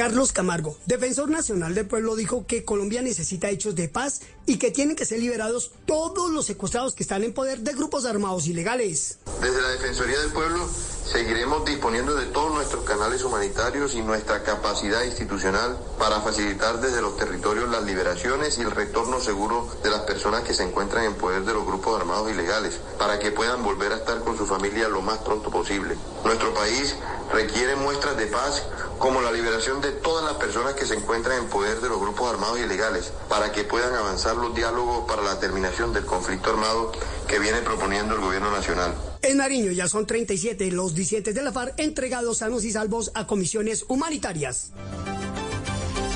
[0.00, 4.70] Carlos Camargo, defensor nacional del pueblo, dijo que Colombia necesita hechos de paz y que
[4.70, 9.18] tienen que ser liberados todos los secuestrados que están en poder de grupos armados ilegales.
[9.42, 10.66] Desde la Defensoría del Pueblo
[11.04, 17.18] seguiremos disponiendo de todos nuestros canales humanitarios y nuestra capacidad institucional para facilitar desde los
[17.18, 21.44] territorios las liberaciones y el retorno seguro de las personas que se encuentran en poder
[21.44, 25.02] de los grupos armados ilegales, para que puedan volver a estar con su familia lo
[25.02, 25.94] más pronto posible.
[26.24, 26.96] Nuestro país
[27.32, 28.66] requiere muestras de paz
[28.98, 32.32] como la liberación de todas las personas que se encuentran en poder de los grupos
[32.32, 36.92] armados ilegales, para que puedan avanzar los diálogos para la terminación del conflicto armado
[37.26, 38.94] que viene proponiendo el gobierno nacional.
[39.22, 43.26] En Nariño ya son 37 los disidentes de la FARC entregados sanos y salvos a
[43.26, 44.72] comisiones humanitarias.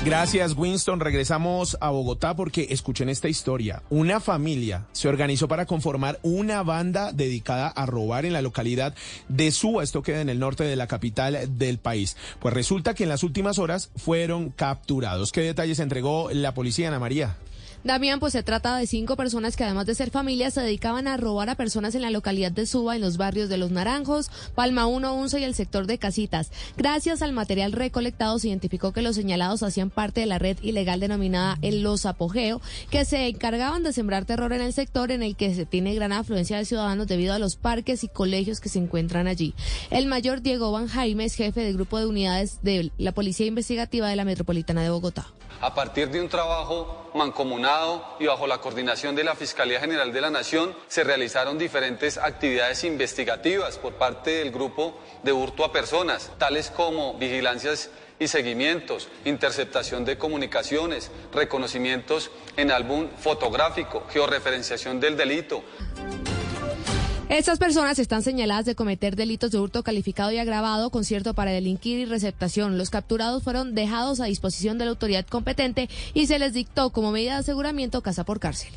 [0.05, 0.99] Gracias, Winston.
[0.99, 3.81] Regresamos a Bogotá porque escuchen esta historia.
[3.89, 8.93] Una familia se organizó para conformar una banda dedicada a robar en la localidad
[9.29, 9.81] de Suba.
[9.81, 12.17] Esto queda en el norte de la capital del país.
[12.39, 15.31] Pues resulta que en las últimas horas fueron capturados.
[15.31, 17.37] ¿Qué detalles entregó la policía, Ana María?
[17.85, 21.17] Damián, pues se trata de cinco personas que además de ser familias se dedicaban a
[21.17, 24.87] robar a personas en la localidad de Suba, en los barrios de Los Naranjos, Palma
[24.87, 26.49] 1, 11 y el sector de Casitas.
[26.77, 30.99] Gracias al material recolectado se identificó que los señalados hacían parte de la red ilegal
[30.99, 32.59] denominada el Los Apogeo,
[32.89, 36.11] que se encargaban de sembrar terror en el sector en el que se tiene gran
[36.11, 39.53] afluencia de ciudadanos debido a los parques y colegios que se encuentran allí.
[39.91, 44.09] El mayor Diego Van Jaime es jefe del grupo de unidades de la Policía Investigativa
[44.09, 45.27] de la Metropolitana de Bogotá.
[45.61, 50.21] A partir de un trabajo mancomunado y bajo la coordinación de la Fiscalía General de
[50.21, 56.31] la Nación, se realizaron diferentes actividades investigativas por parte del grupo de hurto a personas,
[56.37, 65.63] tales como vigilancias y seguimientos, interceptación de comunicaciones, reconocimientos en álbum fotográfico, georreferenciación del delito.
[67.29, 71.97] Estas personas están señaladas de cometer delitos de hurto calificado y agravado, concierto para delinquir
[71.97, 72.77] y receptación.
[72.77, 77.11] Los capturados fueron dejados a disposición de la autoridad competente y se les dictó como
[77.11, 78.71] medida de aseguramiento casa por cárcel.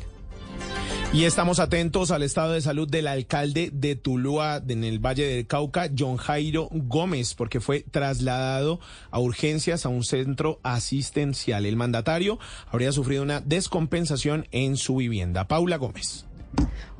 [1.12, 5.46] Y estamos atentos al estado de salud del alcalde de Tuluá, en el Valle del
[5.46, 8.80] Cauca, John Jairo Gómez, porque fue trasladado
[9.10, 11.66] a urgencias a un centro asistencial.
[11.66, 15.48] El mandatario habría sufrido una descompensación en su vivienda.
[15.48, 16.27] Paula Gómez.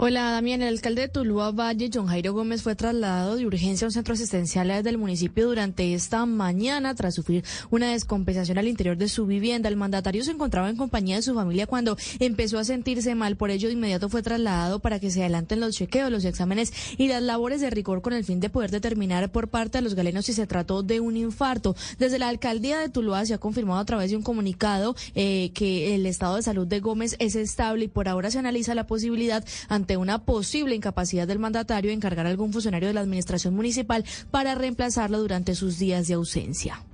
[0.00, 0.62] Hola, Damián.
[0.62, 4.14] El alcalde de Tuluá Valle, John Jairo Gómez, fue trasladado de urgencia a un centro
[4.14, 9.68] asistencial del municipio durante esta mañana tras sufrir una descompensación al interior de su vivienda.
[9.68, 13.36] El mandatario se encontraba en compañía de su familia cuando empezó a sentirse mal.
[13.36, 17.08] Por ello, de inmediato fue trasladado para que se adelanten los chequeos, los exámenes y
[17.08, 20.26] las labores de rigor con el fin de poder determinar por parte de los galenos
[20.26, 21.74] si se trató de un infarto.
[21.98, 25.96] Desde la alcaldía de Tuluá se ha confirmado a través de un comunicado eh, que
[25.96, 29.37] el estado de salud de Gómez es estable y por ahora se analiza la posibilidad
[29.68, 34.04] ante una posible incapacidad del mandatario de encargar a algún funcionario de la administración municipal
[34.30, 36.84] para reemplazarlo durante sus días de ausencia.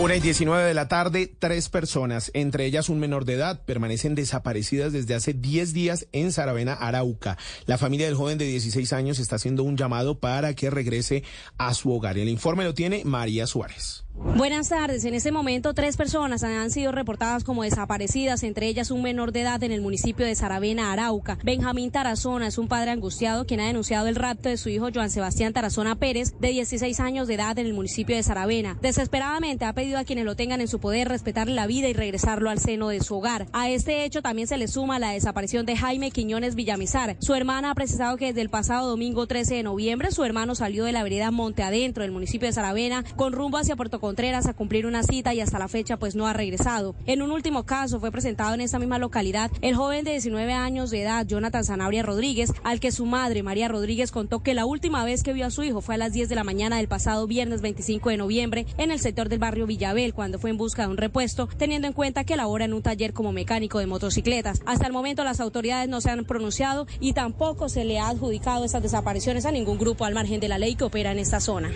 [0.00, 4.14] Una y 19 de la tarde, tres personas, entre ellas un menor de edad, permanecen
[4.14, 7.36] desaparecidas desde hace 10 días en Saravena, Arauca.
[7.66, 11.22] La familia del joven de 16 años está haciendo un llamado para que regrese
[11.58, 12.16] a su hogar.
[12.16, 14.04] El informe lo tiene María Suárez.
[14.22, 15.06] Buenas tardes.
[15.06, 19.40] En este momento, tres personas han sido reportadas como desaparecidas, entre ellas un menor de
[19.40, 21.38] edad en el municipio de Saravena, Arauca.
[21.42, 25.08] Benjamín Tarazona es un padre angustiado quien ha denunciado el rapto de su hijo Joan
[25.08, 28.76] Sebastián Tarazona Pérez, de 16 años de edad en el municipio de Saravena.
[28.82, 32.50] Desesperadamente ha pedido a quienes lo tengan en su poder respetarle la vida y regresarlo
[32.50, 33.46] al seno de su hogar.
[33.54, 37.16] A este hecho también se le suma la desaparición de Jaime Quiñones Villamizar.
[37.20, 40.84] Su hermana ha precisado que desde el pasado domingo 13 de noviembre su hermano salió
[40.84, 44.54] de la vereda Monte Adentro del municipio de Saravena con rumbo hacia Puerto Contreras a
[44.54, 46.96] cumplir una cita y hasta la fecha pues no ha regresado.
[47.06, 50.90] En un último caso fue presentado en esta misma localidad el joven de 19 años
[50.90, 55.04] de edad, Jonathan Sanabria Rodríguez, al que su madre, María Rodríguez, contó que la última
[55.04, 57.28] vez que vio a su hijo fue a las 10 de la mañana del pasado
[57.28, 60.88] viernes 25 de noviembre en el sector del barrio Villabel, cuando fue en busca de
[60.88, 64.60] un repuesto, teniendo en cuenta que labora en un taller como mecánico de motocicletas.
[64.66, 68.64] Hasta el momento las autoridades no se han pronunciado y tampoco se le ha adjudicado
[68.64, 71.70] esas desapariciones a ningún grupo al margen de la ley que opera en esta zona.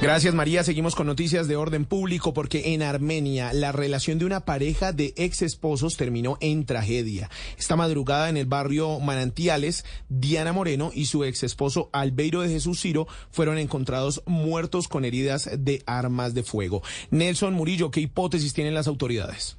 [0.00, 0.62] Gracias María.
[0.62, 5.14] Seguimos con noticias de orden público porque en Armenia la relación de una pareja de
[5.16, 7.30] ex esposos terminó en tragedia.
[7.58, 12.82] Esta madrugada en el barrio Manantiales, Diana Moreno y su ex esposo Albeiro de Jesús
[12.82, 16.82] Ciro fueron encontrados muertos con heridas de armas de fuego.
[17.10, 19.56] Nelson Murillo, ¿qué hipótesis tienen las autoridades?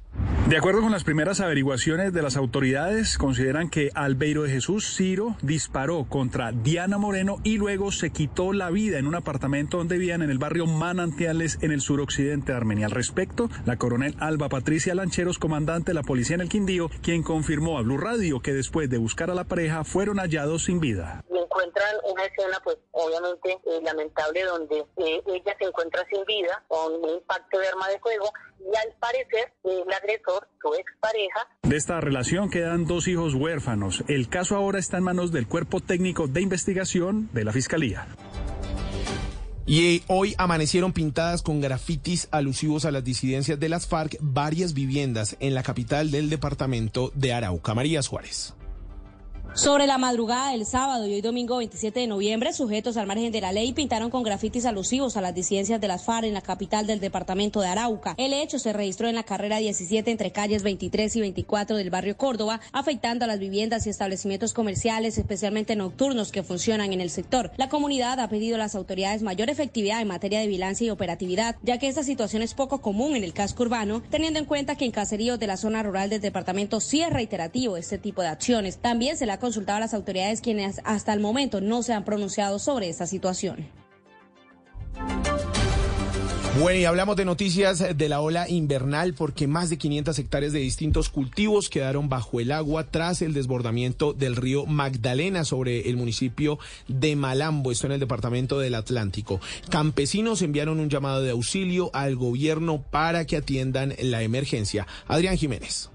[0.48, 5.36] De acuerdo con las primeras averiguaciones de las autoridades, consideran que Albeiro de Jesús Ciro
[5.42, 10.22] disparó contra Diana Moreno y luego se quitó la vida en un apartamento donde vivían
[10.22, 12.86] en el barrio Manantiales en el suroccidente de Armenia.
[12.86, 17.22] Al respecto, la coronel Alba Patricia Lancheros, comandante de la policía en el Quindío, quien
[17.22, 21.24] confirmó a Blue Radio que después de buscar a la pareja fueron hallados sin vida.
[21.28, 26.94] Encuentran una escena, pues obviamente eh, lamentable, donde eh, ella se encuentra sin vida con
[26.94, 31.48] un impacto de arma de fuego y al parecer el agresor, su expareja.
[31.62, 34.04] De esta relación quedan dos hijos huérfanos.
[34.08, 38.08] El caso ahora está en manos del cuerpo técnico de investigación de la Fiscalía.
[39.66, 45.36] Y hoy amanecieron pintadas con grafitis alusivos a las disidencias de las FARC varias viviendas
[45.40, 47.74] en la capital del departamento de Arauca.
[47.74, 48.54] María Suárez.
[49.54, 53.40] Sobre la madrugada del sábado y hoy domingo 27 de noviembre, sujetos al margen de
[53.40, 56.86] la ley pintaron con grafitis alusivos a las disidencias de las FARC en la capital
[56.86, 58.14] del departamento de Arauca.
[58.18, 62.16] El hecho se registró en la carrera 17 entre calles 23 y 24 del barrio
[62.16, 67.50] Córdoba, afectando a las viviendas y establecimientos comerciales, especialmente nocturnos que funcionan en el sector.
[67.56, 71.56] La comunidad ha pedido a las autoridades mayor efectividad en materia de vigilancia y operatividad,
[71.62, 74.84] ya que esta situación es poco común en el casco urbano, teniendo en cuenta que
[74.84, 78.78] en caseríos de la zona rural del departamento sí es reiterativo este tipo de acciones.
[78.78, 82.58] También se le consultado a las autoridades quienes hasta el momento no se han pronunciado
[82.58, 83.68] sobre esta situación.
[86.60, 90.58] Bueno, y hablamos de noticias de la ola invernal porque más de 500 hectáreas de
[90.58, 96.58] distintos cultivos quedaron bajo el agua tras el desbordamiento del río Magdalena sobre el municipio
[96.88, 99.40] de Malambo, esto en el departamento del Atlántico.
[99.70, 104.88] Campesinos enviaron un llamado de auxilio al gobierno para que atiendan la emergencia.
[105.06, 105.90] Adrián Jiménez.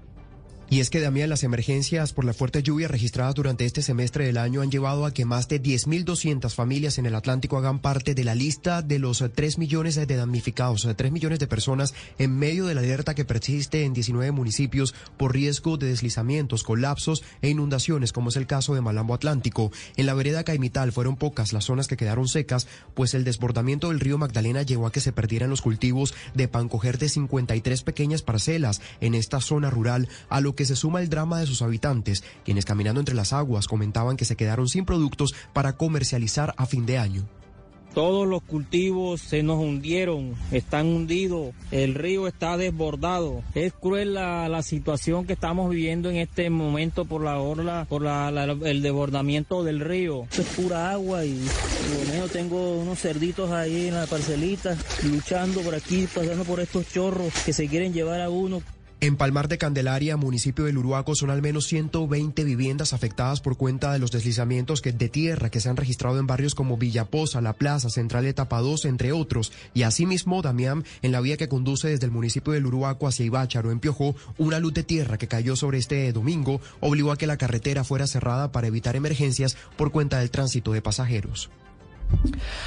[0.74, 4.38] Y es que, Damián, las emergencias por la fuerte lluvia registradas durante este semestre del
[4.38, 8.24] año han llevado a que más de 10.200 familias en el Atlántico hagan parte de
[8.24, 12.66] la lista de los 3 millones de damnificados, de 3 millones de personas en medio
[12.66, 18.12] de la alerta que persiste en 19 municipios por riesgo de deslizamientos, colapsos e inundaciones,
[18.12, 19.70] como es el caso de Malambo Atlántico.
[19.94, 24.00] En la vereda Caimital fueron pocas las zonas que quedaron secas, pues el desbordamiento del
[24.00, 28.82] río Magdalena llevó a que se perdieran los cultivos de pancoger de 53 pequeñas parcelas
[29.00, 32.64] en esta zona rural, a lo que se suma el drama de sus habitantes, quienes
[32.64, 36.98] caminando entre las aguas comentaban que se quedaron sin productos para comercializar a fin de
[36.98, 37.26] año.
[37.94, 43.44] Todos los cultivos se nos hundieron, están hundidos, el río está desbordado.
[43.54, 48.82] Es cruel la, situación que estamos viviendo en este momento por la orla, por el
[48.82, 50.26] desbordamiento del río.
[50.32, 55.76] es pura agua y lo menos tengo unos cerditos ahí en la parcelita, luchando por
[55.76, 58.60] aquí, pasando por estos chorros que se quieren llevar a uno.
[59.04, 63.92] En Palmar de Candelaria, municipio del Uruaco, son al menos 120 viviendas afectadas por cuenta
[63.92, 67.90] de los deslizamientos de tierra que se han registrado en barrios como Villaposa, La Plaza,
[67.90, 69.52] Central Etapa 2, entre otros.
[69.74, 73.72] Y asimismo, Damián, en la vía que conduce desde el municipio del Uruaco hacia Ibácharo,
[73.72, 77.36] en Piojó, una luz de tierra que cayó sobre este domingo obligó a que la
[77.36, 81.50] carretera fuera cerrada para evitar emergencias por cuenta del tránsito de pasajeros.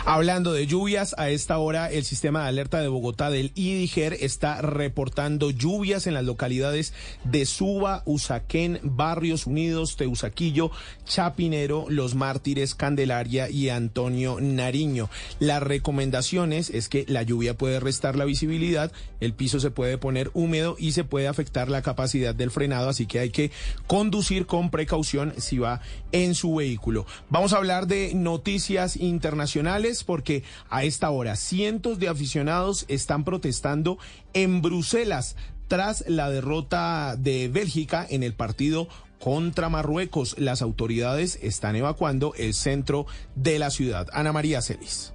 [0.05, 4.61] Hablando de lluvias, a esta hora el sistema de alerta de Bogotá del IDIGER está
[4.61, 6.93] reportando lluvias en las localidades
[7.23, 10.71] de Suba, Usaquén, Barrios Unidos, Teusaquillo,
[11.05, 15.09] Chapinero, Los Mártires, Candelaria y Antonio Nariño.
[15.39, 20.31] Las recomendaciones es que la lluvia puede restar la visibilidad, el piso se puede poner
[20.33, 23.51] húmedo y se puede afectar la capacidad del frenado, así que hay que
[23.87, 27.05] conducir con precaución si va en su vehículo.
[27.29, 33.23] Vamos a hablar de noticias internacionales internacionales porque a esta hora cientos de aficionados están
[33.23, 33.99] protestando
[34.33, 35.35] en Bruselas
[35.67, 38.87] tras la derrota de Bélgica en el partido
[39.19, 40.35] contra Marruecos.
[40.39, 43.05] Las autoridades están evacuando el centro
[43.35, 44.07] de la ciudad.
[44.11, 45.13] Ana María Celis.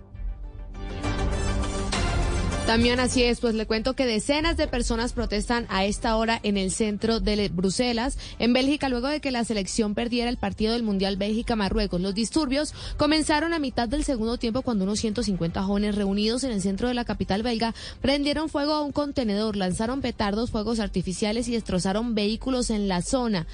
[2.66, 6.56] También así es, pues le cuento que decenas de personas protestan a esta hora en
[6.56, 10.82] el centro de Bruselas, en Bélgica, luego de que la selección perdiera el partido del
[10.82, 12.00] Mundial Bélgica-Marruecos.
[12.00, 16.62] Los disturbios comenzaron a mitad del segundo tiempo cuando unos 150 jóvenes reunidos en el
[16.62, 21.52] centro de la capital belga prendieron fuego a un contenedor, lanzaron petardos, fuegos artificiales y
[21.52, 23.46] destrozaron vehículos en la zona.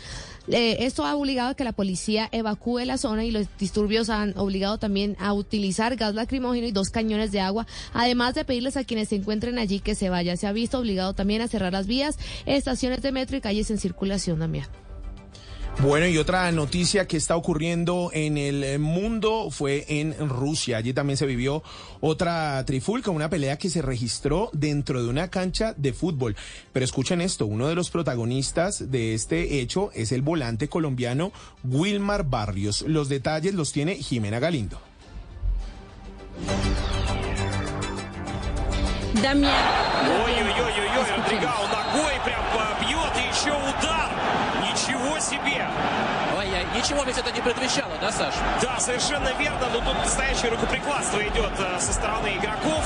[0.50, 4.36] Eh, esto ha obligado a que la policía evacúe la zona y los disturbios han
[4.38, 8.84] obligado también a utilizar gas lacrimógeno y dos cañones de agua, además de pedirles a
[8.84, 10.38] quienes se encuentren allí que se vayan.
[10.38, 13.78] Se ha visto obligado también a cerrar las vías, estaciones de metro y calles en
[13.78, 14.64] circulación también.
[15.80, 20.76] Bueno, y otra noticia que está ocurriendo en el mundo fue en Rusia.
[20.78, 21.62] Allí también se vivió
[22.00, 26.34] otra trifulca, una pelea que se registró dentro de una cancha de fútbol.
[26.72, 31.30] Pero escuchen esto, uno de los protagonistas de este hecho es el volante colombiano
[31.62, 32.82] Wilmar Barrios.
[32.82, 34.80] Los detalles los tiene Jimena Galindo.
[39.22, 39.54] Damián.
[46.78, 48.34] Ничего ведь это не предвещало, да, Саш?
[48.62, 52.84] Да, совершенно верно, но тут настоящее рукоприкладство идет э, со стороны игроков.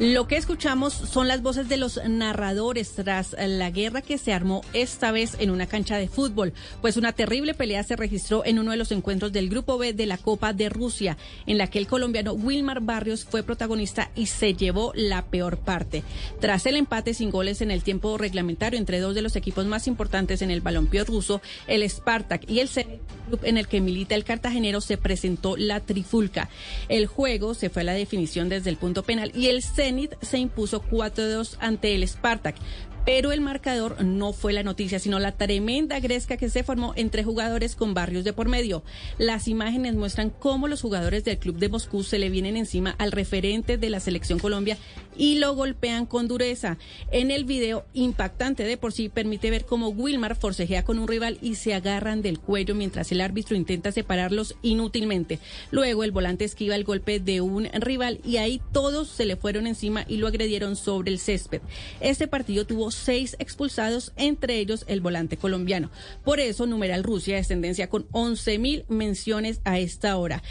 [0.00, 4.62] Lo que escuchamos son las voces de los narradores tras la guerra que se armó
[4.72, 8.70] esta vez en una cancha de fútbol, pues una terrible pelea se registró en uno
[8.70, 11.86] de los encuentros del Grupo B de la Copa de Rusia, en la que el
[11.86, 16.02] colombiano Wilmar Barrios fue protagonista y se llevó la peor parte.
[16.40, 19.86] Tras el empate sin goles en el tiempo reglamentario entre dos de los equipos más
[19.86, 24.14] importantes en el balompié ruso, el Spartak y el Zenit, club en el que milita
[24.14, 26.48] el cartagenero, se presentó la trifulca.
[26.88, 29.89] El juego se fue a la definición desde el punto penal y el Zenit
[30.20, 32.56] se impuso 4-2 ante el Spartak,
[33.04, 37.24] pero el marcador no fue la noticia, sino la tremenda gresca que se formó entre
[37.24, 38.82] jugadores con barrios de por medio.
[39.18, 43.12] Las imágenes muestran cómo los jugadores del club de Moscú se le vienen encima al
[43.12, 44.76] referente de la selección Colombia
[45.16, 46.78] y lo golpean con dureza.
[47.10, 51.38] En el video, impactante de por sí, permite ver cómo Wilmar forcejea con un rival
[51.42, 55.38] y se agarran del cuello mientras el árbitro intenta separarlos inútilmente.
[55.70, 59.66] Luego el volante esquiva el golpe de un rival y ahí todos se le fueron
[59.66, 61.60] encima y lo agredieron sobre el césped.
[62.00, 65.90] Este partido tuvo seis expulsados, entre ellos el volante colombiano.
[66.24, 70.42] Por eso, numeral Rusia es tendencia con 11 mil menciones a esta hora.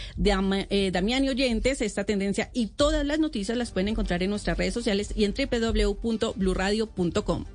[0.69, 4.57] Eh, Damián y oyentes, esta tendencia y todas las noticias las pueden encontrar en nuestras
[4.57, 7.45] redes sociales y en www.bluradio.com.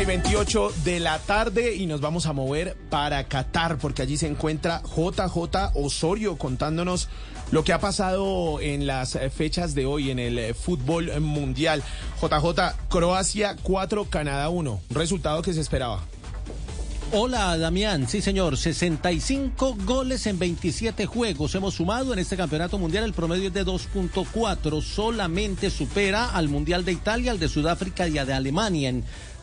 [0.00, 4.26] y 28 de la tarde y nos vamos a mover para Qatar porque allí se
[4.26, 7.08] encuentra JJ Osorio contándonos
[7.50, 11.82] lo que ha pasado en las fechas de hoy en el fútbol mundial.
[12.22, 16.00] JJ, Croacia 4, Canadá 1, resultado que se esperaba.
[17.12, 23.02] Hola Damián, sí señor, 65 goles en 27 juegos hemos sumado en este campeonato mundial,
[23.02, 28.16] el promedio es de 2.4, solamente supera al Mundial de Italia, al de Sudáfrica y
[28.16, 28.92] al de Alemania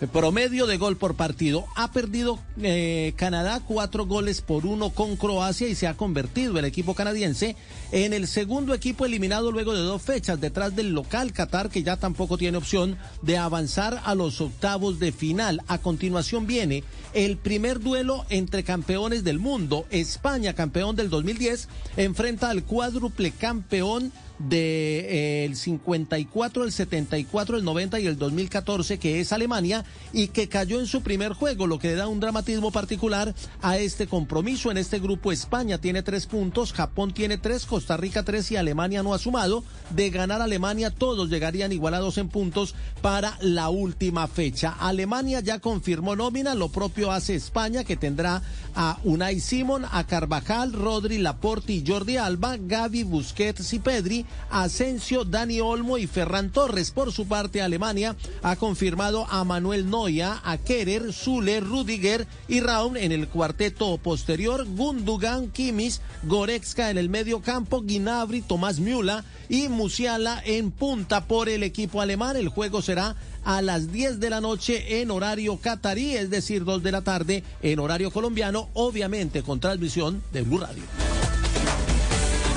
[0.05, 1.65] promedio de gol por partido.
[1.75, 6.65] Ha perdido eh, Canadá cuatro goles por uno con Croacia y se ha convertido el
[6.65, 7.55] equipo canadiense
[7.91, 11.97] en el segundo equipo eliminado luego de dos fechas, detrás del local Qatar, que ya
[11.97, 15.61] tampoco tiene opción de avanzar a los octavos de final.
[15.67, 16.83] A continuación viene
[17.13, 19.85] el primer duelo entre campeones del mundo.
[19.89, 27.63] España, campeón del 2010, enfrenta al cuádruple campeón del de, eh, 54, el 74, el
[27.63, 29.83] 90 y el 2014, que es Alemania,
[30.13, 34.07] y que cayó en su primer juego, lo que da un dramatismo particular a este
[34.07, 34.71] compromiso.
[34.71, 39.03] En este grupo España tiene tres puntos, Japón tiene tres, Costa Rica tres y Alemania
[39.03, 39.63] no ha sumado.
[39.89, 44.75] De ganar Alemania, todos llegarían igualados en puntos para la última fecha.
[44.79, 48.41] Alemania ya confirmó nómina, lo propio hace España, que tendrá
[48.75, 55.25] a Unai Simón, a Carvajal, Rodri, Laporte y Jordi Alba, Gaby, Busquets y Pedri Asensio,
[55.25, 56.91] Dani Olmo y Ferran Torres.
[56.91, 62.97] Por su parte, Alemania ha confirmado a Manuel Noya, a Kerer, Zule, Rudiger y Raum
[62.97, 69.67] en el cuarteto posterior, Gundugan, Kimis, Goretzka en el medio campo, Ginabri, Tomás Miula y
[69.69, 72.35] Musiala en punta por el equipo alemán.
[72.35, 76.83] El juego será a las 10 de la noche en horario catarí, es decir, 2
[76.83, 80.83] de la tarde en horario colombiano, obviamente con transmisión de Blue Radio.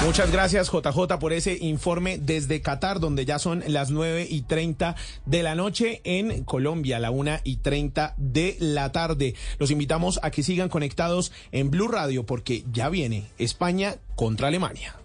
[0.05, 4.97] Muchas gracias JJ por ese informe desde Qatar, donde ya son las 9 y 30
[5.27, 9.35] de la noche en Colombia, la 1 y 30 de la tarde.
[9.59, 14.97] Los invitamos a que sigan conectados en Blue Radio porque ya viene España contra Alemania.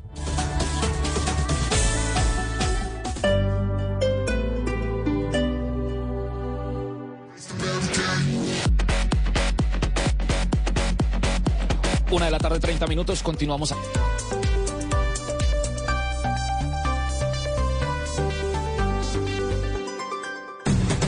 [12.11, 13.75] Una de la tarde, 30 minutos, continuamos.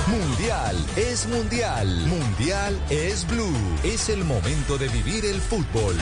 [0.00, 0.76] mundial.
[0.96, 2.06] es mundial.
[2.06, 3.52] Mundial es blue.
[3.82, 5.94] Es el momento de vivir el fútbol.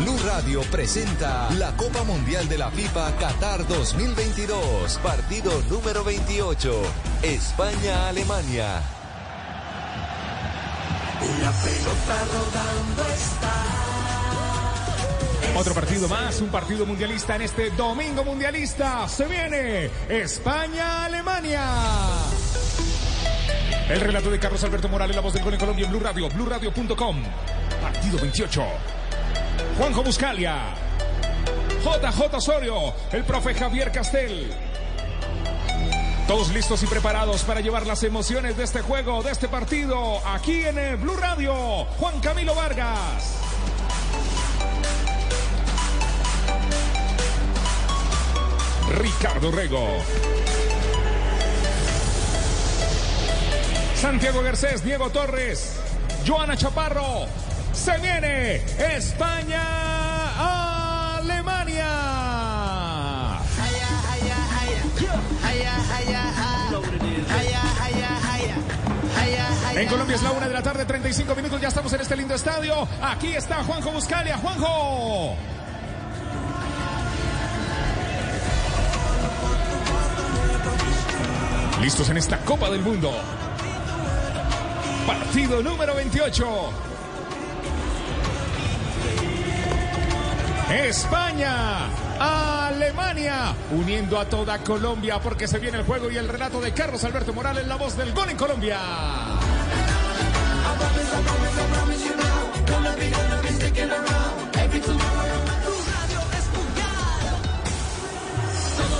[0.00, 6.82] Blue Radio presenta la Copa Mundial de la FIFA Qatar 2022, partido número 28,
[7.22, 8.82] España-Alemania.
[11.40, 14.05] La pelota rodando está.
[15.56, 19.08] Otro partido más, un partido mundialista en este domingo mundialista.
[19.08, 21.64] Se viene España-Alemania.
[23.88, 26.28] El relato de Carlos Alberto Morales, la voz del gol en Colombia en Blue Radio,
[26.28, 27.22] BlueRadio.com.
[27.80, 28.64] Partido 28.
[29.78, 30.74] Juanjo Buscalia.
[31.82, 34.52] JJ Osorio, el profe Javier Castel.
[36.28, 40.64] Todos listos y preparados para llevar las emociones de este juego, de este partido, aquí
[40.64, 41.84] en Blue Radio.
[41.98, 43.36] Juan Camilo Vargas.
[48.96, 49.86] Ricardo Rego.
[53.94, 55.76] Santiago Garcés, Diego Torres,
[56.26, 57.26] Joana Chaparro.
[57.72, 58.56] Se viene
[58.96, 59.62] España,
[61.18, 61.88] Alemania.
[69.74, 71.60] En Colombia es la una de la tarde, 35 minutos.
[71.60, 72.88] Ya estamos en este lindo estadio.
[73.02, 74.38] Aquí está Juanjo Buscalia.
[74.38, 75.36] Juanjo.
[81.80, 83.12] Listos en esta Copa del Mundo.
[85.06, 86.46] Partido número 28.
[90.70, 91.86] España,
[92.18, 97.04] Alemania, uniendo a toda Colombia porque se viene el juego y el relato de Carlos
[97.04, 98.78] Alberto Morales, la voz del gol en Colombia.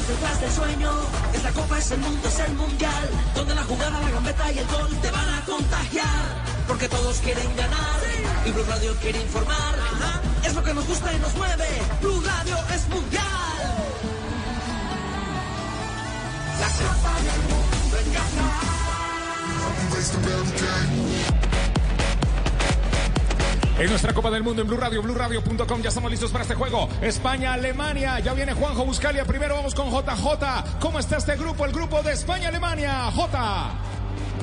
[0.08, 0.90] Detrás del sueño,
[1.34, 4.66] esta copa es el mundo, es el mundial, donde la jugada, la gambeta y el
[4.66, 8.00] gol te van a contagiar, porque todos quieren ganar
[8.46, 9.74] y Blue Radio quiere informar.
[10.44, 11.66] Es lo que nos gusta y nos mueve.
[12.00, 13.24] Blue Radio es mundial.
[16.60, 18.12] La copa del mundo en
[23.78, 26.88] En nuestra Copa del Mundo en Blue Radio, BlueRadio.com, ya estamos listos para este juego.
[27.02, 29.26] España, Alemania, ya viene Juanjo Buscalia.
[29.26, 30.78] Primero vamos con JJ.
[30.80, 31.66] ¿Cómo está este grupo?
[31.66, 33.10] El grupo de España, Alemania.
[33.14, 33.85] J.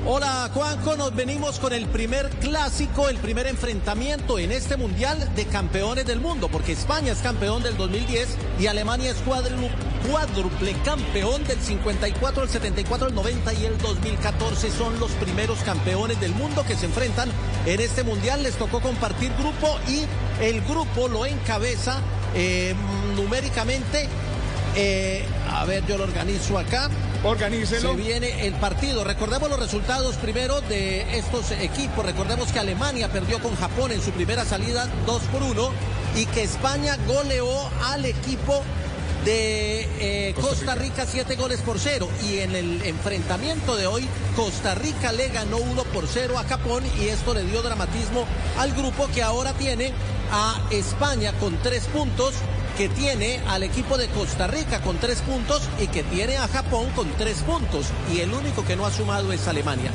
[0.05, 5.45] Hola Juanjo, nos venimos con el primer clásico, el primer enfrentamiento en este Mundial de
[5.45, 11.57] Campeones del Mundo, porque España es campeón del 2010 y Alemania es cuádruple, campeón del
[11.57, 14.71] 54, el 74, el 90 y el 2014.
[14.71, 17.29] Son los primeros campeones del mundo que se enfrentan
[17.65, 18.43] en este Mundial.
[18.43, 20.03] Les tocó compartir grupo y
[20.43, 22.01] el grupo lo encabeza
[22.35, 22.75] eh,
[23.15, 24.09] numéricamente.
[24.75, 26.89] Eh, a ver, yo lo organizo acá.
[27.23, 27.91] Organícelo.
[27.91, 29.03] Se viene el partido.
[29.03, 32.05] Recordemos los resultados primero de estos equipos.
[32.05, 35.69] Recordemos que Alemania perdió con Japón en su primera salida 2 por 1
[36.17, 38.61] y que España goleó al equipo
[39.23, 44.05] de eh, Costa Rica 7 goles por 0 y en el enfrentamiento de hoy
[44.35, 48.25] Costa Rica le ganó 1 por 0 a Japón y esto le dio dramatismo
[48.59, 49.93] al grupo que ahora tiene
[50.29, 52.33] a España con 3 puntos
[52.77, 56.89] que tiene al equipo de Costa Rica con tres puntos y que tiene a Japón
[56.95, 57.87] con tres puntos.
[58.13, 59.91] Y el único que no ha sumado es Alemania.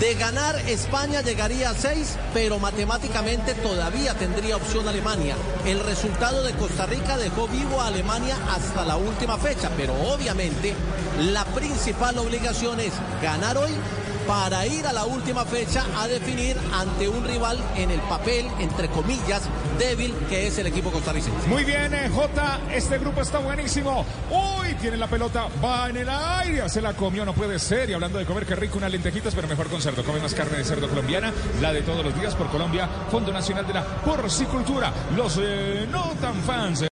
[0.00, 5.36] De ganar España llegaría a seis, pero matemáticamente todavía tendría opción Alemania.
[5.66, 10.74] El resultado de Costa Rica dejó vivo a Alemania hasta la última fecha, pero obviamente
[11.18, 13.72] la principal obligación es ganar hoy
[14.30, 18.86] para ir a la última fecha a definir ante un rival en el papel, entre
[18.86, 19.42] comillas,
[19.76, 21.48] débil, que es el equipo costarricense.
[21.48, 22.60] Muy bien, eh, J.
[22.72, 24.06] Este grupo está buenísimo.
[24.30, 27.90] Hoy tiene la pelota, va en el aire, se la comió, no puede ser.
[27.90, 30.04] Y hablando de comer, qué rico, unas lentejitas, pero mejor con cerdo.
[30.04, 33.66] Come más carne de cerdo colombiana, la de todos los días por Colombia, Fondo Nacional
[33.66, 34.92] de la Porcicultura.
[35.16, 36.84] Los eh, no tan fans.